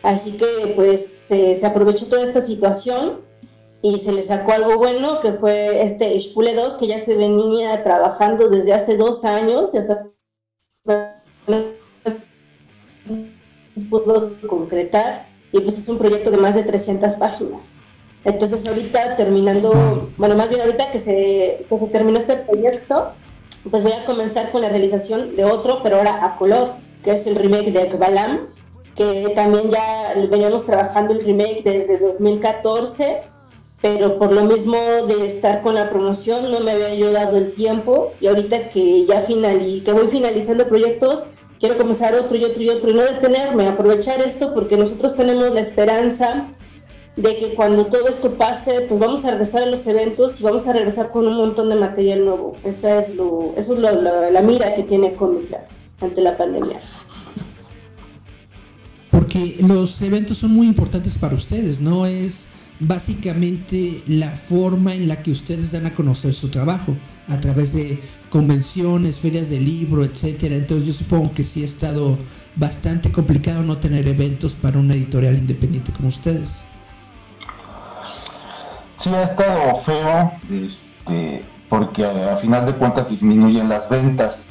Así 0.03 0.32
que 0.36 0.72
pues 0.74 1.07
se- 1.09 1.55
se 1.55 1.64
aprovechó 1.66 2.07
toda 2.07 2.24
esta 2.24 2.43
situación 2.43 3.20
y 3.82 4.01
se 4.01 4.11
le 4.11 4.22
sacó 4.22 4.51
algo 4.53 4.76
bueno, 4.78 5.20
que 5.20 5.32
fue 5.34 5.82
este 5.82 6.12
Ishpule 6.12 6.55
2, 6.55 6.74
que 6.76 6.89
ya 6.89 6.99
se 6.99 7.14
venía 7.14 7.84
trabajando 7.84 8.49
desde 8.49 8.72
hace 8.72 8.97
dos 8.97 9.24
años 9.24 9.72
y 9.74 9.78
hasta 9.78 10.11
pudo 13.91 14.33
concretar 14.47 15.27
y 15.53 15.61
pues 15.61 15.79
es 15.79 15.89
un 15.89 15.99
proyecto 15.99 16.31
de 16.31 16.37
más 16.37 16.55
de 16.55 16.63
300 16.63 17.15
páginas. 17.15 17.87
Entonces 18.25 18.67
ahorita 18.67 19.17
terminando, 19.17 20.09
bueno, 20.17 20.37
más 20.37 20.49
bien 20.49 20.61
ahorita 20.61 20.91
que 20.91 20.99
se, 20.99 21.65
que 21.69 21.79
se 21.79 21.87
terminó 21.87 22.19
este 22.19 22.37
proyecto, 22.37 23.13
pues 23.71 23.83
voy 23.83 23.93
a 23.93 24.05
comenzar 24.05 24.51
con 24.51 24.63
la 24.63 24.69
realización 24.69 25.37
de 25.37 25.45
otro, 25.45 25.81
pero 25.83 25.97
ahora 25.97 26.25
a 26.25 26.37
color, 26.37 26.73
que 27.05 27.13
es 27.13 27.27
el 27.27 27.37
remake 27.37 27.73
de 27.73 27.83
Ekbalam, 27.83 28.49
que 28.97 29.33
también 29.35 29.71
ya 29.71 30.15
veníamos 30.29 30.67
trabajando 30.67 31.13
el 31.13 31.25
remake 31.25 31.63
desde 31.63 31.99
2014, 31.99 33.23
pero 33.81 34.19
por 34.19 34.33
lo 34.33 34.45
mismo 34.45 34.77
de 35.07 35.27
estar 35.27 35.63
con 35.63 35.77
la 35.77 35.89
promoción 35.89 36.51
no 36.51 36.61
me 36.61 36.73
había 36.73 36.89
ayudado 36.89 37.37
el 37.37 37.53
tiempo 37.55 38.11
y 38.21 38.27
ahorita 38.27 38.71
que 38.71 39.07
ya 39.07 39.23
finaliz 39.23 39.85
que 39.85 39.93
voy 39.93 40.09
finalizando 40.09 40.67
proyectos, 40.67 41.27
quiero 41.59 41.77
comenzar 41.77 42.15
otro 42.15 42.37
y 42.37 42.45
otro 42.45 42.63
y 42.63 42.69
otro 42.71 42.91
y 42.91 42.95
no 42.95 43.03
detenerme, 43.03 43.67
aprovechar 43.67 44.21
esto 44.21 44.55
porque 44.55 44.77
nosotros 44.77 45.17
tenemos 45.17 45.53
la 45.53 45.61
esperanza 45.61 46.47
de 47.17 47.37
que 47.37 47.55
cuando 47.55 47.87
todo 47.87 48.09
esto 48.09 48.35
pase, 48.35 48.83
pues 48.83 49.01
vamos 49.01 49.25
a 49.25 49.33
regresar 49.33 49.63
a 49.63 49.67
los 49.67 49.87
eventos 49.87 50.41
y 50.41 50.45
vamos 50.45 50.69
a 50.69 50.73
regresar 50.73 51.11
con 51.11 51.27
un 51.27 51.37
montón 51.37 51.69
de 51.69 51.75
material 51.75 52.25
nuevo. 52.25 52.57
Esa 52.65 53.01
es 53.01 53.15
lo, 53.15 53.55
eso 53.57 53.75
es 53.75 53.81
lo, 53.81 54.31
la, 54.31 54.41
mira 54.43 54.75
que 54.75 54.85
tiene 54.85 55.15
Comic 55.15 55.57
ante 56.01 56.21
la 56.21 56.37
pandemia 56.37 56.81
porque 59.11 59.57
los 59.59 60.01
eventos 60.03 60.39
son 60.39 60.53
muy 60.53 60.69
importantes 60.69 61.19
para 61.19 61.35
ustedes, 61.35 61.81
no 61.81 62.07
es 62.07 62.45
básicamente 62.81 64.03
la 64.07 64.31
forma 64.31 64.95
en 64.95 65.09
la 65.09 65.23
que 65.23 65.33
ustedes 65.33 65.73
dan 65.73 65.87
a 65.87 65.95
conocer 65.95 66.33
su 66.35 66.49
trabajo 66.51 66.97
a 67.27 67.41
través 67.41 67.73
de 67.73 67.99
convenciones, 68.31 69.18
ferias 69.18 69.49
de 69.51 69.61
libro, 69.61 70.05
etcétera. 70.05 70.57
Entonces 70.57 70.87
yo 70.87 70.93
supongo 70.93 71.33
que 71.33 71.45
sí 71.45 71.62
ha 71.62 71.64
estado 71.64 72.18
bastante 72.57 73.12
complicado 73.12 73.62
no 73.62 73.79
tener 73.79 74.09
eventos 74.09 74.55
para 74.55 74.79
una 74.79 74.95
editorial 74.95 75.39
independiente 75.39 75.93
como 75.93 76.09
ustedes. 76.09 76.62
Sí 78.99 79.11
ha 79.11 79.22
estado 79.22 79.76
feo, 79.76 80.33
este, 80.51 81.45
porque 81.68 82.05
a, 82.05 82.37
final 82.37 82.66
de 82.66 82.72
cuentas 82.74 83.09
disminuyen 83.09 83.68
las 83.68 83.89
ventas. 83.89 84.43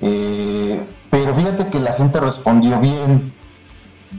Eh, 0.00 0.82
pero 1.10 1.34
fíjate 1.34 1.68
que 1.68 1.80
la 1.80 1.92
gente 1.94 2.20
respondió 2.20 2.78
bien 2.80 3.32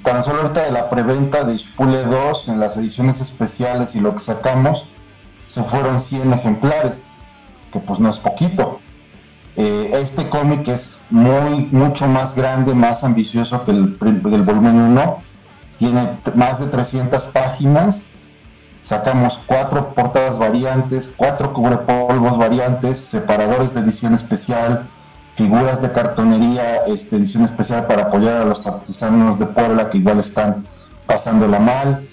tan 0.02 0.24
solo 0.24 0.42
ahorita 0.42 0.64
de 0.64 0.72
la 0.72 0.90
preventa 0.90 1.44
de 1.44 1.58
Spule 1.58 2.04
2 2.04 2.48
en 2.48 2.60
las 2.60 2.76
ediciones 2.78 3.22
especiales 3.22 3.96
y 3.96 4.00
lo 4.00 4.14
que 4.14 4.20
sacamos, 4.22 4.86
se 5.48 5.62
fueron 5.64 6.00
100 6.00 6.34
ejemplares, 6.34 7.13
que 7.74 7.80
pues 7.80 8.00
no 8.00 8.10
es 8.10 8.20
poquito. 8.20 8.80
Eh, 9.56 9.92
este 10.02 10.30
cómic 10.30 10.68
es 10.70 11.00
muy, 11.10 11.68
mucho 11.72 12.08
más 12.08 12.34
grande, 12.36 12.74
más 12.74 13.04
ambicioso 13.04 13.64
que 13.64 13.72
el, 13.72 13.98
volumen 14.00 14.80
1, 14.80 15.18
tiene 15.78 16.18
más 16.36 16.60
de 16.60 16.68
300 16.68 17.26
páginas, 17.26 18.10
sacamos 18.82 19.40
cuatro 19.46 19.94
portadas 19.94 20.40
variantes, 20.40 21.12
cuatro 21.16 21.54
cubrepolvos 21.54 22.38
variantes, 22.38 23.00
separadores 23.00 23.76
de 23.76 23.82
edición 23.82 24.16
especial, 24.16 24.88
figuras 25.36 25.82
de 25.82 25.92
cartonería, 25.92 26.86
este, 26.88 27.18
edición 27.18 27.44
especial 27.44 27.86
para 27.86 28.04
apoyar 28.04 28.42
a 28.42 28.46
los 28.46 28.66
artesanos 28.66 29.38
de 29.38 29.46
Puebla 29.46 29.90
que 29.90 30.00
igual 30.00 30.20
están 30.20 30.66
pasándola 31.06 31.60
mal. 31.60 32.08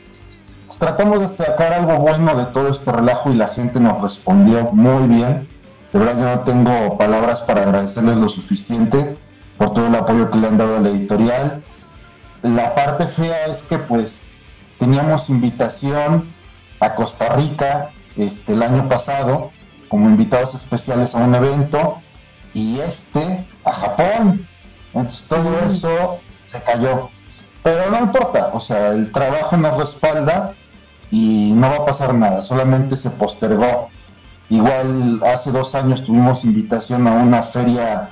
tratamos 0.79 1.21
de 1.21 1.29
sacar 1.29 1.73
algo 1.73 1.97
bueno 1.99 2.35
de 2.37 2.47
todo 2.47 2.69
este 2.69 2.93
relajo 2.93 3.31
y 3.31 3.35
la 3.35 3.49
gente 3.49 3.81
nos 3.81 4.03
respondió 4.03 4.71
muy 4.73 5.09
bien. 5.09 5.50
De 5.93 5.99
verdad 5.99 6.19
yo 6.19 6.37
no 6.37 6.41
tengo 6.41 6.99
palabras 6.99 7.41
para 7.43 7.63
agradecerles 7.63 8.17
lo 8.17 8.29
suficiente 8.29 9.19
por 9.59 9.75
todo 9.75 9.87
el 9.89 9.95
apoyo 9.95 10.31
que 10.31 10.39
le 10.39 10.47
han 10.47 10.57
dado 10.57 10.77
a 10.77 10.81
la 10.81 10.89
editorial. 10.89 11.63
La 12.43 12.75
parte 12.75 13.07
fea 13.07 13.47
es 13.47 13.63
que 13.63 13.79
pues 13.79 14.23
teníamos 14.79 15.29
invitación 15.29 16.33
a 16.81 16.95
Costa 16.95 17.35
Rica 17.35 17.91
este, 18.17 18.53
el 18.55 18.63
año 18.63 18.89
pasado 18.89 19.51
como 19.89 20.09
invitados 20.09 20.55
especiales 20.55 21.15
a 21.15 21.19
un 21.19 21.35
evento 21.35 22.01
y 22.55 22.79
este 22.79 23.47
a 23.65 23.73
Japón. 23.73 24.47
Entonces 24.95 25.27
todo 25.29 25.59
eso 25.71 26.19
se 26.47 26.63
cayó. 26.63 27.11
Pero 27.63 27.91
no 27.91 27.99
importa, 27.99 28.51
o 28.55 28.61
sea, 28.61 28.89
el 28.89 29.13
trabajo 29.13 29.57
nos 29.57 29.77
respalda 29.77 30.55
y 31.11 31.53
no 31.55 31.69
va 31.69 31.77
a 31.77 31.85
pasar 31.85 32.15
nada, 32.15 32.43
solamente 32.43 32.97
se 32.97 33.11
postergó. 33.11 33.89
Igual 34.51 35.21
hace 35.25 35.53
dos 35.53 35.75
años 35.75 36.05
tuvimos 36.05 36.45
invitación 36.45 37.07
a 37.07 37.13
una 37.13 37.43
feria 37.43 38.11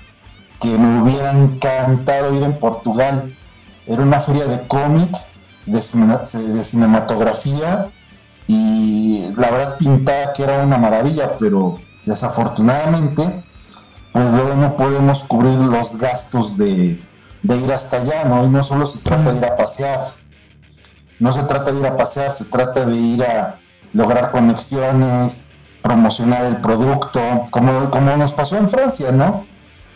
que 0.60 0.68
me 0.68 1.02
hubiera 1.02 1.32
encantado 1.32 2.34
ir 2.34 2.42
en 2.42 2.58
Portugal. 2.58 3.36
Era 3.86 4.02
una 4.02 4.20
feria 4.20 4.46
de 4.46 4.66
cómic, 4.68 5.14
de, 5.66 5.80
de 5.80 6.64
cinematografía 6.64 7.90
y 8.46 9.28
la 9.36 9.50
verdad 9.50 9.76
pintaba 9.78 10.32
que 10.32 10.44
era 10.44 10.62
una 10.62 10.78
maravilla, 10.78 11.36
pero 11.38 11.78
desafortunadamente 12.06 13.44
pues 14.12 14.24
luego 14.32 14.54
no 14.54 14.76
podemos 14.76 15.24
cubrir 15.24 15.58
los 15.58 15.96
gastos 15.98 16.56
de, 16.56 17.00
ir 17.42 17.72
hasta 17.72 17.98
allá, 17.98 18.24
¿no? 18.24 18.44
Y 18.44 18.48
no 18.48 18.64
solo 18.64 18.86
se 18.86 18.98
trata 18.98 19.32
de 19.32 19.38
ir 19.38 19.44
a 19.44 19.56
pasear, 19.56 20.14
no 21.18 21.32
se 21.32 21.42
trata 21.44 21.72
de 21.72 21.80
ir 21.80 21.86
a 21.86 21.96
pasear, 21.96 22.32
se 22.32 22.44
trata 22.44 22.84
de 22.84 22.96
ir 22.96 23.22
a 23.22 23.58
lograr 23.92 24.30
conexiones, 24.30 25.42
promocionar 25.82 26.44
el 26.44 26.56
producto, 26.58 27.20
como, 27.50 27.90
como 27.90 28.16
nos 28.16 28.32
pasó 28.32 28.56
en 28.56 28.68
Francia, 28.68 29.12
¿no? 29.12 29.46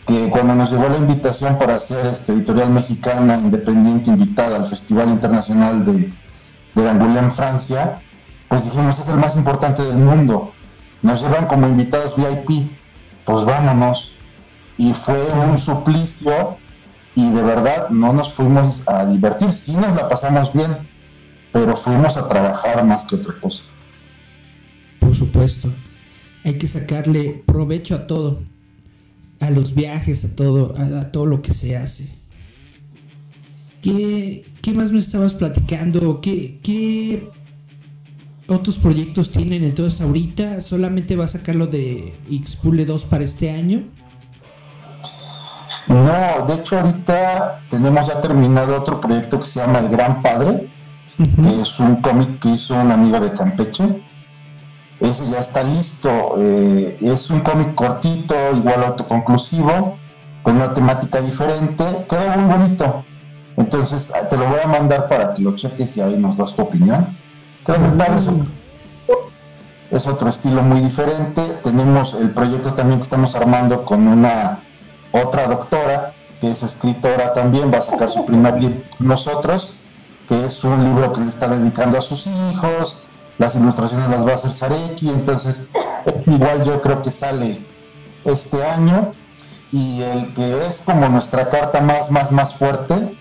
Que 0.07 0.29
cuando 0.29 0.55
nos 0.55 0.71
llegó 0.71 0.89
la 0.89 0.97
invitación 0.97 1.57
para 1.57 1.75
hacer 1.75 2.05
este 2.07 2.33
editorial 2.33 2.69
mexicana 2.69 3.37
independiente 3.37 4.09
invitada 4.09 4.57
al 4.57 4.67
Festival 4.67 5.09
Internacional 5.09 5.85
de, 5.85 6.13
de 6.75 6.89
en 6.89 7.31
Francia, 7.31 7.99
pues 8.49 8.65
dijimos 8.65 8.99
es 8.99 9.07
el 9.07 9.17
más 9.17 9.35
importante 9.35 9.81
del 9.83 9.97
mundo. 9.97 10.51
Nos 11.01 11.21
llevan 11.21 11.47
como 11.47 11.67
invitados 11.67 12.15
VIP 12.15 12.69
pues 13.25 13.45
vámonos. 13.45 14.11
Y 14.77 14.93
fue 14.93 15.29
un 15.31 15.57
suplicio 15.57 16.57
y 17.15 17.29
de 17.31 17.43
verdad 17.43 17.89
no 17.89 18.11
nos 18.11 18.33
fuimos 18.33 18.81
a 18.87 19.05
divertir, 19.05 19.51
sí 19.51 19.75
nos 19.75 19.95
la 19.95 20.09
pasamos 20.09 20.51
bien, 20.51 20.77
pero 21.51 21.75
fuimos 21.77 22.17
a 22.17 22.27
trabajar 22.27 22.83
más 22.83 23.05
que 23.05 23.15
otra 23.15 23.33
cosa. 23.39 23.63
Por 25.03 25.15
supuesto, 25.15 25.73
hay 26.45 26.53
que 26.53 26.65
sacarle 26.65 27.43
provecho 27.45 27.95
a 27.95 28.07
todo, 28.07 28.41
a 29.41 29.49
los 29.49 29.75
viajes, 29.75 30.23
a 30.23 30.33
todo, 30.33 30.73
a, 30.77 31.11
todo 31.11 31.25
lo 31.25 31.41
que 31.41 31.53
se 31.53 31.75
hace. 31.75 32.09
¿Qué, 33.81 34.45
¿Qué, 34.61 34.71
más 34.71 34.93
me 34.93 34.99
estabas 34.99 35.33
platicando? 35.33 36.21
¿Qué, 36.21 36.59
¿Qué 36.63 37.29
otros 38.47 38.77
proyectos 38.77 39.29
tienen? 39.29 39.65
Entonces 39.65 39.99
ahorita 39.99 40.61
solamente 40.61 41.17
va 41.17 41.25
a 41.25 41.29
sacar 41.29 41.55
lo 41.55 41.67
de 41.67 42.13
Xpule 42.29 42.85
2 42.85 43.03
para 43.05 43.25
este 43.25 43.51
año. 43.51 43.83
No, 45.87 46.45
de 46.47 46.55
hecho 46.55 46.79
ahorita 46.79 47.61
tenemos 47.69 48.07
ya 48.07 48.21
terminado 48.21 48.79
otro 48.79 49.01
proyecto 49.01 49.41
que 49.41 49.45
se 49.47 49.59
llama 49.59 49.79
El 49.79 49.89
Gran 49.89 50.21
Padre, 50.21 50.69
que 51.17 51.61
es 51.61 51.77
un 51.77 51.97
cómic 51.97 52.39
que 52.39 52.51
hizo 52.51 52.73
un 52.73 52.89
amigo 52.89 53.19
de 53.19 53.33
Campeche. 53.33 54.01
Ese 54.99 55.29
ya 55.29 55.39
está 55.39 55.63
listo. 55.63 56.35
Eh, 56.37 56.97
es 57.01 57.29
un 57.29 57.41
cómic 57.41 57.75
cortito, 57.75 58.35
igual 58.55 58.83
autoconclusivo, 58.83 59.97
con 60.43 60.55
una 60.55 60.73
temática 60.73 61.21
diferente. 61.21 61.83
Queda 62.09 62.37
muy 62.37 62.53
bonito. 62.53 63.03
Entonces 63.57 64.11
te 64.29 64.37
lo 64.37 64.47
voy 64.47 64.59
a 64.63 64.67
mandar 64.67 65.07
para 65.07 65.33
que 65.33 65.41
lo 65.41 65.55
cheques 65.55 65.95
y 65.97 66.01
ahí 66.01 66.17
nos 66.17 66.37
das 66.37 66.55
tu 66.55 66.63
opinión. 66.63 67.15
Es 69.91 70.07
otro 70.07 70.29
estilo 70.29 70.63
muy 70.63 70.79
diferente. 70.79 71.41
Tenemos 71.63 72.13
el 72.15 72.31
proyecto 72.31 72.73
también 72.73 72.99
que 72.99 73.03
estamos 73.03 73.35
armando 73.35 73.85
con 73.85 74.07
una 74.07 74.59
otra 75.11 75.47
doctora 75.47 76.13
que 76.43 76.51
es 76.51 76.61
escritora 76.61 77.31
también, 77.31 77.71
va 77.73 77.77
a 77.77 77.83
sacar 77.83 78.11
su 78.11 78.25
primer 78.25 78.59
libro 78.59 78.81
con 78.97 79.07
nosotros, 79.07 79.71
que 80.27 80.43
es 80.45 80.61
un 80.65 80.83
libro 80.83 81.13
que 81.13 81.21
le 81.21 81.29
está 81.29 81.47
dedicando 81.47 81.97
a 81.97 82.01
sus 82.01 82.27
hijos, 82.27 83.03
las 83.37 83.55
ilustraciones 83.55 84.09
las 84.09 84.25
va 84.25 84.31
a 84.31 84.35
hacer 84.35 84.53
Sareki, 84.53 85.09
entonces 85.09 85.67
igual 86.25 86.63
yo 86.65 86.81
creo 86.81 87.01
que 87.01 87.11
sale 87.11 87.65
este 88.25 88.63
año 88.63 89.13
y 89.71 90.01
el 90.01 90.33
que 90.33 90.67
es 90.67 90.79
como 90.79 91.09
nuestra 91.09 91.49
carta 91.49 91.81
más 91.81 92.11
más 92.11 92.31
más 92.31 92.53
fuerte 92.53 93.17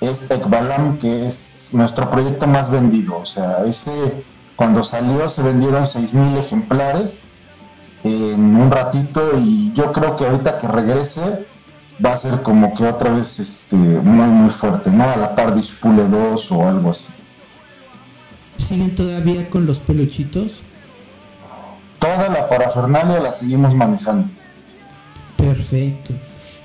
es 0.00 0.30
Ekbalam 0.30 0.98
que 0.98 1.28
es 1.28 1.68
nuestro 1.72 2.10
proyecto 2.10 2.46
más 2.46 2.70
vendido. 2.70 3.18
O 3.18 3.26
sea, 3.26 3.64
ese 3.64 4.24
cuando 4.56 4.84
salió 4.84 5.28
se 5.28 5.42
vendieron 5.42 5.84
6.000 5.84 6.38
ejemplares 6.38 7.24
en 8.04 8.56
un 8.56 8.70
ratito 8.70 9.38
y 9.38 9.72
yo 9.74 9.92
creo 9.92 10.16
que 10.16 10.26
ahorita 10.26 10.58
que 10.58 10.68
regrese 10.68 11.46
va 12.04 12.12
a 12.12 12.18
ser 12.18 12.42
como 12.42 12.74
que 12.74 12.84
otra 12.84 13.10
vez 13.10 13.38
este, 13.38 13.76
muy 13.76 14.26
muy 14.26 14.50
fuerte, 14.50 14.90
¿no? 14.90 15.04
A 15.04 15.16
la 15.16 15.36
par 15.36 15.54
de 15.54 15.62
Spule 15.62 16.06
2 16.08 16.50
o 16.50 16.68
algo 16.68 16.90
así. 16.90 17.06
¿Siguen 18.62 18.94
todavía 18.94 19.50
con 19.50 19.66
los 19.66 19.78
peluchitos? 19.78 20.60
Toda 21.98 22.28
la 22.28 22.48
parafernalia 22.48 23.20
la 23.20 23.32
seguimos 23.32 23.74
manejando. 23.74 24.28
Perfecto. 25.36 26.14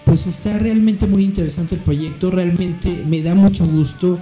Pues 0.05 0.27
está 0.27 0.57
realmente 0.57 1.05
muy 1.05 1.25
interesante 1.25 1.75
el 1.75 1.81
proyecto, 1.81 2.31
realmente 2.31 3.03
me 3.07 3.21
da 3.21 3.35
mucho 3.35 3.65
gusto 3.65 4.19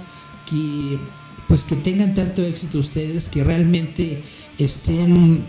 que 0.48 0.98
pues 1.46 1.62
que 1.62 1.76
tengan 1.76 2.14
tanto 2.14 2.42
éxito 2.42 2.78
ustedes, 2.78 3.28
que 3.28 3.44
realmente 3.44 4.22
estén 4.58 5.44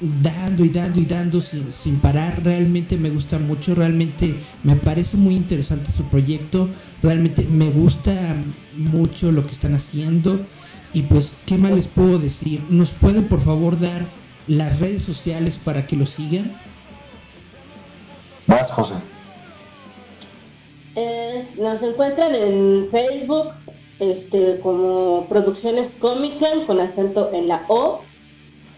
dando 0.00 0.64
y 0.64 0.68
dando 0.68 1.00
y 1.00 1.04
dando 1.04 1.40
sin, 1.40 1.72
sin, 1.72 2.00
parar. 2.00 2.42
Realmente 2.42 2.96
me 2.96 3.10
gusta 3.10 3.38
mucho, 3.38 3.74
realmente 3.74 4.34
me 4.64 4.74
parece 4.74 5.16
muy 5.16 5.36
interesante 5.36 5.92
su 5.92 6.04
proyecto, 6.04 6.68
realmente 7.02 7.46
me 7.48 7.70
gusta 7.70 8.12
mucho 8.76 9.30
lo 9.30 9.46
que 9.46 9.52
están 9.52 9.74
haciendo. 9.74 10.40
Y 10.92 11.02
pues, 11.02 11.40
¿qué 11.46 11.56
más 11.56 11.72
les 11.72 11.86
puedo 11.86 12.18
decir? 12.18 12.62
¿Nos 12.70 12.90
pueden 12.90 13.28
por 13.28 13.40
favor 13.40 13.78
dar 13.78 14.06
las 14.46 14.78
redes 14.80 15.02
sociales 15.02 15.58
para 15.62 15.86
que 15.86 15.96
lo 15.96 16.06
sigan? 16.06 16.56
Vas, 18.46 18.70
José. 18.70 18.94
Es, 20.94 21.56
nos 21.58 21.82
encuentran 21.82 22.34
en 22.34 22.88
Facebook 22.90 23.50
este, 23.98 24.58
como 24.60 25.26
Producciones 25.28 25.96
Comic 25.98 26.42
con 26.66 26.80
acento 26.80 27.30
en 27.32 27.48
la 27.48 27.64
O. 27.68 28.00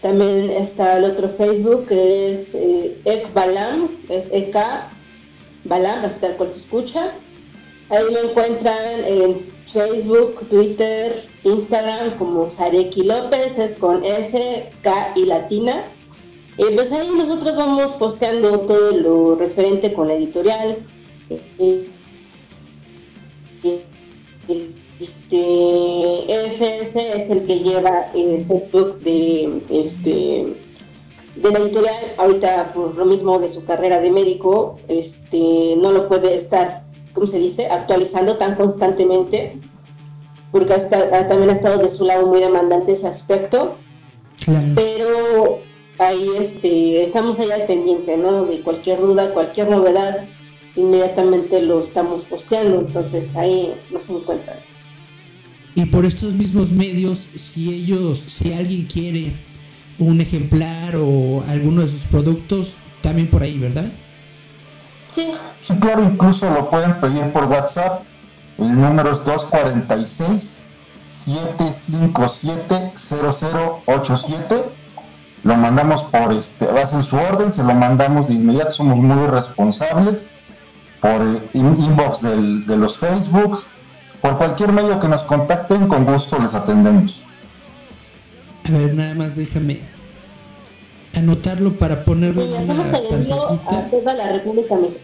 También 0.01 0.49
está 0.49 0.97
el 0.97 1.05
otro 1.05 1.29
Facebook 1.29 1.87
que 1.87 2.31
es 2.31 2.55
eh, 2.55 2.99
Ek 3.05 3.33
Balam, 3.33 3.89
es 4.09 4.29
EK 4.31 4.55
Balam, 5.63 6.05
hasta 6.05 6.27
el 6.27 6.35
cual 6.35 6.51
se 6.51 6.59
escucha. 6.59 7.11
Ahí 7.89 8.05
me 8.11 8.31
encuentran 8.31 9.03
en 9.05 9.45
Facebook, 9.71 10.47
Twitter, 10.49 11.23
Instagram 11.43 12.17
como 12.17 12.49
Sareki 12.49 13.03
López, 13.03 13.57
es 13.57 13.75
con 13.75 14.03
S, 14.03 14.69
K 14.81 15.13
y 15.15 15.25
latina. 15.25 15.85
Y 16.57 16.75
pues 16.75 16.91
ahí 16.91 17.09
nosotros 17.15 17.55
vamos 17.55 17.91
posteando 17.93 18.61
todo 18.61 18.91
lo 18.91 19.35
referente 19.35 19.93
con 19.93 20.07
la 20.07 20.15
editorial. 20.15 20.77
Este, 24.99 26.25
FS 26.27 27.13
es 27.15 27.29
el 27.29 27.45
que 27.45 27.59
lleva 27.59 28.11
el 28.13 28.45
Facebook 28.45 28.99
de, 28.99 29.61
este, 29.69 30.53
de 31.35 31.51
la 31.51 31.59
editorial. 31.59 32.13
Ahorita, 32.17 32.71
por 32.73 32.95
lo 32.95 33.05
mismo 33.05 33.39
de 33.39 33.47
su 33.47 33.63
carrera 33.63 33.99
de 33.99 34.11
médico, 34.11 34.77
este, 34.87 35.75
no 35.77 35.91
lo 35.91 36.07
puede 36.07 36.35
estar, 36.35 36.83
¿cómo 37.13 37.27
se 37.27 37.39
dice?, 37.39 37.67
actualizando 37.67 38.37
tan 38.37 38.55
constantemente, 38.55 39.57
porque 40.51 40.73
hasta, 40.73 41.27
también 41.27 41.49
ha 41.49 41.53
estado 41.53 41.77
de 41.81 41.89
su 41.89 42.05
lado 42.05 42.27
muy 42.27 42.39
demandante 42.39 42.93
ese 42.93 43.07
aspecto. 43.07 43.77
Pero 44.75 45.59
ahí 45.99 46.29
este, 46.39 47.03
estamos 47.03 47.39
allá 47.39 47.55
al 47.55 47.65
pendiente, 47.65 48.17
¿no? 48.17 48.45
De 48.45 48.61
cualquier 48.61 48.99
duda, 48.99 49.33
cualquier 49.33 49.69
novedad, 49.69 50.25
inmediatamente 50.75 51.61
lo 51.61 51.81
estamos 51.81 52.25
posteando, 52.25 52.79
entonces 52.79 53.35
ahí 53.35 53.73
nos 53.91 54.09
encuentran. 54.09 54.57
Y 55.75 55.85
por 55.85 56.05
estos 56.05 56.33
mismos 56.33 56.71
medios, 56.71 57.29
si 57.35 57.73
ellos, 57.73 58.23
si 58.27 58.51
alguien 58.51 58.85
quiere 58.85 59.33
un 59.99 60.19
ejemplar 60.19 60.95
o 60.97 61.43
alguno 61.47 61.83
de 61.83 61.87
sus 61.87 62.01
productos, 62.03 62.75
también 63.01 63.29
por 63.29 63.43
ahí, 63.43 63.57
¿verdad? 63.57 63.91
Sí. 65.11 65.33
Sí, 65.59 65.75
claro, 65.79 66.03
incluso 66.03 66.49
lo 66.49 66.69
pueden 66.69 66.99
pedir 66.99 67.31
por 67.31 67.45
WhatsApp. 67.45 68.03
El 68.57 68.79
número 68.79 69.11
es 69.11 69.23
246 69.23 70.57
757 71.07 72.93
0087 72.95 74.81
lo 75.43 75.55
mandamos 75.55 76.03
por 76.03 76.31
este, 76.33 76.65
hacen 76.79 77.03
su 77.03 77.15
orden, 77.15 77.51
se 77.51 77.63
lo 77.63 77.73
mandamos 77.73 78.27
de 78.27 78.35
inmediato, 78.35 78.73
somos 78.73 78.97
muy 78.97 79.27
responsables 79.27 80.29
por 80.99 81.19
inbox 81.53 82.21
del, 82.21 82.65
de 82.67 82.77
los 82.77 82.97
Facebook, 82.97 83.63
por 84.21 84.37
cualquier 84.37 84.71
medio 84.71 84.99
que 84.99 85.07
nos 85.07 85.23
contacten, 85.23 85.87
con 85.87 86.05
gusto 86.05 86.37
les 86.37 86.53
atendemos. 86.53 87.23
A 88.69 88.77
ver, 88.77 88.93
nada 88.93 89.15
más 89.15 89.35
déjame 89.35 89.81
anotarlo 91.13 91.77
para 91.77 92.05
ponerlo 92.05 92.43
sí, 92.43 92.49
en 92.53 92.61
hacemos 92.61 92.87
una 92.87 92.97
el 92.97 93.13
envío 93.13 93.49
a 93.51 93.89
toda 93.89 94.13
la 94.13 94.31
República 94.33 94.75
Mexicana. 94.75 95.01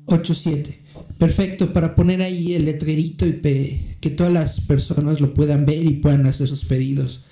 87. 0.06 0.80
Perfecto, 1.18 1.74
para 1.74 1.96
poner 1.96 2.22
ahí 2.22 2.54
el 2.54 2.66
letrerito 2.66 3.26
y 3.26 3.32
pe- 3.34 3.98
que 4.00 4.10
todas 4.12 4.32
las 4.32 4.62
personas 4.62 5.20
lo 5.20 5.34
puedan 5.34 5.66
ver 5.66 5.84
y 5.84 5.94
puedan 5.96 6.26
hacer 6.28 6.48
sus 6.48 6.64
pedidos. 6.66 7.24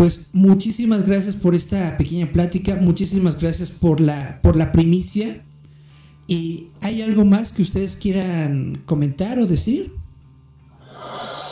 Pues 0.00 0.30
muchísimas 0.32 1.06
gracias 1.06 1.36
por 1.36 1.54
esta 1.54 1.98
pequeña 1.98 2.32
plática, 2.32 2.74
muchísimas 2.76 3.38
gracias 3.38 3.70
por 3.70 4.00
la, 4.00 4.40
por 4.42 4.56
la 4.56 4.72
primicia. 4.72 5.42
¿Y 6.26 6.70
hay 6.80 7.02
algo 7.02 7.26
más 7.26 7.52
que 7.52 7.60
ustedes 7.60 7.98
quieran 7.98 8.82
comentar 8.86 9.38
o 9.38 9.44
decir? 9.44 9.92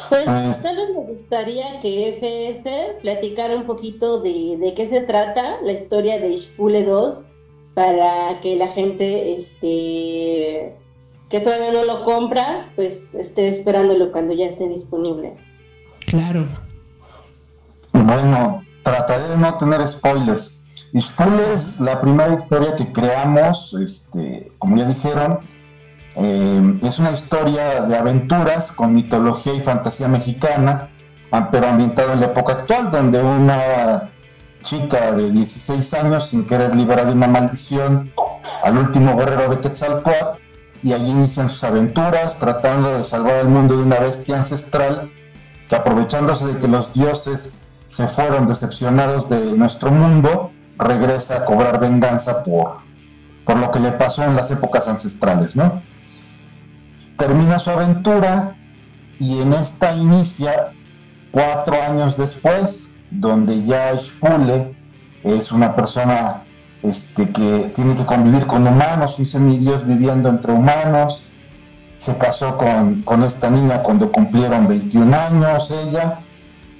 Pues 0.09 0.25
Ah. 0.27 0.57
tal 0.63 0.77
vez 0.77 0.89
me 0.89 1.13
gustaría 1.13 1.79
que 1.83 2.09
FS 2.09 2.97
platicara 3.03 3.55
un 3.55 3.67
poquito 3.67 4.23
de, 4.23 4.57
de 4.59 4.73
qué 4.73 4.87
se 4.87 5.03
trata 5.03 5.61
la 5.63 5.73
historia 5.73 6.19
de 6.19 6.31
Ishpule 6.31 6.85
2 6.85 7.25
para 7.75 8.41
que 8.41 8.57
la 8.57 8.69
gente 8.69 9.35
este, 9.37 10.75
que 11.29 11.41
todavía 11.41 11.71
no 11.71 11.85
lo 11.85 12.03
compra, 12.03 12.73
pues 12.77 13.15
esté 13.15 13.47
esperándolo 13.47 14.11
cuando 14.11 14.33
ya 14.33 14.47
esté 14.47 14.67
disponible. 14.71 15.35
Claro, 16.07 16.49
Bueno, 18.05 18.63
trataré 18.85 19.29
de 19.29 19.39
no 19.39 19.57
tener 19.57 19.87
spoilers. 19.89 20.63
Ishkul 20.93 21.41
es 21.53 21.81
la 21.81 22.01
primera 22.01 22.35
historia 22.35 22.77
que 22.77 22.93
creamos, 22.93 23.75
este, 23.75 24.53
como 24.59 24.77
ya 24.77 24.85
dijeron, 24.87 25.41
eh, 26.15 26.79
es 26.83 26.99
una 26.99 27.11
historia 27.11 27.83
de 27.83 27.97
aventuras 27.97 28.71
con 28.71 28.95
mitología 28.95 29.53
y 29.53 29.61
fantasía 29.61 30.07
mexicana, 30.07 30.91
pero 31.51 31.69
ambientada 31.69 32.13
en 32.13 32.21
la 32.21 32.27
época 32.27 32.53
actual, 32.53 32.91
donde 32.93 33.21
una 33.21 34.11
chica 34.63 35.13
de 35.13 35.31
16 35.33 35.95
años, 35.95 36.29
sin 36.29 36.47
querer 36.47 36.75
libera 36.77 37.05
de 37.05 37.13
una 37.13 37.27
maldición 37.27 38.13
al 38.63 38.79
último 38.79 39.17
guerrero 39.17 39.51
de 39.51 39.59
Quetzalcoatl, 39.59 40.41
y 40.85 40.93
allí 40.93 41.11
inician 41.11 41.51
sus 41.51 41.65
aventuras 41.65 42.39
tratando 42.39 42.97
de 42.97 43.05
salvar 43.05 43.35
el 43.37 43.49
mundo 43.49 43.77
de 43.77 43.83
una 43.83 43.99
bestia 43.99 44.39
ancestral 44.39 45.11
que 45.69 45.75
aprovechándose 45.75 46.47
de 46.47 46.59
que 46.59 46.69
los 46.69 46.95
dioses 46.95 47.58
se 47.89 48.07
fueron 48.07 48.47
decepcionados 48.47 49.29
de 49.29 49.53
nuestro 49.57 49.91
mundo, 49.91 50.53
regresa 50.79 51.39
a 51.39 51.45
cobrar 51.45 51.81
venganza 51.81 52.45
por, 52.45 52.79
por 53.45 53.59
lo 53.59 53.71
que 53.71 53.81
le 53.81 53.93
pasó 53.93 54.23
en 54.23 54.37
las 54.37 54.51
épocas 54.51 54.87
ancestrales, 54.87 55.57
¿no? 55.57 55.83
Termina 57.17 57.59
su 57.59 57.71
aventura 57.71 58.57
y 59.19 59.41
en 59.41 59.53
esta 59.55 59.95
inicia 59.95 60.73
cuatro 61.33 61.75
años 61.83 62.17
después, 62.17 62.89
donde 63.11 63.65
ya 63.65 63.95
Shpule 63.95 64.77
es 65.25 65.51
una 65.51 65.75
persona 65.75 66.45
este, 66.83 67.31
que 67.31 67.73
tiene 67.75 67.97
que 67.97 68.07
convivir 68.07 68.47
con 68.47 68.67
humanos, 68.67 69.19
un 69.19 69.27
semidios 69.27 69.85
viviendo 69.85 70.29
entre 70.29 70.53
humanos, 70.53 71.25
se 71.97 72.17
casó 72.17 72.57
con, 72.57 73.03
con 73.03 73.25
esta 73.25 73.51
niña 73.51 73.83
cuando 73.83 74.13
cumplieron 74.13 74.69
21 74.69 75.17
años 75.17 75.71
ella, 75.71 76.21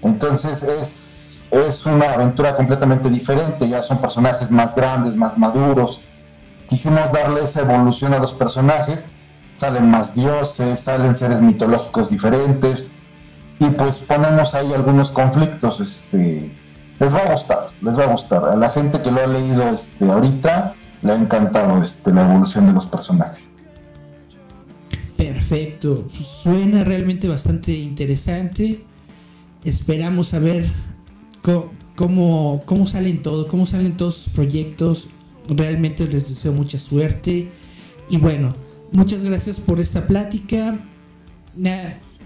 entonces 0.03 0.63
es, 0.63 1.43
es 1.51 1.87
una 1.87 2.13
aventura 2.13 2.57
completamente 2.57 3.11
diferente, 3.11 3.69
ya 3.69 3.83
son 3.83 4.01
personajes 4.01 4.51
más 4.51 4.75
grandes, 4.75 5.17
más 5.17 5.37
maduros. 5.37 6.01
Quisimos 6.69 7.11
darle 7.13 7.43
esa 7.45 7.63
evolución 7.63 8.15
a 8.15 8.19
los 8.19 8.33
personajes, 8.35 9.07
salen 9.55 9.91
más 9.91 10.15
dioses, 10.15 10.81
salen 10.81 11.15
seres 11.15 11.41
mitológicos 11.41 12.11
diferentes 12.11 12.91
y 13.59 13.67
pues 13.71 13.99
ponemos 13.99 14.55
ahí 14.55 14.73
algunos 14.73 15.11
conflictos. 15.11 15.81
Este, 15.81 16.53
les 17.01 17.15
va 17.15 17.19
a 17.19 17.33
gustar, 17.33 17.69
les 17.81 17.99
va 17.99 18.05
a 18.05 18.07
gustar. 18.09 18.45
A 18.45 18.57
la 18.57 18.71
gente 18.71 19.01
que 19.01 19.11
lo 19.11 19.23
ha 19.23 19.27
leído 19.27 19.69
este, 19.69 20.11
ahorita 20.11 20.75
le 21.03 21.13
ha 21.13 21.17
encantado 21.17 21.83
este, 21.83 22.13
la 22.13 22.23
evolución 22.23 22.67
de 22.67 22.73
los 22.73 22.87
personajes. 22.87 23.49
perfecto. 25.17 26.09
Suena 26.11 26.85
realmente 26.85 27.27
bastante 27.29 27.73
interesante. 27.73 28.85
Esperamos 29.65 30.35
a 30.35 30.39
ver 30.39 30.67
cómo, 31.97 32.63
cómo 32.65 32.87
salen 32.87 33.23
todo, 33.23 33.49
cómo 33.49 33.67
salen 33.67 33.97
todos 33.97 34.15
sus 34.15 34.33
proyectos. 34.33 35.09
Realmente 35.49 36.07
les 36.07 36.29
deseo 36.29 36.53
mucha 36.53 36.79
suerte. 36.79 37.49
Y 38.11 38.17
bueno, 38.17 38.55
muchas 38.93 39.23
gracias 39.25 39.59
por 39.59 39.81
esta 39.81 40.07
plática. 40.07 40.79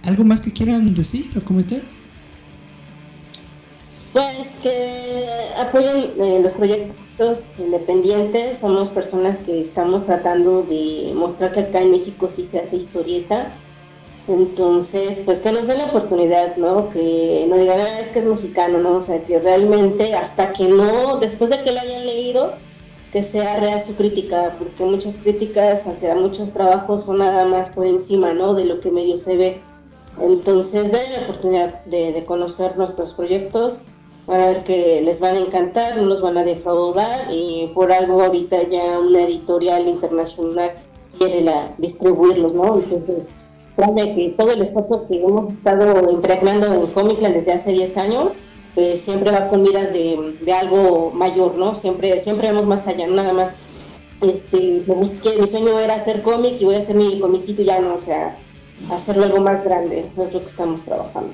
¿Algo 0.04 0.24
más 0.24 0.40
que 0.40 0.52
quieran 0.52 0.94
decir 0.94 1.30
o 1.36 1.42
comentar? 1.42 1.80
Pues 4.12 4.58
que 4.62 5.26
apoyen 5.56 6.10
eh, 6.20 6.40
los 6.42 6.52
proyectos 6.52 7.54
independientes, 7.58 8.58
somos 8.58 8.90
personas 8.90 9.38
que 9.38 9.60
estamos 9.60 10.04
tratando 10.04 10.62
de 10.62 11.12
mostrar 11.14 11.52
que 11.52 11.60
acá 11.60 11.80
en 11.80 11.92
México 11.92 12.28
sí 12.28 12.44
se 12.44 12.58
hace 12.58 12.76
historieta. 12.76 13.54
Entonces, 14.28 15.20
pues 15.24 15.40
que 15.40 15.50
nos 15.50 15.66
den 15.66 15.78
la 15.78 15.86
oportunidad, 15.86 16.56
¿no? 16.56 16.90
Que 16.90 17.44
no 17.48 17.56
digan, 17.56 17.80
ah, 17.80 18.00
es 18.00 18.08
que 18.10 18.20
es 18.20 18.24
mexicano, 18.24 18.78
¿no? 18.78 18.96
O 18.96 19.00
sea, 19.00 19.22
que 19.24 19.38
realmente 19.40 20.14
hasta 20.14 20.52
que 20.52 20.68
no, 20.68 21.18
después 21.18 21.50
de 21.50 21.62
que 21.62 21.72
lo 21.72 21.80
hayan 21.80 22.06
leído, 22.06 22.52
que 23.12 23.22
sea 23.22 23.58
real 23.58 23.80
su 23.80 23.94
crítica, 23.94 24.54
porque 24.58 24.84
muchas 24.84 25.18
críticas 25.18 25.86
hacia 25.86 26.14
muchos 26.14 26.52
trabajos 26.52 27.04
son 27.04 27.18
nada 27.18 27.44
más 27.46 27.68
por 27.70 27.86
encima, 27.86 28.32
¿no? 28.32 28.54
De 28.54 28.64
lo 28.64 28.80
que 28.80 28.90
medio 28.90 29.18
se 29.18 29.36
ve. 29.36 29.60
Entonces, 30.20 30.92
den 30.92 31.12
la 31.12 31.22
oportunidad 31.24 31.84
de, 31.86 32.12
de 32.12 32.24
conocer 32.24 32.76
nuestros 32.78 33.14
proyectos, 33.14 33.82
van 34.26 34.40
a 34.40 34.46
ver 34.46 34.64
que 34.64 35.00
les 35.02 35.18
van 35.18 35.36
a 35.36 35.40
encantar, 35.40 35.96
no 35.96 36.04
los 36.04 36.20
van 36.20 36.38
a 36.38 36.44
defraudar 36.44 37.28
y 37.32 37.72
por 37.74 37.92
algo 37.92 38.22
ahorita 38.22 38.68
ya 38.68 39.00
una 39.00 39.24
editorial 39.24 39.88
internacional 39.88 40.72
quiere 41.18 41.40
la, 41.40 41.74
distribuirlos, 41.78 42.54
¿no? 42.54 42.76
Entonces, 42.78 43.46
créanme 43.76 44.14
que 44.14 44.34
todo 44.36 44.52
el 44.52 44.62
esfuerzo 44.62 45.06
que 45.08 45.16
hemos 45.16 45.50
estado 45.50 46.10
impregnando 46.10 46.72
en 46.74 46.86
Comicland 46.88 47.34
desde 47.34 47.52
hace 47.52 47.72
10 47.72 47.96
años, 47.96 48.44
pues 48.74 49.00
siempre 49.00 49.30
va 49.30 49.48
con 49.48 49.62
miras 49.62 49.92
de, 49.92 50.36
de 50.40 50.52
algo 50.52 51.10
mayor, 51.14 51.56
¿no? 51.56 51.74
Siempre, 51.74 52.18
siempre 52.20 52.48
vamos 52.48 52.66
más 52.66 52.86
allá, 52.86 53.06
no 53.06 53.14
nada 53.14 53.32
más, 53.32 53.60
este, 54.22 54.82
me 54.86 54.94
busqué, 54.94 55.38
mi 55.40 55.46
sueño 55.46 55.78
era 55.78 55.94
hacer 55.94 56.22
cómic 56.22 56.60
y 56.60 56.64
voy 56.64 56.76
a 56.76 56.78
hacer 56.78 56.96
mi 56.96 57.18
comicito 57.20 57.62
ya 57.62 57.80
no, 57.80 57.94
o 57.94 58.00
sea, 58.00 58.36
hacerlo 58.90 59.24
algo 59.24 59.40
más 59.40 59.64
grande, 59.64 60.10
no 60.16 60.24
es 60.24 60.32
lo 60.32 60.40
que 60.40 60.46
estamos 60.46 60.82
trabajando. 60.82 61.32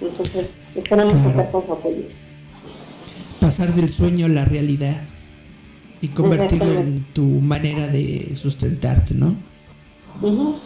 Entonces, 0.00 0.64
esperamos 0.74 1.14
contar 1.14 1.50
con 1.50 1.66
su 1.66 1.72
apoyo. 1.72 2.04
Pasar 3.38 3.74
del 3.74 3.90
sueño 3.90 4.26
a 4.26 4.28
la 4.30 4.44
realidad 4.44 5.02
y 6.00 6.08
convertirlo 6.08 6.72
en 6.72 7.04
tu 7.12 7.24
manera 7.24 7.86
de 7.88 8.34
sustentarte, 8.34 9.14
¿no? 9.14 9.36
Ujú. 10.22 10.56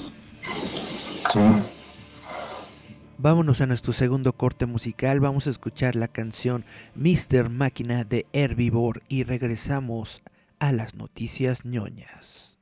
Vámonos 3.19 3.61
a 3.61 3.67
nuestro 3.67 3.93
segundo 3.93 4.33
corte 4.35 4.67
musical. 4.67 5.21
Vamos 5.21 5.47
a 5.47 5.51
escuchar 5.51 5.97
la 5.97 6.09
canción 6.09 6.65
Mr. 6.95 7.49
Máquina 7.49 8.05
de 8.05 8.27
Herbivore 8.33 9.01
y 9.09 9.25
regresamos 9.25 10.23
a 10.59 10.73
las 10.73 10.95
noticias 10.95 11.65
ñoñas. 11.65 12.59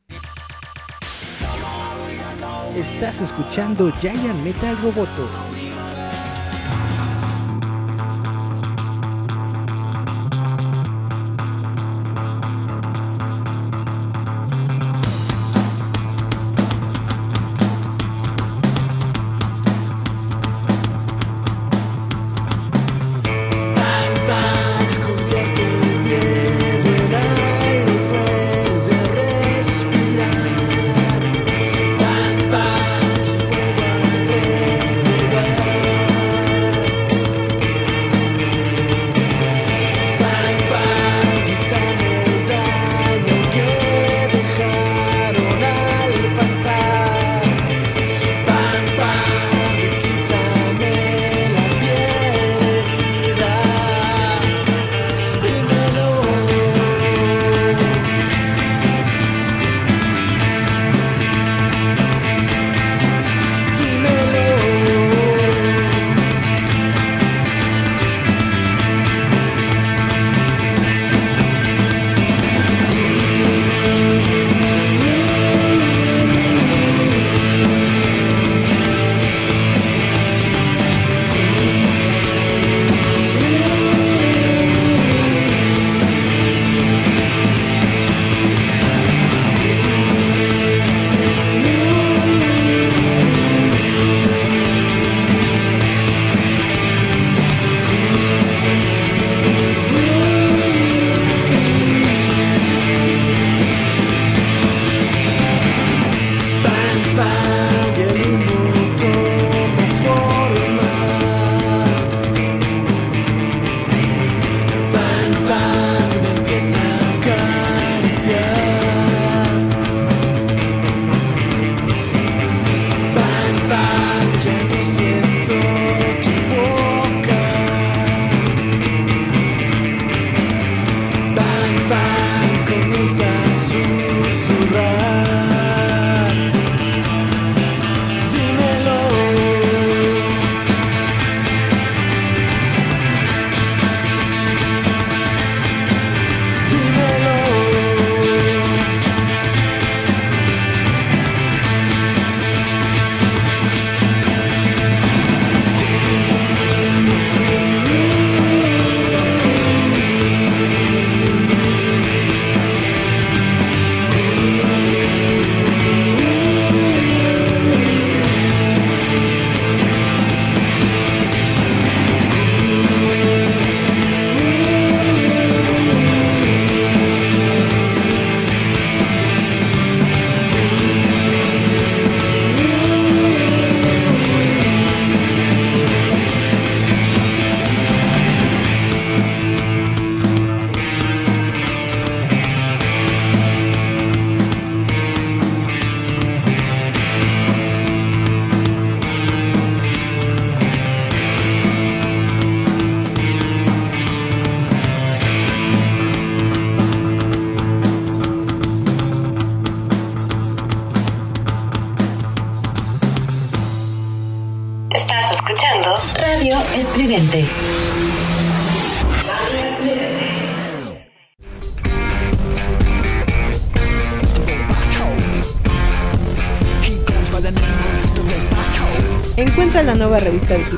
Estás 2.76 3.20
escuchando 3.20 3.92
Giant 4.00 4.42
Metal 4.42 4.76
Roboto. 4.82 5.28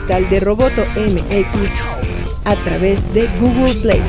Digital 0.04 0.28
de 0.28 0.40
Roboto 0.40 0.82
MX 0.96 2.44
a 2.44 2.54
través 2.56 3.12
de 3.14 3.26
Google 3.40 3.74
Play. 3.80 4.00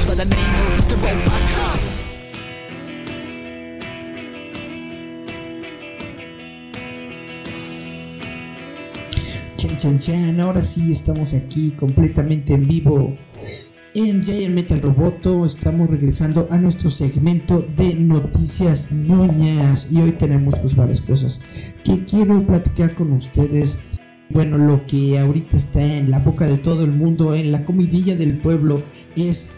Chan, 9.56 9.78
chan, 9.78 10.00
chan. 10.00 10.40
Ahora 10.42 10.62
sí 10.62 10.92
estamos 10.92 11.34
aquí 11.34 11.72
completamente 11.72 12.54
en 12.54 12.68
vivo 12.68 13.16
en 13.94 14.22
Giant 14.22 14.54
Metal 14.54 14.82
Roboto. 14.82 15.46
Estamos 15.46 15.90
regresando 15.90 16.48
a 16.52 16.58
nuestro 16.58 16.90
segmento 16.90 17.66
de 17.78 17.96
noticias 17.96 18.92
ñoñas. 18.92 19.88
Y 19.90 20.02
hoy 20.02 20.12
tenemos 20.12 20.60
pues 20.60 20.76
varias 20.76 21.00
cosas 21.00 21.40
que 21.86 22.04
quiero 22.04 22.46
platicar 22.46 22.96
con 22.96 23.14
ustedes. 23.14 23.78
Bueno, 24.30 24.58
lo 24.58 24.86
que 24.88 25.20
ahorita 25.20 25.56
está 25.56 25.84
en 25.84 26.10
la 26.10 26.20
boca 26.20 26.48
de 26.48 26.58
todo 26.58 26.84
el 26.84 26.92
mundo, 26.92 27.36
en 27.36 27.52
la 27.52 27.64
comidilla 27.64 28.16
del 28.16 28.38
pueblo, 28.38 28.82
es 29.16 29.52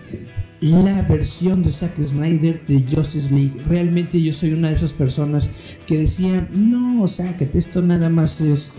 la 0.60 1.04
versión 1.04 1.64
de 1.64 1.72
Zack 1.72 1.98
Snyder 2.02 2.66
de 2.68 2.84
Justice 2.84 3.34
League. 3.34 3.62
Realmente 3.68 4.22
yo 4.22 4.34
soy 4.34 4.54
una 4.54 4.70
de 4.70 4.76
esas 4.76 4.92
personas 4.92 5.50
que 5.86 5.98
decían, 6.00 6.50
no, 6.54 7.08
sácate, 7.08 7.58
esto 7.58 7.82
nada 7.82 8.10
más 8.10 8.42
es 8.42 8.72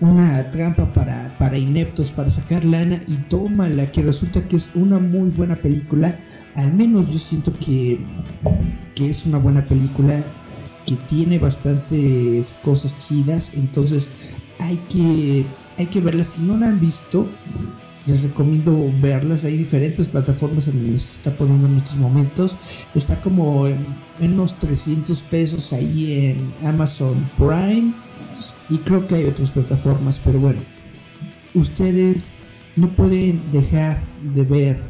una 0.00 0.50
trampa 0.50 0.92
para, 0.92 1.36
para 1.38 1.58
ineptos, 1.58 2.10
para 2.10 2.30
sacar 2.30 2.64
lana 2.64 3.00
y 3.06 3.14
tómala, 3.28 3.90
que 3.92 4.02
resulta 4.02 4.46
que 4.48 4.56
es 4.56 4.70
una 4.74 4.98
muy 4.98 5.30
buena 5.30 5.56
película. 5.56 6.18
Al 6.56 6.74
menos 6.74 7.12
yo 7.12 7.18
siento 7.18 7.52
que, 7.58 8.00
que 8.94 9.10
es 9.10 9.24
una 9.24 9.38
buena 9.38 9.64
película, 9.64 10.22
que 10.86 10.96
tiene 11.08 11.38
bastantes 11.38 12.54
cosas 12.62 12.96
chidas, 12.98 13.50
entonces 13.54 14.08
hay 14.58 14.76
que, 14.88 15.46
hay 15.76 15.86
que 15.86 16.00
verlas. 16.00 16.28
Si 16.28 16.42
no 16.42 16.56
la 16.56 16.68
han 16.68 16.80
visto, 16.80 17.28
les 18.06 18.22
recomiendo 18.22 18.90
verlas. 19.00 19.44
Hay 19.44 19.56
diferentes 19.56 20.08
plataformas 20.08 20.68
en 20.68 20.82
donde 20.82 20.98
se 20.98 21.18
está 21.18 21.36
poniendo 21.36 21.66
en 21.68 21.76
estos 21.76 21.96
momentos. 21.96 22.56
Está 22.94 23.20
como 23.20 23.66
en, 23.66 23.84
en 24.20 24.34
unos 24.34 24.58
300 24.58 25.20
pesos 25.22 25.72
ahí 25.72 26.12
en 26.28 26.66
Amazon 26.66 27.30
Prime. 27.36 27.94
Y 28.70 28.78
creo 28.78 29.06
que 29.06 29.16
hay 29.16 29.24
otras 29.26 29.50
plataformas, 29.50 30.20
pero 30.24 30.40
bueno. 30.40 30.60
Ustedes 31.54 32.34
no 32.76 32.94
pueden 32.94 33.40
dejar 33.50 34.02
de 34.34 34.42
ver 34.42 34.82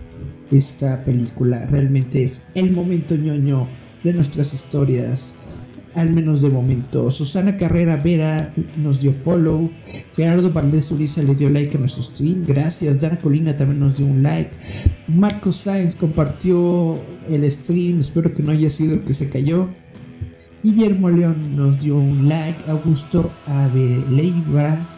esta 0.50 1.04
película. 1.04 1.66
Realmente 1.66 2.24
es 2.24 2.42
el 2.54 2.72
momento 2.72 3.14
ñoño 3.14 3.68
de 4.04 4.12
nuestras 4.12 4.54
historias. 4.54 5.34
Al 5.98 6.10
menos 6.10 6.40
de 6.40 6.48
momento. 6.48 7.10
Susana 7.10 7.56
Carrera 7.56 7.96
Vera 7.96 8.54
nos 8.76 9.00
dio 9.00 9.12
follow. 9.12 9.68
Gerardo 10.14 10.52
Valdés 10.52 10.92
Uriza 10.92 11.24
le 11.24 11.34
dio 11.34 11.50
like 11.50 11.76
a 11.76 11.80
nuestro 11.80 12.04
stream. 12.04 12.44
Gracias. 12.46 13.00
Dana 13.00 13.18
Colina 13.18 13.56
también 13.56 13.80
nos 13.80 13.96
dio 13.96 14.06
un 14.06 14.22
like. 14.22 14.48
Marco 15.08 15.50
Sainz 15.50 15.96
compartió 15.96 17.00
el 17.28 17.50
stream. 17.50 17.98
Espero 17.98 18.32
que 18.32 18.44
no 18.44 18.52
haya 18.52 18.70
sido 18.70 18.94
el 18.94 19.00
que 19.00 19.12
se 19.12 19.28
cayó. 19.28 19.70
Guillermo 20.62 21.10
León 21.10 21.56
nos 21.56 21.80
dio 21.80 21.96
un 21.96 22.28
like. 22.28 22.70
Augusto 22.70 23.32
Aveleiva 23.46 24.88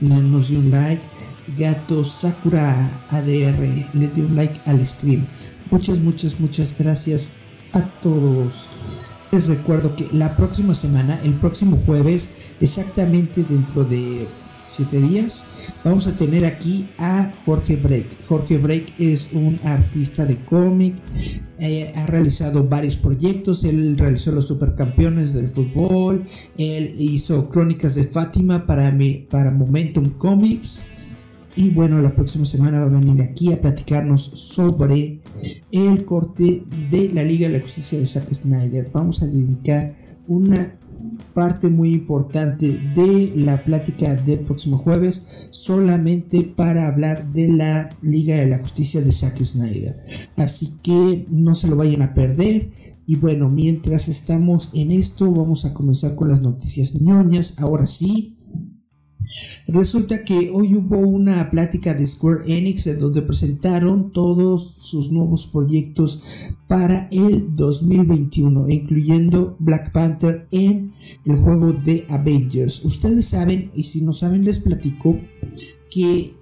nos 0.00 0.48
dio 0.48 0.60
un 0.60 0.70
like. 0.70 1.02
Gato 1.58 2.04
Sakura 2.04 3.02
ADR 3.10 3.90
le 3.92 4.08
dio 4.14 4.24
un 4.24 4.34
like 4.34 4.62
al 4.64 4.86
stream. 4.86 5.26
Muchas, 5.70 5.98
muchas, 5.98 6.40
muchas 6.40 6.74
gracias 6.78 7.32
a 7.74 7.82
todos. 8.00 9.13
Les 9.34 9.48
recuerdo 9.48 9.96
que 9.96 10.06
la 10.12 10.36
próxima 10.36 10.76
semana, 10.76 11.18
el 11.24 11.34
próximo 11.34 11.76
jueves, 11.84 12.28
exactamente 12.60 13.42
dentro 13.42 13.82
de 13.82 14.28
7 14.68 15.00
días, 15.00 15.42
vamos 15.82 16.06
a 16.06 16.16
tener 16.16 16.44
aquí 16.44 16.88
a 16.98 17.32
Jorge 17.44 17.74
Break. 17.74 18.06
Jorge 18.28 18.58
Break 18.58 18.94
es 18.96 19.30
un 19.32 19.58
artista 19.64 20.24
de 20.24 20.36
cómic, 20.36 20.94
eh, 21.58 21.90
ha 21.96 22.06
realizado 22.06 22.62
varios 22.68 22.96
proyectos, 22.96 23.64
él 23.64 23.98
realizó 23.98 24.30
los 24.30 24.46
supercampeones 24.46 25.34
del 25.34 25.48
fútbol, 25.48 26.22
él 26.56 26.94
hizo 26.96 27.48
Crónicas 27.48 27.96
de 27.96 28.04
Fátima 28.04 28.64
para, 28.66 28.96
para 29.28 29.50
Momentum 29.50 30.10
Comics. 30.10 30.84
Y 31.56 31.70
bueno, 31.70 32.00
la 32.00 32.14
próxima 32.14 32.44
semana 32.44 32.84
va 32.84 32.86
a 32.86 33.00
venir 33.00 33.20
aquí 33.20 33.52
a 33.52 33.60
platicarnos 33.60 34.22
sobre 34.22 35.18
el 35.72 36.04
corte 36.04 36.64
de 36.90 37.10
la 37.12 37.24
Liga 37.24 37.48
de 37.48 37.58
la 37.58 37.62
Justicia 37.62 37.98
de 37.98 38.06
Zack 38.06 38.32
Snyder. 38.32 38.90
Vamos 38.92 39.22
a 39.22 39.26
dedicar 39.26 39.94
una 40.26 40.76
parte 41.34 41.68
muy 41.68 41.92
importante 41.92 42.80
de 42.94 43.32
la 43.36 43.62
plática 43.62 44.14
del 44.14 44.40
próximo 44.40 44.78
jueves 44.78 45.48
solamente 45.50 46.42
para 46.42 46.88
hablar 46.88 47.32
de 47.32 47.48
la 47.48 47.96
Liga 48.02 48.36
de 48.36 48.46
la 48.46 48.58
Justicia 48.58 49.02
de 49.02 49.12
Zack 49.12 49.42
Snyder. 49.42 50.00
Así 50.36 50.74
que 50.82 51.26
no 51.30 51.54
se 51.54 51.68
lo 51.68 51.76
vayan 51.76 52.02
a 52.02 52.14
perder. 52.14 52.70
Y 53.06 53.16
bueno, 53.16 53.50
mientras 53.50 54.08
estamos 54.08 54.70
en 54.72 54.90
esto, 54.90 55.30
vamos 55.30 55.66
a 55.66 55.74
comenzar 55.74 56.14
con 56.14 56.28
las 56.28 56.40
noticias 56.40 56.98
ñoñas. 57.00 57.54
Ahora 57.58 57.86
sí, 57.86 58.36
Resulta 59.66 60.24
que 60.24 60.50
hoy 60.50 60.74
hubo 60.74 60.98
una 60.98 61.50
plática 61.50 61.94
de 61.94 62.06
Square 62.06 62.42
Enix 62.46 62.86
en 62.86 62.98
donde 62.98 63.22
presentaron 63.22 64.12
todos 64.12 64.76
sus 64.78 65.10
nuevos 65.10 65.46
proyectos 65.46 66.22
para 66.66 67.08
el 67.10 67.54
2021, 67.56 68.68
incluyendo 68.68 69.56
Black 69.58 69.92
Panther 69.92 70.46
en 70.50 70.92
el 71.24 71.36
juego 71.36 71.72
de 71.72 72.06
Avengers. 72.08 72.84
Ustedes 72.84 73.26
saben, 73.26 73.70
y 73.74 73.84
si 73.84 74.02
no 74.02 74.12
saben 74.12 74.44
les 74.44 74.58
platico, 74.58 75.18
que 75.90 76.34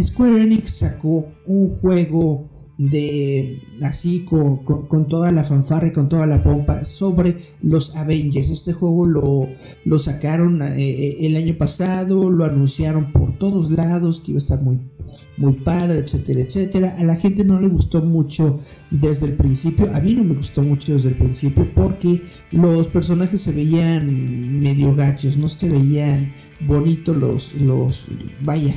Square 0.00 0.42
Enix 0.42 0.78
sacó 0.78 1.28
un 1.46 1.76
juego 1.78 2.57
de 2.78 3.60
así 3.82 4.20
con, 4.20 4.58
con, 4.58 5.08
toda 5.08 5.32
la 5.32 5.42
fanfarra 5.42 5.88
y 5.88 5.92
con 5.92 6.08
toda 6.08 6.26
la 6.26 6.42
pompa 6.44 6.84
sobre 6.84 7.36
los 7.60 7.96
Avengers. 7.96 8.50
Este 8.50 8.72
juego 8.72 9.04
lo, 9.04 9.48
lo 9.84 9.98
sacaron 9.98 10.62
eh, 10.62 11.16
el 11.20 11.36
año 11.36 11.58
pasado, 11.58 12.30
lo 12.30 12.44
anunciaron 12.44 13.12
por 13.12 13.36
todos 13.36 13.72
lados 13.72 14.20
que 14.20 14.30
iba 14.30 14.38
a 14.38 14.42
estar 14.42 14.62
muy, 14.62 14.78
muy 15.36 15.54
padre, 15.54 15.98
etcétera, 15.98 16.40
etcétera. 16.40 16.94
A 16.96 17.02
la 17.02 17.16
gente 17.16 17.44
no 17.44 17.60
le 17.60 17.66
gustó 17.66 18.00
mucho 18.00 18.60
desde 18.92 19.26
el 19.26 19.32
principio. 19.32 19.90
A 19.92 20.00
mí 20.00 20.14
no 20.14 20.22
me 20.22 20.34
gustó 20.34 20.62
mucho 20.62 20.92
desde 20.92 21.08
el 21.08 21.16
principio 21.16 21.68
porque 21.74 22.22
los 22.52 22.86
personajes 22.86 23.40
se 23.40 23.50
veían 23.50 24.60
medio 24.60 24.94
gachos, 24.94 25.36
no 25.36 25.48
se 25.48 25.68
veían 25.68 26.32
bonitos 26.60 27.16
los, 27.16 27.54
los, 27.54 28.06
vaya, 28.40 28.74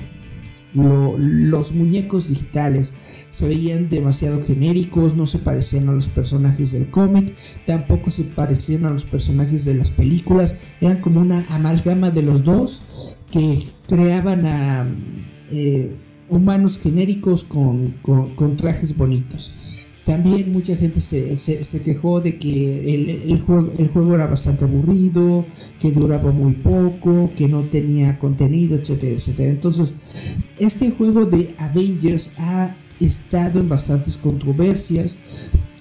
lo, 0.74 1.17
los 1.17 1.74
muñecos 1.74 2.30
digitales 2.30 2.95
se 3.30 3.47
veían 3.47 3.89
demasiado 3.89 4.41
genéricos, 4.41 5.15
no 5.15 5.26
se 5.26 5.39
parecían 5.39 5.89
a 5.89 5.93
los 5.93 6.07
personajes 6.07 6.72
del 6.72 6.89
cómic, 6.89 7.34
tampoco 7.65 8.09
se 8.09 8.24
parecían 8.24 8.86
a 8.86 8.89
los 8.89 9.05
personajes 9.05 9.65
de 9.65 9.76
las 9.76 9.91
películas, 9.91 10.55
eran 10.80 11.01
como 11.01 11.22
una 11.22 11.45
amalgama 11.49 12.11
de 12.11 12.22
los 12.22 12.43
dos 12.43 12.82
que 13.32 13.59
creaban 13.88 14.45
a 14.45 14.88
eh, 15.51 15.95
humanos 16.32 16.80
genéricos 16.80 17.43
con, 17.43 17.95
trajes 18.57 18.95
bonitos. 18.95 19.53
También 20.05 20.51
mucha 20.51 20.76
gente 20.76 20.99
se, 20.99 21.36
se, 21.36 21.82
quejó 21.82 22.22
de 22.22 22.39
que 22.39 23.22
el, 23.30 23.39
juego, 23.41 23.72
el 23.78 23.88
juego 23.89 24.15
era 24.15 24.26
bastante 24.26 24.65
aburrido, 24.65 25.45
que 25.80 25.91
duraba 25.91 26.32
muy 26.32 26.53
poco, 26.53 27.32
que 27.38 27.47
no 27.47 27.65
tenía 27.65 28.17
contenido, 28.17 28.78
etcétera, 28.78 29.13
etcétera. 29.13 29.51
Entonces, 29.51 29.93
este 30.66 30.91
juego 30.91 31.26
de 31.26 31.55
Avengers 31.57 32.32
ha 32.38 32.76
estado 32.99 33.59
en 33.59 33.70
bastantes 33.70 34.18
controversias. 34.18 35.18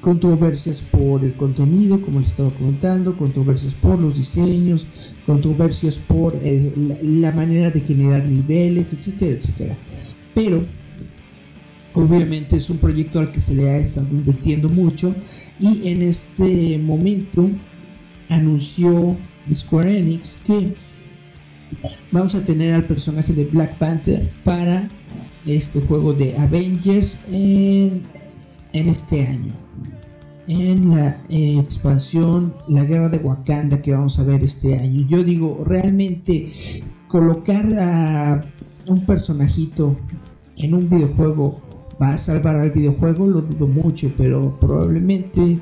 Controversias 0.00 0.80
por 0.80 1.22
el 1.22 1.34
contenido, 1.34 2.00
como 2.00 2.20
les 2.20 2.30
estaba 2.30 2.50
comentando, 2.54 3.18
controversias 3.18 3.74
por 3.74 3.98
los 3.98 4.16
diseños, 4.16 4.86
controversias 5.26 5.98
por 5.98 6.34
eh, 6.42 6.72
la, 6.74 6.96
la 7.02 7.32
manera 7.32 7.70
de 7.70 7.80
generar 7.80 8.24
niveles, 8.24 8.94
etcétera, 8.94 9.32
etcétera. 9.32 9.76
Pero 10.34 10.64
Obviamente 11.92 12.56
es 12.56 12.70
un 12.70 12.78
proyecto 12.78 13.18
al 13.18 13.32
que 13.32 13.40
se 13.40 13.54
le 13.54 13.68
ha 13.68 13.78
estado 13.78 14.06
invirtiendo 14.12 14.68
mucho 14.68 15.14
y 15.58 15.88
en 15.88 16.02
este 16.02 16.78
momento 16.78 17.50
anunció 18.28 19.16
Square 19.52 19.98
Enix 19.98 20.38
que 20.46 20.74
vamos 22.10 22.34
a 22.34 22.44
tener 22.44 22.74
al 22.74 22.84
personaje 22.84 23.32
de 23.32 23.44
Black 23.44 23.78
Panther 23.78 24.30
para 24.44 24.90
este 25.46 25.80
juego 25.80 26.12
de 26.12 26.36
Avengers 26.38 27.18
en, 27.32 28.02
en 28.72 28.88
este 28.88 29.26
año. 29.26 29.52
En 30.48 30.90
la 30.90 31.20
eh, 31.28 31.58
expansión, 31.60 32.54
la 32.68 32.84
guerra 32.84 33.08
de 33.08 33.18
Wakanda 33.18 33.80
que 33.80 33.92
vamos 33.92 34.18
a 34.18 34.24
ver 34.24 34.42
este 34.42 34.78
año. 34.78 35.06
Yo 35.06 35.22
digo, 35.22 35.62
realmente 35.64 36.50
colocar 37.06 37.66
a 37.78 38.44
un 38.86 39.04
personajito 39.06 39.96
en 40.56 40.74
un 40.74 40.90
videojuego 40.90 41.60
va 42.00 42.14
a 42.14 42.18
salvar 42.18 42.56
al 42.56 42.70
videojuego, 42.70 43.28
lo 43.28 43.42
dudo 43.42 43.66
mucho, 43.66 44.10
pero 44.16 44.58
probablemente 44.58 45.60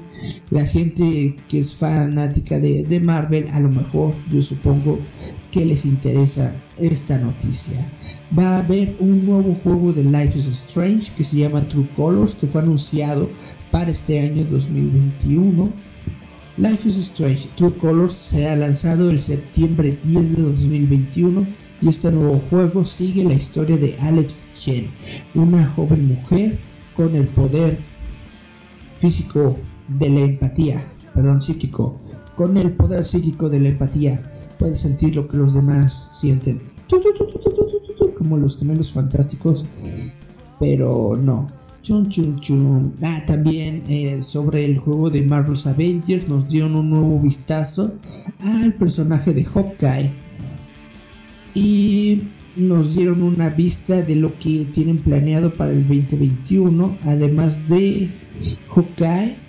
la 0.50 0.64
gente 0.64 1.36
que 1.48 1.58
es 1.58 1.74
fanática 1.74 2.58
de, 2.60 2.84
de, 2.84 3.00
Marvel, 3.00 3.46
a 3.52 3.60
lo 3.60 3.70
mejor 3.70 4.14
yo 4.30 4.40
supongo 4.40 4.98
que 5.50 5.64
les 5.64 5.84
interesa 5.84 6.54
esta 6.76 7.18
noticia. 7.18 7.78
Va 8.36 8.56
a 8.56 8.58
haber 8.60 8.96
un 9.00 9.24
nuevo 9.24 9.54
juego 9.62 9.92
de 9.92 10.04
Life 10.04 10.38
is 10.38 10.46
Strange 10.46 11.12
que 11.16 11.24
se 11.24 11.36
llama 11.36 11.68
True 11.68 11.88
Colors 11.96 12.34
que 12.34 12.46
fue 12.46 12.60
anunciado 12.60 13.30
para 13.70 13.90
este 13.90 14.20
año 14.20 14.44
2021. 14.44 15.72
Life 16.56 16.88
is 16.88 16.96
Strange 16.96 17.48
True 17.56 17.74
Colors 17.78 18.12
será 18.12 18.56
lanzado 18.56 19.10
el 19.10 19.20
septiembre 19.20 19.98
10 20.04 20.36
de 20.36 20.42
2021 20.42 21.46
y 21.80 21.88
este 21.88 22.10
nuevo 22.10 22.40
juego 22.50 22.84
sigue 22.84 23.24
la 23.24 23.34
historia 23.34 23.76
de 23.76 23.96
Alex 24.00 24.42
Chen, 24.58 24.88
una 25.34 25.64
joven 25.68 26.08
mujer 26.08 26.58
con 26.94 27.14
el 27.14 27.28
poder 27.28 27.78
físico 28.98 29.56
de 29.86 30.10
la 30.10 30.20
empatía, 30.20 30.84
perdón, 31.14 31.40
psíquico, 31.40 32.00
con 32.36 32.56
el 32.56 32.72
poder 32.72 33.04
psíquico 33.04 33.48
de 33.48 33.60
la 33.60 33.68
empatía, 33.68 34.22
puede 34.58 34.74
sentir 34.74 35.14
lo 35.16 35.26
que 35.28 35.36
los 35.36 35.54
demás 35.54 36.10
sienten, 36.12 36.60
como 38.16 38.36
los 38.36 38.58
gemelos 38.58 38.92
fantásticos, 38.92 39.64
pero 40.58 41.16
no. 41.16 41.46
Chun, 41.82 42.10
chun. 42.10 42.92
Ah, 43.02 43.22
también 43.26 43.82
eh, 43.88 44.22
sobre 44.22 44.64
el 44.64 44.78
juego 44.78 45.08
de 45.08 45.22
Marvel's 45.22 45.66
Avengers 45.66 46.28
nos 46.28 46.46
dieron 46.46 46.74
un 46.74 46.90
nuevo 46.90 47.18
vistazo 47.18 47.94
al 48.40 48.74
personaje 48.74 49.32
de 49.32 49.44
Hawkeye 49.44 50.12
y 51.54 52.24
nos 52.56 52.94
dieron 52.94 53.22
una 53.22 53.48
vista 53.48 54.02
de 54.02 54.16
lo 54.16 54.38
que 54.38 54.66
tienen 54.66 54.98
planeado 54.98 55.54
para 55.54 55.70
el 55.70 55.86
2021, 55.88 56.98
además 57.04 57.68
de 57.68 58.10
Hawkeye. 58.74 59.47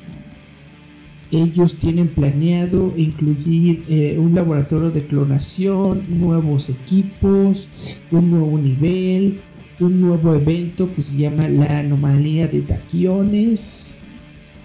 Ellos 1.31 1.75
tienen 1.77 2.07
planeado 2.07 2.91
incluir 2.97 3.83
eh, 3.87 4.17
un 4.17 4.33
laboratorio 4.33 4.89
de 4.89 5.05
clonación, 5.05 6.03
nuevos 6.09 6.69
equipos, 6.69 7.67
un 8.11 8.31
nuevo 8.31 8.57
nivel, 8.57 9.39
un 9.79 10.01
nuevo 10.01 10.33
evento 10.33 10.93
que 10.93 11.01
se 11.01 11.17
llama 11.17 11.47
la 11.47 11.79
anomalía 11.79 12.47
de 12.47 12.61
taquiones 12.61 13.95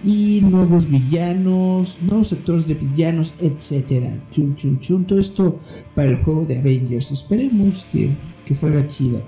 y 0.03 0.41
nuevos 0.41 0.89
villanos, 0.89 1.97
nuevos 2.01 2.27
sectores 2.27 2.67
de 2.67 2.75
villanos, 2.75 3.33
etcétera. 3.39 4.09
Chun, 4.31 4.55
chun, 4.55 4.79
chun. 4.79 5.05
Todo 5.05 5.19
esto 5.19 5.59
para 5.93 6.11
el 6.11 6.23
juego 6.23 6.45
de 6.45 6.59
Avengers. 6.59 7.11
Esperemos 7.11 7.85
que, 7.91 8.11
que 8.45 8.55
salga 8.55 8.87
chido. 8.87 9.21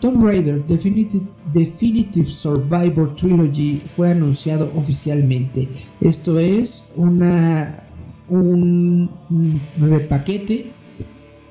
Tomb 0.00 0.22
Raider 0.22 0.64
Definitive, 0.66 1.24
Definitive 1.52 2.26
Survivor 2.26 3.14
Trilogy 3.16 3.82
fue 3.84 4.10
anunciado 4.10 4.70
oficialmente. 4.76 5.68
Esto 6.00 6.38
es 6.38 6.88
una 6.96 7.84
un, 8.28 9.10
un 9.30 9.60
repaquete 9.78 10.72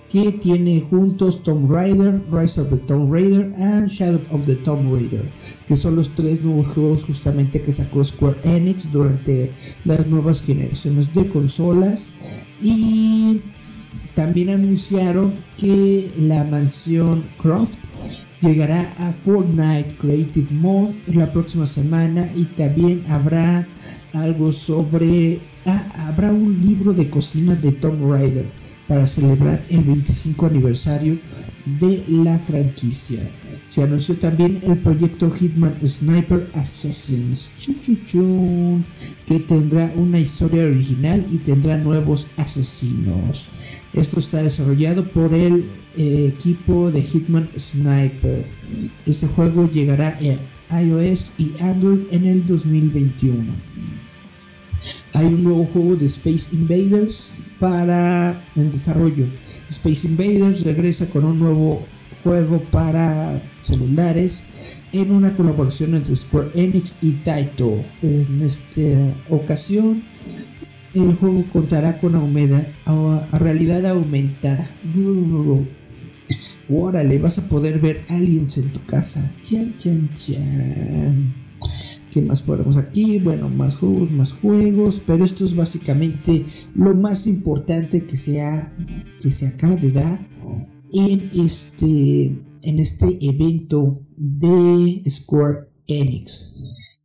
que 0.10 0.32
tiene 0.32 0.82
juntos 0.90 1.44
Tomb 1.44 1.72
Raider, 1.72 2.22
Rise 2.32 2.62
of 2.62 2.70
the 2.70 2.78
Tomb 2.78 3.12
Raider 3.14 3.52
and 3.62 3.88
Shadow 3.88 4.22
of 4.32 4.46
the 4.48 4.56
Tomb 4.56 4.92
Raider, 4.92 5.30
que 5.68 5.78
son 5.78 5.96
los 5.96 6.10
tres 6.16 6.42
nuevos 6.44 6.68
juegos 6.74 7.04
justamente 7.04 7.62
que 7.62 7.72
sacó 7.72 8.04
Square 8.04 8.40
Enix 8.44 8.92
durante 8.92 9.52
las 9.86 10.08
nuevas 10.08 10.42
generaciones 10.42 11.14
de 11.14 11.28
consolas 11.30 12.10
y 12.62 13.42
también 14.20 14.50
anunciaron 14.50 15.34
que 15.58 16.12
la 16.18 16.44
mansión 16.44 17.24
Croft 17.42 17.78
llegará 18.42 18.94
a 18.98 19.14
Fortnite 19.14 19.96
Creative 19.96 20.52
Mode 20.52 20.94
la 21.08 21.32
próxima 21.32 21.66
semana 21.66 22.30
y 22.36 22.44
también 22.44 23.06
habrá 23.08 23.66
algo 24.12 24.52
sobre 24.52 25.40
ah, 25.66 25.88
habrá 26.10 26.34
un 26.34 26.60
libro 26.60 26.92
de 26.92 27.10
cocina 27.10 27.56
de 27.56 27.72
Tomb 27.72 28.12
Raider 28.12 28.48
para 28.90 29.08
celebrar 29.08 29.64
el 29.70 29.86
25 29.86 30.48
aniversario 30.48 31.18
de 31.80 32.04
la 32.10 32.40
franquicia. 32.40 33.22
Se 33.70 33.84
anunció 33.84 34.18
también 34.18 34.60
el 34.64 34.80
proyecto 34.80 35.32
Hitman 35.32 35.76
Sniper 35.88 36.50
Assassins, 36.54 37.52
que 39.26 39.40
tendrá 39.40 39.94
una 39.96 40.20
historia 40.20 40.64
original 40.66 41.26
y 41.32 41.38
tendrá 41.38 41.78
nuevos 41.78 42.28
asesinos. 42.36 43.48
Esto 43.94 44.20
está 44.20 44.44
desarrollado 44.44 45.04
por 45.10 45.34
el 45.34 45.66
eh, 45.98 46.34
equipo 46.36 46.92
de 46.92 47.02
Hitman 47.02 47.50
Sniper. 47.58 48.46
Este 49.06 49.28
juego 49.28 49.70
llegará 49.70 50.18
a 50.70 50.82
iOS 50.82 51.32
y 51.38 51.54
Android 51.62 52.02
en 52.12 52.26
el 52.26 52.46
2021. 52.46 53.46
Hay 55.14 55.26
un 55.26 55.44
nuevo 55.44 55.66
juego 55.66 55.96
de 55.96 56.06
Space 56.06 56.56
Invaders 56.56 57.30
para 57.60 58.46
el 58.56 58.72
desarrollo. 58.72 59.26
Space 59.70 60.08
Invaders 60.08 60.64
regresa 60.64 61.10
con 61.10 61.26
un 61.26 61.40
nuevo 61.40 61.86
juego 62.24 62.62
para 62.72 63.42
celulares 63.64 64.84
en 64.92 65.12
una 65.12 65.36
colaboración 65.36 65.96
entre 65.96 66.16
Square 66.16 66.52
Enix 66.54 66.96
y 67.02 67.12
Taito. 67.24 67.84
En 68.02 68.42
esta 68.42 69.16
ocasión, 69.30 70.04
el 70.94 71.16
juego 71.16 71.46
contará 71.52 72.00
con 72.00 72.16
a, 72.16 73.38
realidad 73.38 73.86
aumentada. 73.86 74.70
Órale, 76.70 77.18
vas 77.18 77.38
a 77.40 77.48
poder 77.48 77.80
ver 77.80 78.04
aliens 78.10 78.58
en 78.58 78.72
tu 78.72 78.86
casa. 78.86 79.34
Chan, 79.42 79.76
chan, 79.78 80.10
chan. 80.14 81.34
¿Qué 82.12 82.22
más 82.22 82.42
podemos 82.42 82.78
aquí? 82.78 83.20
Bueno, 83.20 83.50
más 83.50 83.76
juegos, 83.76 84.10
más 84.12 84.32
juegos, 84.34 85.02
pero 85.06 85.24
esto 85.24 85.46
es 85.46 85.56
básicamente 85.56 86.46
lo 86.76 86.96
más 86.96 87.28
importante 87.28 88.06
que 88.06 88.18
se, 88.18 88.42
que 89.22 89.32
se 89.32 89.48
acaba 89.48 89.76
de 89.76 89.92
dar 89.92 90.28
en 90.92 91.30
este, 91.36 92.36
en 92.64 92.80
este 92.80 93.18
evento 93.22 94.02
de 94.18 95.04
Square 95.08 95.70
Enix. 95.88 96.59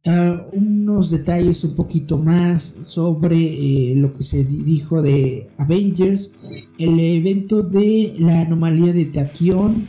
Ah, 0.07 0.45
unos 0.53 1.11
detalles 1.11 1.65
un 1.65 1.75
poquito 1.75 2.19
más 2.19 2.75
sobre 2.83 3.39
eh, 3.39 3.95
lo 3.97 4.13
que 4.13 4.23
se 4.23 4.45
dijo 4.45 5.01
de 5.01 5.49
Avengers. 5.57 6.31
El 6.79 7.01
evento 7.01 7.63
de 7.63 8.15
la 8.19 8.43
anomalía 8.43 8.93
de 8.93 9.07
Taquión 9.07 9.87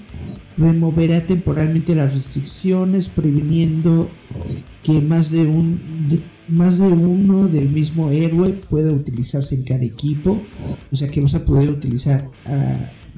removerá 0.55 1.27
temporalmente 1.27 1.95
las 1.95 2.13
restricciones, 2.13 3.09
previniendo 3.09 4.07
que 4.83 5.01
más 5.01 5.31
de 5.31 5.41
un 5.41 5.81
más 6.47 6.77
de 6.77 6.87
uno 6.87 7.49
del 7.49 7.69
mismo 7.69 8.09
héroe 8.09 8.51
pueda 8.69 8.93
utilizarse 8.93 9.55
en 9.55 9.63
cada 9.63 9.83
equipo. 9.83 10.41
O 10.93 10.95
sea 10.95 11.09
que 11.09 11.19
vas 11.19 11.35
a 11.35 11.43
poder 11.43 11.69
utilizar 11.69 12.29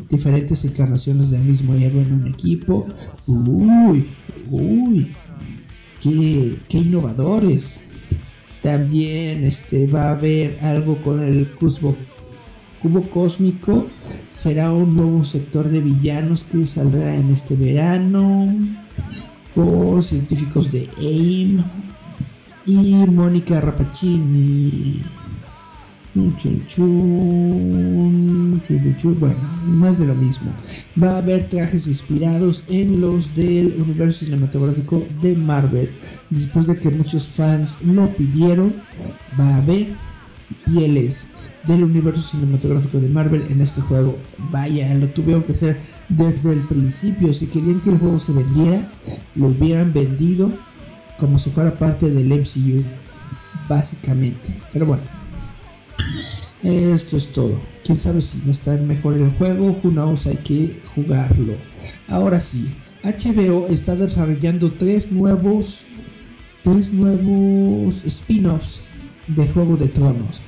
diferentes 0.09 0.65
encarnaciones 0.65 1.29
del 1.29 1.41
mismo 1.41 1.75
héroe 1.75 2.01
en 2.01 2.13
un 2.13 2.27
equipo. 2.27 2.87
Uy, 3.27 4.07
uy, 4.49 5.11
qué, 6.67 6.77
innovadores. 6.77 7.79
También 8.61 9.43
este, 9.43 9.87
va 9.87 10.09
a 10.09 10.11
haber 10.11 10.57
algo 10.61 10.97
con 11.03 11.21
el 11.21 11.47
cubo, 11.51 11.95
cubo 12.81 13.01
cósmico. 13.09 13.87
Será 14.33 14.71
un 14.71 14.95
nuevo 14.95 15.23
sector 15.23 15.69
de 15.69 15.79
villanos 15.79 16.43
que 16.43 16.65
saldrá 16.65 17.15
en 17.15 17.29
este 17.31 17.55
verano 17.55 18.53
por 19.55 20.03
científicos 20.03 20.71
de 20.71 20.89
AIM 20.97 21.63
y 22.65 22.93
Mónica 23.07 23.61
Rapacini. 23.61 25.01
Bueno, 29.19 29.37
más 29.65 29.99
de 29.99 30.07
lo 30.07 30.15
mismo. 30.15 30.51
Va 31.01 31.11
a 31.11 31.17
haber 31.19 31.47
trajes 31.49 31.87
inspirados 31.87 32.63
en 32.67 33.01
los 33.01 33.35
del 33.35 33.75
universo 33.79 34.25
cinematográfico 34.25 35.03
de 35.21 35.35
Marvel. 35.35 35.91
Después 36.29 36.67
de 36.67 36.77
que 36.77 36.89
muchos 36.89 37.27
fans 37.27 37.77
lo 37.83 38.09
pidieron, 38.15 38.73
va 39.39 39.47
a 39.47 39.57
haber 39.57 39.87
pieles 40.65 41.27
del 41.67 41.83
universo 41.83 42.21
cinematográfico 42.21 42.99
de 42.99 43.09
Marvel 43.09 43.43
en 43.49 43.61
este 43.61 43.81
juego. 43.81 44.17
Vaya, 44.51 44.93
lo 44.95 45.07
tuvieron 45.07 45.43
que 45.43 45.51
hacer 45.51 45.77
desde 46.09 46.53
el 46.53 46.61
principio. 46.61 47.33
Si 47.33 47.47
querían 47.47 47.81
que 47.81 47.89
el 47.89 47.97
juego 47.97 48.19
se 48.19 48.31
vendiera, 48.31 48.89
lo 49.35 49.47
hubieran 49.47 49.93
vendido 49.93 50.51
como 51.19 51.39
si 51.39 51.49
fuera 51.49 51.77
parte 51.77 52.09
del 52.09 52.27
MCU, 52.27 52.83
básicamente. 53.67 54.55
Pero 54.71 54.85
bueno, 54.85 55.03
esto 56.63 57.17
es 57.17 57.27
todo. 57.27 57.59
Quién 57.83 57.97
sabe 57.97 58.21
si 58.21 58.39
va 58.39 58.77
mejor 58.77 59.13
el 59.15 59.31
juego. 59.31 59.77
Who 59.83 59.91
knows, 59.91 60.27
hay 60.27 60.37
que 60.37 60.81
jugarlo. 60.95 61.53
Ahora 62.09 62.41
sí, 62.41 62.73
HBO 63.03 63.67
está 63.67 63.95
desarrollando 63.95 64.71
tres 64.73 65.11
nuevos, 65.11 65.81
tres 66.63 66.91
nuevos 66.91 68.03
spin-offs 68.03 68.83
de 69.27 69.47
Juego 69.47 69.77
de 69.77 69.87
Tronos. 69.87 70.41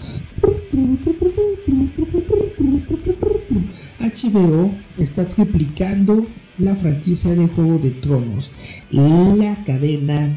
HBO 3.99 4.71
está 4.97 5.27
triplicando 5.27 6.25
la 6.57 6.75
franquicia 6.75 7.33
de 7.33 7.47
Juego 7.47 7.77
de 7.77 7.91
Tronos. 7.91 8.51
La 8.91 9.63
cadena 9.65 10.35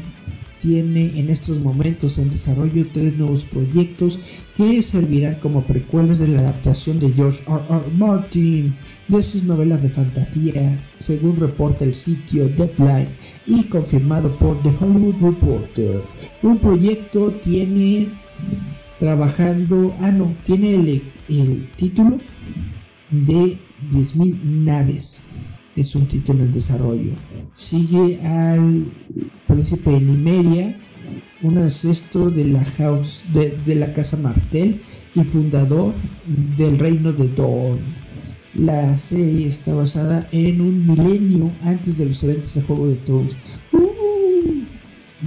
tiene 0.63 1.19
en 1.19 1.29
estos 1.29 1.59
momentos 1.59 2.17
en 2.17 2.29
desarrollo 2.29 2.87
tres 2.93 3.17
nuevos 3.17 3.43
proyectos 3.43 4.17
que 4.55 4.81
servirán 4.81 5.35
como 5.41 5.63
precuelas 5.63 6.19
de 6.19 6.29
la 6.29 6.39
adaptación 6.39 6.99
de 6.99 7.11
George 7.11 7.43
R. 7.45 7.59
R. 7.69 7.91
Martin 7.97 8.73
de 9.09 9.21
sus 9.21 9.43
novelas 9.43 9.83
de 9.83 9.89
fantasía, 9.89 10.81
según 10.99 11.35
reporta 11.35 11.83
el 11.83 11.93
sitio 11.93 12.47
Deadline 12.47 13.09
y 13.45 13.65
confirmado 13.65 14.39
por 14.39 14.63
The 14.63 14.69
Hollywood 14.79 15.21
Reporter. 15.21 16.01
Un 16.41 16.57
proyecto 16.57 17.31
tiene 17.43 18.07
trabajando, 18.99 19.93
ah 19.99 20.11
no, 20.11 20.33
tiene 20.45 20.75
el, 20.75 21.03
el 21.27 21.69
título 21.75 22.19
de 23.11 23.57
10.000 23.91 24.41
naves. 24.43 25.22
Es 25.75 25.95
un 25.95 26.07
título 26.07 26.43
en 26.43 26.51
desarrollo. 26.51 27.13
Sigue 27.55 28.19
al 28.21 28.85
príncipe 29.47 29.91
de 29.91 29.99
Nimeria, 30.01 30.77
un 31.41 31.57
ancestro 31.57 32.29
de 32.29 32.45
la 32.45 32.63
house 32.63 33.23
de, 33.33 33.57
de 33.65 33.75
la 33.75 33.93
casa 33.93 34.17
Martel 34.17 34.81
y 35.15 35.23
fundador 35.23 35.93
del 36.57 36.77
reino 36.77 37.11
de 37.11 37.27
Dawn. 37.27 37.79
La 38.55 38.97
serie 38.99 39.47
está 39.47 39.73
basada 39.73 40.27
en 40.31 40.61
un 40.61 40.85
milenio 40.85 41.51
antes 41.63 41.97
de 41.97 42.05
los 42.05 42.23
eventos 42.23 42.53
de 42.53 42.61
Juego 42.61 42.87
de 42.87 42.95
Tronos. 42.97 43.35
¡Uh! 43.71 43.83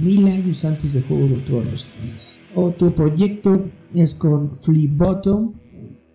mil 0.01 0.27
años 0.27 0.63
antes 0.63 0.93
de 0.93 1.01
Juego 1.01 1.27
de 1.27 1.37
Tronos. 1.37 1.87
Otro 2.55 2.93
proyecto 2.95 3.69
es 3.93 4.15
con 4.15 4.55
Flea 4.55 4.89
Bottom. 4.91 5.53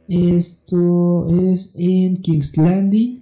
Esto 0.09 1.29
es 1.51 1.75
en 1.77 2.17
King's 2.17 2.57
Landing. 2.57 3.22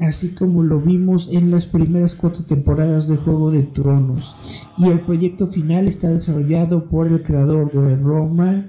Así 0.00 0.28
como 0.28 0.62
lo 0.62 0.80
vimos 0.80 1.28
en 1.32 1.50
las 1.50 1.66
primeras 1.66 2.14
cuatro 2.14 2.44
temporadas 2.44 3.08
de 3.08 3.16
Juego 3.16 3.50
de 3.50 3.64
Tronos. 3.64 4.36
Y 4.76 4.86
el 4.88 5.00
proyecto 5.00 5.46
final 5.46 5.88
está 5.88 6.08
desarrollado 6.08 6.84
por 6.84 7.08
el 7.08 7.22
creador 7.22 7.72
de 7.72 7.96
Roma, 7.96 8.66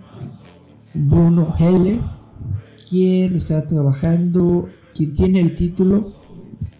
Bruno 0.93 1.53
Heller, 1.59 1.99
quien 2.89 3.36
está 3.36 3.67
trabajando, 3.67 4.67
quien 4.95 5.13
tiene 5.13 5.41
el 5.41 5.53
título 5.53 6.11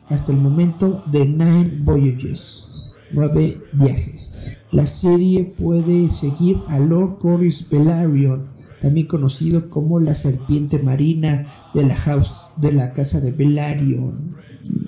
hasta 0.10 0.32
el 0.32 0.39
momento 0.39 1.04
de 1.12 1.28
Nine 1.28 1.82
Voyages, 1.84 2.97
nueve 3.12 3.62
viajes. 3.74 4.58
La 4.72 4.88
serie 4.88 5.54
puede 5.60 6.10
seguir 6.10 6.62
a 6.68 6.80
Lord 6.80 7.20
Corlys 7.20 7.70
Velaryon, 7.70 8.47
también 8.82 9.08
conocido 9.08 9.70
como 9.70 10.00
la 10.00 10.16
serpiente 10.16 10.80
marina 10.80 11.46
de 11.74 11.84
la 11.86 11.96
house 11.96 12.48
de 12.58 12.74
la 12.74 12.94
casa 12.94 13.20
de 13.20 13.32
Velaryon. 13.32 14.36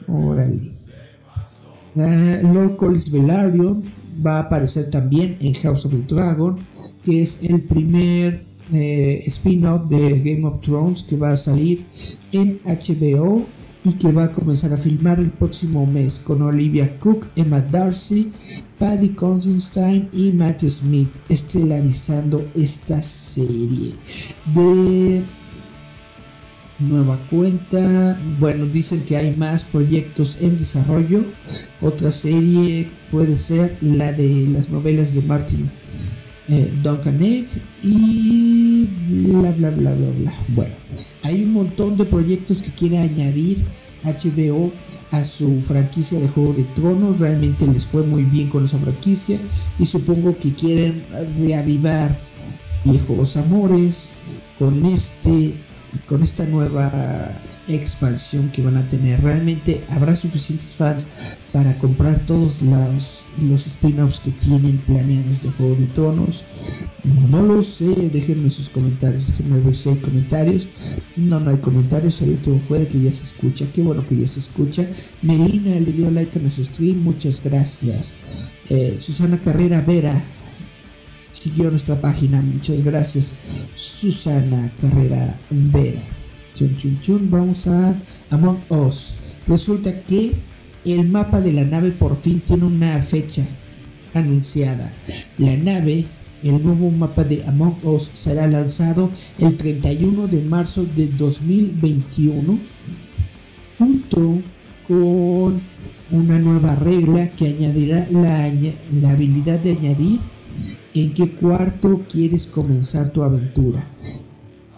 Órale. 0.08 0.72
Ah, 1.98 2.40
Lord 2.42 2.78
Corlys 2.78 3.12
Velaryon 3.12 3.84
va 4.26 4.38
a 4.38 4.44
aparecer 4.44 4.90
también 4.90 5.38
en 5.42 5.54
House 5.56 5.86
of 5.86 5.92
the 5.92 6.16
Dragon, 6.16 6.58
que 7.04 7.22
es 7.22 7.40
el 7.44 7.62
primer 7.62 8.44
eh, 8.72 9.24
spin-off 9.28 9.90
de 9.90 10.20
Game 10.20 10.48
of 10.48 10.62
Thrones 10.62 11.04
que 11.04 11.18
va 11.18 11.34
a 11.34 11.38
salir 11.38 11.86
en 12.32 12.60
HBO 12.64 13.46
y 13.84 13.94
que 13.94 14.12
va 14.12 14.26
a 14.26 14.32
comenzar 14.32 14.72
a 14.74 14.78
filmar 14.78 15.20
el 15.20 15.32
próximo 15.32 15.86
mes 15.86 16.20
con 16.20 16.42
Olivia 16.42 17.00
Cook, 17.00 17.28
Emma 17.36 17.60
Darcy, 17.60 18.32
Paddy 18.78 19.10
Constantine 19.10 20.08
y 20.14 20.32
Matt 20.32 20.64
Smith 20.64 21.10
estelarizando 21.28 22.48
esta 22.54 23.02
serie 23.32 23.94
de 24.54 25.24
nueva 26.80 27.18
cuenta. 27.30 28.20
Bueno, 28.40 28.66
dicen 28.66 29.04
que 29.06 29.18
hay 29.18 29.36
más 29.36 29.64
proyectos 29.64 30.38
en 30.42 30.58
desarrollo. 30.58 31.24
Otra 31.82 32.12
serie 32.12 32.90
puede 33.10 33.36
ser 33.36 33.78
la 33.82 34.12
de 34.12 34.48
las 34.52 34.70
novelas 34.70 35.14
de 35.14 35.22
Martin 35.22 35.70
eh, 36.50 36.74
Duncan 36.84 37.22
Egg 37.22 37.48
y 37.82 38.88
bla 39.08 39.52
bla 39.52 39.70
bla 39.70 39.94
bla 39.94 40.10
bla. 40.20 40.34
Bueno, 40.50 40.74
hay 41.24 41.44
un 41.44 41.54
montón 41.54 41.98
de 41.98 42.06
proyectos 42.06 42.62
que 42.62 42.72
quiere 42.72 42.98
añadir 42.98 43.64
HBO 44.04 44.72
a 45.12 45.24
su 45.24 45.62
franquicia 45.62 46.20
de 46.20 46.28
Juego 46.28 46.54
de 46.54 46.64
Tronos. 46.76 47.20
Realmente 47.20 47.68
les 47.68 47.86
fue 47.86 48.04
muy 48.04 48.24
bien 48.24 48.50
con 48.50 48.66
esa 48.66 48.78
franquicia 48.80 49.40
y 49.80 49.86
supongo 49.86 50.38
que 50.38 50.52
quieren 50.52 51.04
reavivar 51.40 52.31
viejos 52.84 53.38
amores 53.38 54.10
con 54.58 54.86
este 54.86 55.54
con 56.08 56.24
esta 56.24 56.46
nueva 56.46 57.42
expansión 57.68 58.50
que 58.50 58.62
van 58.62 58.78
a 58.78 58.88
tener. 58.88 59.22
Realmente 59.22 59.84
habrá 59.90 60.16
suficientes 60.16 60.74
fans 60.74 61.06
para 61.52 61.78
comprar 61.78 62.20
todos 62.26 62.62
los, 62.62 63.24
los 63.42 63.68
spin-offs 63.68 64.20
que 64.20 64.32
tienen 64.32 64.78
planeados 64.80 65.42
de 65.42 65.50
Juego 65.52 65.76
de 65.76 65.88
Tronos. 65.88 66.44
No 67.30 67.42
lo 67.42 67.62
sé, 67.62 68.10
déjenme 68.12 68.50
sus 68.52 68.70
comentarios, 68.70 69.28
déjenme 69.28 69.60
ver 69.60 69.76
si 69.76 69.90
hay 69.90 69.98
comentarios. 69.98 70.68
No, 71.16 71.40
no 71.40 71.52
hay 71.52 71.58
comentarios, 71.58 72.22
el 72.22 72.32
último 72.32 72.62
fue 72.68 72.80
de 72.80 72.88
que 72.88 73.02
ya 73.02 73.12
se 73.12 73.26
escucha, 73.26 73.66
qué 73.74 73.82
bueno 73.82 74.08
que 74.08 74.16
ya 74.16 74.28
se 74.28 74.40
escucha. 74.40 74.88
Melina 75.22 75.80
le 75.80 75.92
dio 75.92 76.10
like 76.10 76.38
a 76.38 76.42
nuestro 76.42 76.64
stream, 76.66 77.04
muchas 77.04 77.42
gracias. 77.44 78.14
Eh, 78.70 78.98
Susana 79.00 79.42
Carrera 79.42 79.82
Vera 79.82 80.24
siguió 81.32 81.70
nuestra 81.70 82.00
página, 82.00 82.42
muchas 82.42 82.84
gracias. 82.84 83.34
Susana 83.76 84.72
Carrera 84.82 85.40
Vera. 85.50 86.02
Chun, 86.54 86.76
chun, 86.78 87.00
chun, 87.02 87.32
vamos 87.32 87.68
a 87.68 87.96
Among 88.30 88.60
Us. 88.70 89.16
Resulta 89.48 90.02
que 90.02 90.34
el 90.86 91.10
mapa 91.10 91.42
de 91.42 91.54
la 91.54 91.64
nave 91.64 91.92
por 91.92 92.16
fin 92.16 92.42
tiene 92.42 92.66
una 92.66 93.02
fecha 93.02 93.44
anunciada. 94.14 94.94
La 95.38 95.56
nave, 95.56 96.06
el 96.44 96.64
nuevo 96.64 96.92
mapa 96.92 97.24
de 97.24 97.44
Among 97.46 97.78
Us, 97.84 98.12
será 98.14 98.48
lanzado 98.48 99.10
el 99.38 99.58
31 99.58 100.28
de 100.28 100.42
marzo 100.42 100.86
de 100.86 101.08
2021 101.08 102.60
junto 103.78 104.42
con 104.88 105.62
una 106.12 106.38
nueva 106.38 106.76
regla 106.76 107.32
que 107.32 107.48
añadirá 107.48 108.08
la, 108.12 108.52
la 109.02 109.12
habilidad 109.12 109.60
de 109.60 109.72
añadir 109.72 110.20
en 110.94 111.14
qué 111.14 111.36
cuarto 111.36 112.02
quieres 112.08 112.48
comenzar 112.48 113.12
tu 113.12 113.24
aventura. 113.24 113.88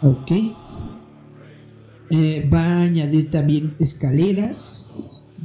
Ok. 0.01 0.31
Eh, 2.09 2.49
va 2.53 2.61
a 2.61 2.81
añadir 2.83 3.29
también 3.29 3.75
escaleras, 3.79 4.89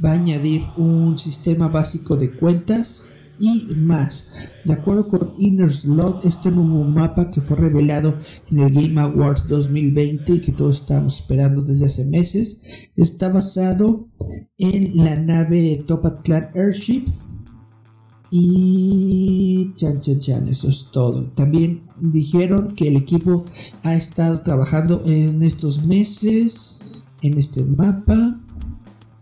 va 0.03 0.11
a 0.11 0.13
añadir 0.13 0.63
un 0.77 1.17
sistema 1.17 1.67
básico 1.67 2.15
de 2.15 2.31
cuentas 2.31 3.09
y 3.39 3.73
más. 3.75 4.51
De 4.65 4.73
acuerdo 4.73 5.07
con 5.07 5.33
Inner 5.39 5.71
Slot, 5.71 6.25
este 6.25 6.51
nuevo 6.51 6.83
mapa 6.83 7.31
que 7.31 7.41
fue 7.41 7.57
revelado 7.57 8.17
en 8.51 8.59
el 8.59 8.73
Game 8.73 8.99
Awards 8.99 9.47
2020 9.47 10.33
y 10.33 10.41
que 10.41 10.51
todos 10.51 10.81
estamos 10.81 11.19
esperando 11.19 11.61
desde 11.61 11.85
hace 11.85 12.05
meses, 12.05 12.91
está 12.95 13.29
basado 13.29 14.07
en 14.57 15.03
la 15.03 15.15
nave 15.15 15.83
Topat 15.87 16.21
Clan 16.23 16.49
Airship. 16.53 17.05
Y 18.31 19.71
chan 19.75 20.01
chan 20.01 20.19
chan, 20.19 20.47
eso 20.47 20.69
es 20.69 20.89
todo. 20.91 21.25
También 21.35 21.81
dijeron 21.99 22.75
que 22.75 22.87
el 22.87 22.95
equipo 22.95 23.45
ha 23.83 23.95
estado 23.95 24.41
trabajando 24.41 25.01
en 25.05 25.41
estos 25.43 25.85
meses 25.85 27.03
en 27.21 27.37
este 27.37 27.63
mapa. 27.63 28.39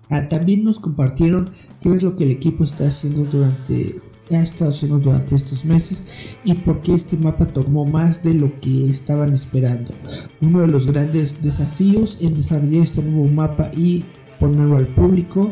Ah, 0.09 0.29
también 0.29 0.63
nos 0.63 0.79
compartieron 0.79 1.51
qué 1.81 1.89
es 1.89 2.03
lo 2.03 2.15
que 2.15 2.23
el 2.25 2.31
equipo 2.31 2.63
está 2.63 2.87
haciendo 2.87 3.25
durante 3.25 4.01
ha 4.29 4.43
estado 4.43 4.71
haciendo 4.71 4.99
durante 4.99 5.35
estos 5.35 5.63
meses 5.63 6.03
y 6.43 6.53
por 6.53 6.81
qué 6.81 6.93
este 6.93 7.15
mapa 7.15 7.45
tomó 7.45 7.85
más 7.85 8.23
de 8.23 8.33
lo 8.33 8.53
que 8.59 8.89
estaban 8.89 9.33
esperando. 9.33 9.93
Uno 10.41 10.61
de 10.61 10.67
los 10.67 10.85
grandes 10.87 11.41
desafíos 11.41 12.17
en 12.19 12.35
desarrollar 12.35 12.83
este 12.83 13.01
nuevo 13.03 13.27
mapa 13.27 13.71
y 13.73 14.03
ponerlo 14.37 14.77
al 14.77 14.87
público 14.87 15.49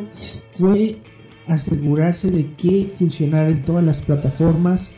fue 0.56 0.98
asegurarse 1.47 2.31
de 2.31 2.51
que 2.53 2.91
funcionara 2.97 3.49
en 3.49 3.63
todas 3.63 3.84
las 3.84 4.01
plataformas 4.01 4.91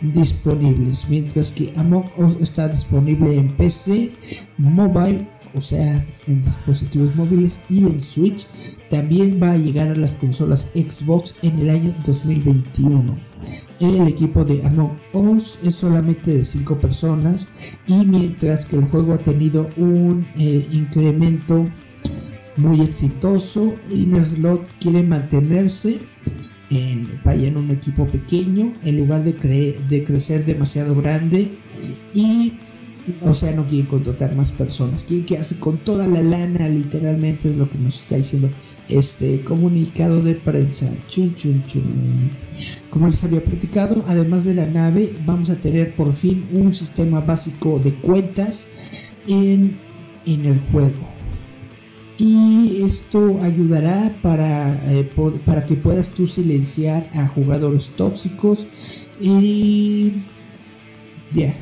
disponibles, 0.00 1.06
mientras 1.08 1.52
que 1.52 1.72
Among 1.76 2.06
Us 2.16 2.36
está 2.40 2.68
disponible 2.68 3.36
en 3.36 3.54
PC, 3.56 4.12
mobile, 4.58 5.26
o 5.54 5.60
sea, 5.60 6.06
en 6.26 6.42
dispositivos 6.42 7.14
móviles 7.16 7.60
y 7.68 7.80
en 7.80 8.00
Switch. 8.00 8.46
También 8.88 9.40
va 9.42 9.52
a 9.52 9.56
llegar 9.56 9.88
a 9.88 9.96
las 9.96 10.14
consolas 10.14 10.70
Xbox 10.74 11.34
en 11.42 11.58
el 11.58 11.70
año 11.70 11.94
2021. 12.06 13.18
El 13.80 14.08
equipo 14.08 14.44
de 14.44 14.64
Among 14.66 14.96
Us 15.12 15.58
es 15.64 15.74
solamente 15.74 16.36
de 16.36 16.44
5 16.44 16.78
personas 16.80 17.46
y 17.86 17.94
mientras 18.04 18.66
que 18.66 18.76
el 18.76 18.84
juego 18.84 19.14
ha 19.14 19.18
tenido 19.18 19.70
un 19.76 20.26
eh, 20.38 20.66
incremento 20.72 21.68
muy 22.56 22.80
exitoso, 22.80 23.74
Slot 23.88 24.66
quiere 24.80 25.02
mantenerse 25.02 26.00
en, 26.70 27.20
en 27.24 27.56
un 27.56 27.70
equipo 27.70 28.06
pequeño 28.06 28.72
en 28.84 28.96
lugar 28.98 29.24
de, 29.24 29.78
de 29.88 30.04
crecer 30.04 30.44
demasiado 30.44 30.94
grande 30.94 31.52
y 32.14 32.52
o 33.22 33.34
sea 33.34 33.52
no 33.52 33.66
quiere 33.66 33.88
contratar 33.88 34.36
más 34.36 34.52
personas 34.52 35.02
quiere 35.02 35.24
quedarse 35.24 35.58
con 35.58 35.78
toda 35.78 36.06
la 36.06 36.22
lana 36.22 36.68
literalmente 36.68 37.48
es 37.48 37.56
lo 37.56 37.68
que 37.68 37.78
nos 37.78 38.00
está 38.00 38.16
diciendo 38.16 38.50
este 38.90 39.40
comunicado 39.42 40.22
de 40.22 40.34
prensa. 40.34 40.86
Chun, 41.08 41.34
chun, 41.34 41.64
chun. 41.66 42.30
Como 42.90 43.06
les 43.06 43.22
había 43.24 43.42
platicado, 43.42 44.04
además 44.06 44.44
de 44.44 44.54
la 44.54 44.66
nave, 44.66 45.14
vamos 45.24 45.50
a 45.50 45.56
tener 45.56 45.94
por 45.94 46.12
fin 46.12 46.48
un 46.52 46.74
sistema 46.74 47.20
básico 47.20 47.78
de 47.78 47.94
cuentas 47.94 48.66
en, 49.28 49.78
en 50.26 50.44
el 50.44 50.58
juego. 50.72 51.19
Y 52.22 52.82
esto 52.82 53.38
ayudará 53.40 54.14
para, 54.20 54.74
eh, 54.92 55.10
para 55.46 55.64
que 55.64 55.74
puedas 55.74 56.10
tú 56.10 56.26
silenciar 56.26 57.08
a 57.14 57.26
jugadores 57.26 57.88
tóxicos. 57.96 58.66
Y 59.18 60.12
ya. 61.32 61.54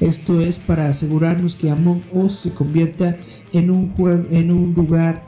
Esto 0.00 0.40
es 0.40 0.58
para 0.58 0.86
asegurarnos 0.86 1.54
que 1.54 1.68
Among 1.68 2.02
Us 2.12 2.32
se 2.32 2.54
convierta 2.54 3.18
en 3.52 3.70
un, 3.70 3.92
en 4.30 4.50
un 4.50 4.72
lugar 4.72 5.22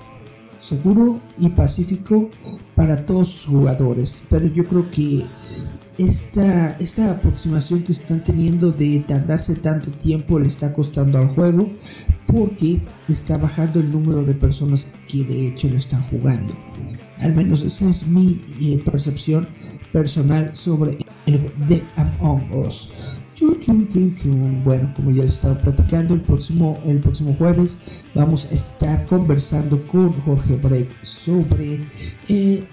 seguro 0.58 1.20
y 1.38 1.50
pacífico 1.50 2.30
para 2.74 3.04
todos 3.04 3.28
sus 3.28 3.44
jugadores. 3.44 4.22
Pero 4.30 4.46
yo 4.46 4.64
creo 4.64 4.90
que 4.90 5.24
esta, 5.98 6.76
esta 6.78 7.10
aproximación 7.10 7.82
que 7.82 7.92
están 7.92 8.24
teniendo 8.24 8.72
de 8.72 9.00
tardarse 9.06 9.56
tanto 9.56 9.90
tiempo 9.92 10.38
le 10.38 10.46
está 10.46 10.72
costando 10.72 11.18
al 11.18 11.28
juego 11.28 11.70
porque 12.26 12.80
está 13.08 13.36
bajando 13.36 13.80
el 13.80 13.92
número 13.92 14.24
de 14.24 14.34
personas 14.34 14.92
que 15.06 15.24
de 15.24 15.48
hecho 15.48 15.68
lo 15.68 15.76
están 15.76 16.02
jugando. 16.04 16.54
Al 17.20 17.34
menos 17.34 17.62
esa 17.62 17.88
es 17.90 18.06
mi 18.06 18.40
eh, 18.60 18.82
percepción 18.84 19.48
personal 19.92 20.50
sobre 20.54 20.98
el 21.26 21.52
de 21.68 21.82
Among 21.96 22.52
Us. 22.52 23.18
Bueno, 24.64 24.92
como 24.94 25.10
ya 25.10 25.24
les 25.24 25.34
estaba 25.34 25.58
platicando, 25.60 26.14
el 26.14 26.20
próximo, 26.20 26.78
el 26.84 27.00
próximo 27.00 27.34
jueves 27.36 28.04
vamos 28.14 28.46
a 28.50 28.54
estar 28.54 29.04
conversando 29.06 29.84
con 29.88 30.12
Jorge 30.22 30.56
Break 30.56 30.88
sobre 31.02 31.84
eh, 32.28 32.64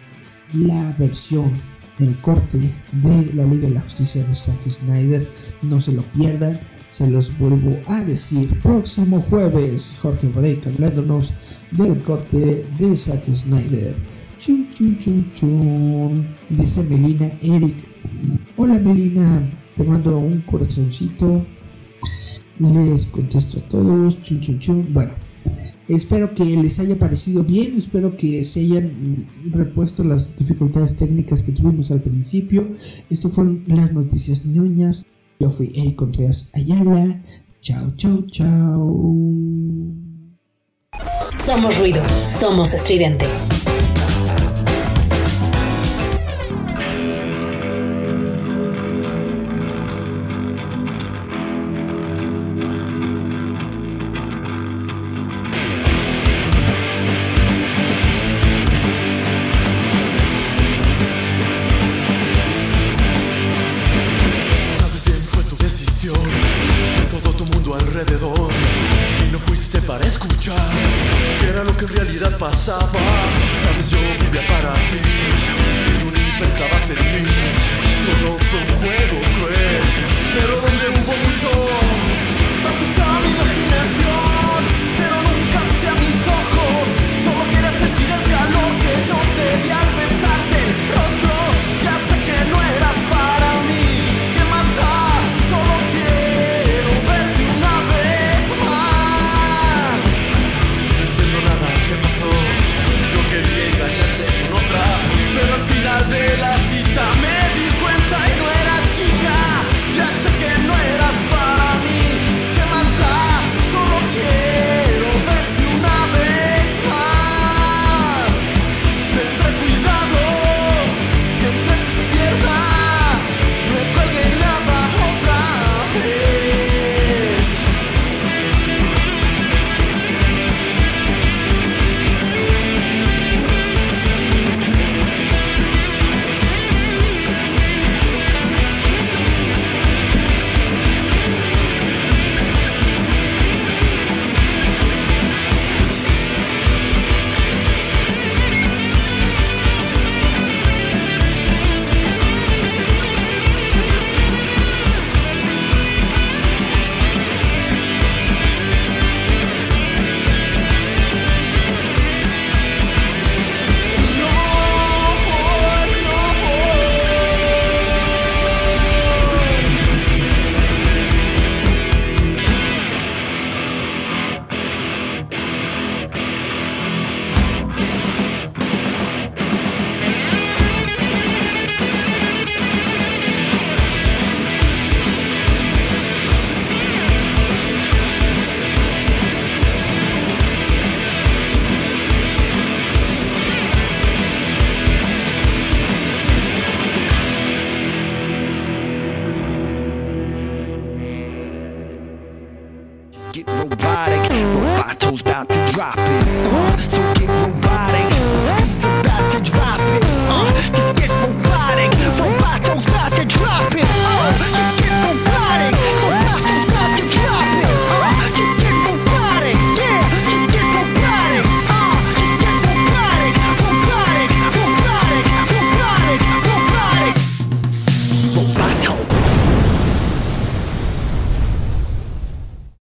la 0.53 0.95
versión 0.99 1.59
del 1.99 2.17
corte 2.21 2.57
de 2.91 3.33
la 3.33 3.45
Liga 3.45 3.67
de 3.67 3.75
la 3.75 3.81
Justicia 3.81 4.23
de 4.23 4.33
Zack 4.33 4.67
Snyder. 4.67 5.29
No 5.61 5.79
se 5.79 5.91
lo 5.91 6.03
pierdan, 6.13 6.59
se 6.91 7.07
los 7.07 7.37
vuelvo 7.37 7.77
a 7.87 8.03
decir. 8.03 8.59
Próximo 8.61 9.21
jueves, 9.21 9.95
Jorge 10.01 10.27
Break 10.27 10.67
hablándonos 10.67 11.33
del 11.71 12.01
corte 12.03 12.65
de 12.77 12.95
Zack 12.95 13.25
Snyder. 13.25 13.95
Chun, 14.39 14.69
chun, 14.73 14.97
chun, 14.97 15.31
chun. 15.33 16.27
Dice 16.49 16.81
Melina 16.83 17.31
Eric. 17.41 17.75
Hola 18.55 18.79
Melina, 18.79 19.51
te 19.75 19.83
mando 19.83 20.17
un 20.17 20.41
corazoncito. 20.41 21.45
Les 22.57 23.05
contesto 23.07 23.59
a 23.59 23.61
todos. 23.69 24.21
Chun, 24.21 24.39
chun, 24.41 24.59
chun. 24.59 24.87
Bueno, 24.93 25.13
espero 25.89 26.33
que 26.33 26.45
les 26.45 26.79
haya 26.79 26.97
parecido 26.97 27.43
bien. 27.43 27.75
Espero 27.75 28.15
que 28.15 28.43
se 28.43 28.61
hayan 28.61 29.27
repuesto 29.51 30.03
las 30.03 30.35
dificultades 30.37 30.95
técnicas 30.95 31.43
que 31.43 31.51
tuvimos 31.51 31.91
al 31.91 32.01
principio. 32.01 32.67
Esto 33.09 33.29
fueron 33.29 33.63
las 33.67 33.93
noticias 33.93 34.45
ñoñas. 34.45 35.05
Yo 35.39 35.49
fui 35.49 35.71
Eric 35.75 35.95
Contreras 35.95 36.49
Ayala. 36.53 37.21
Chao, 37.61 37.93
chao, 37.95 38.23
chao. 38.27 39.39
Somos 41.29 41.77
ruido, 41.79 42.03
somos 42.23 42.73
estridente. 42.73 43.25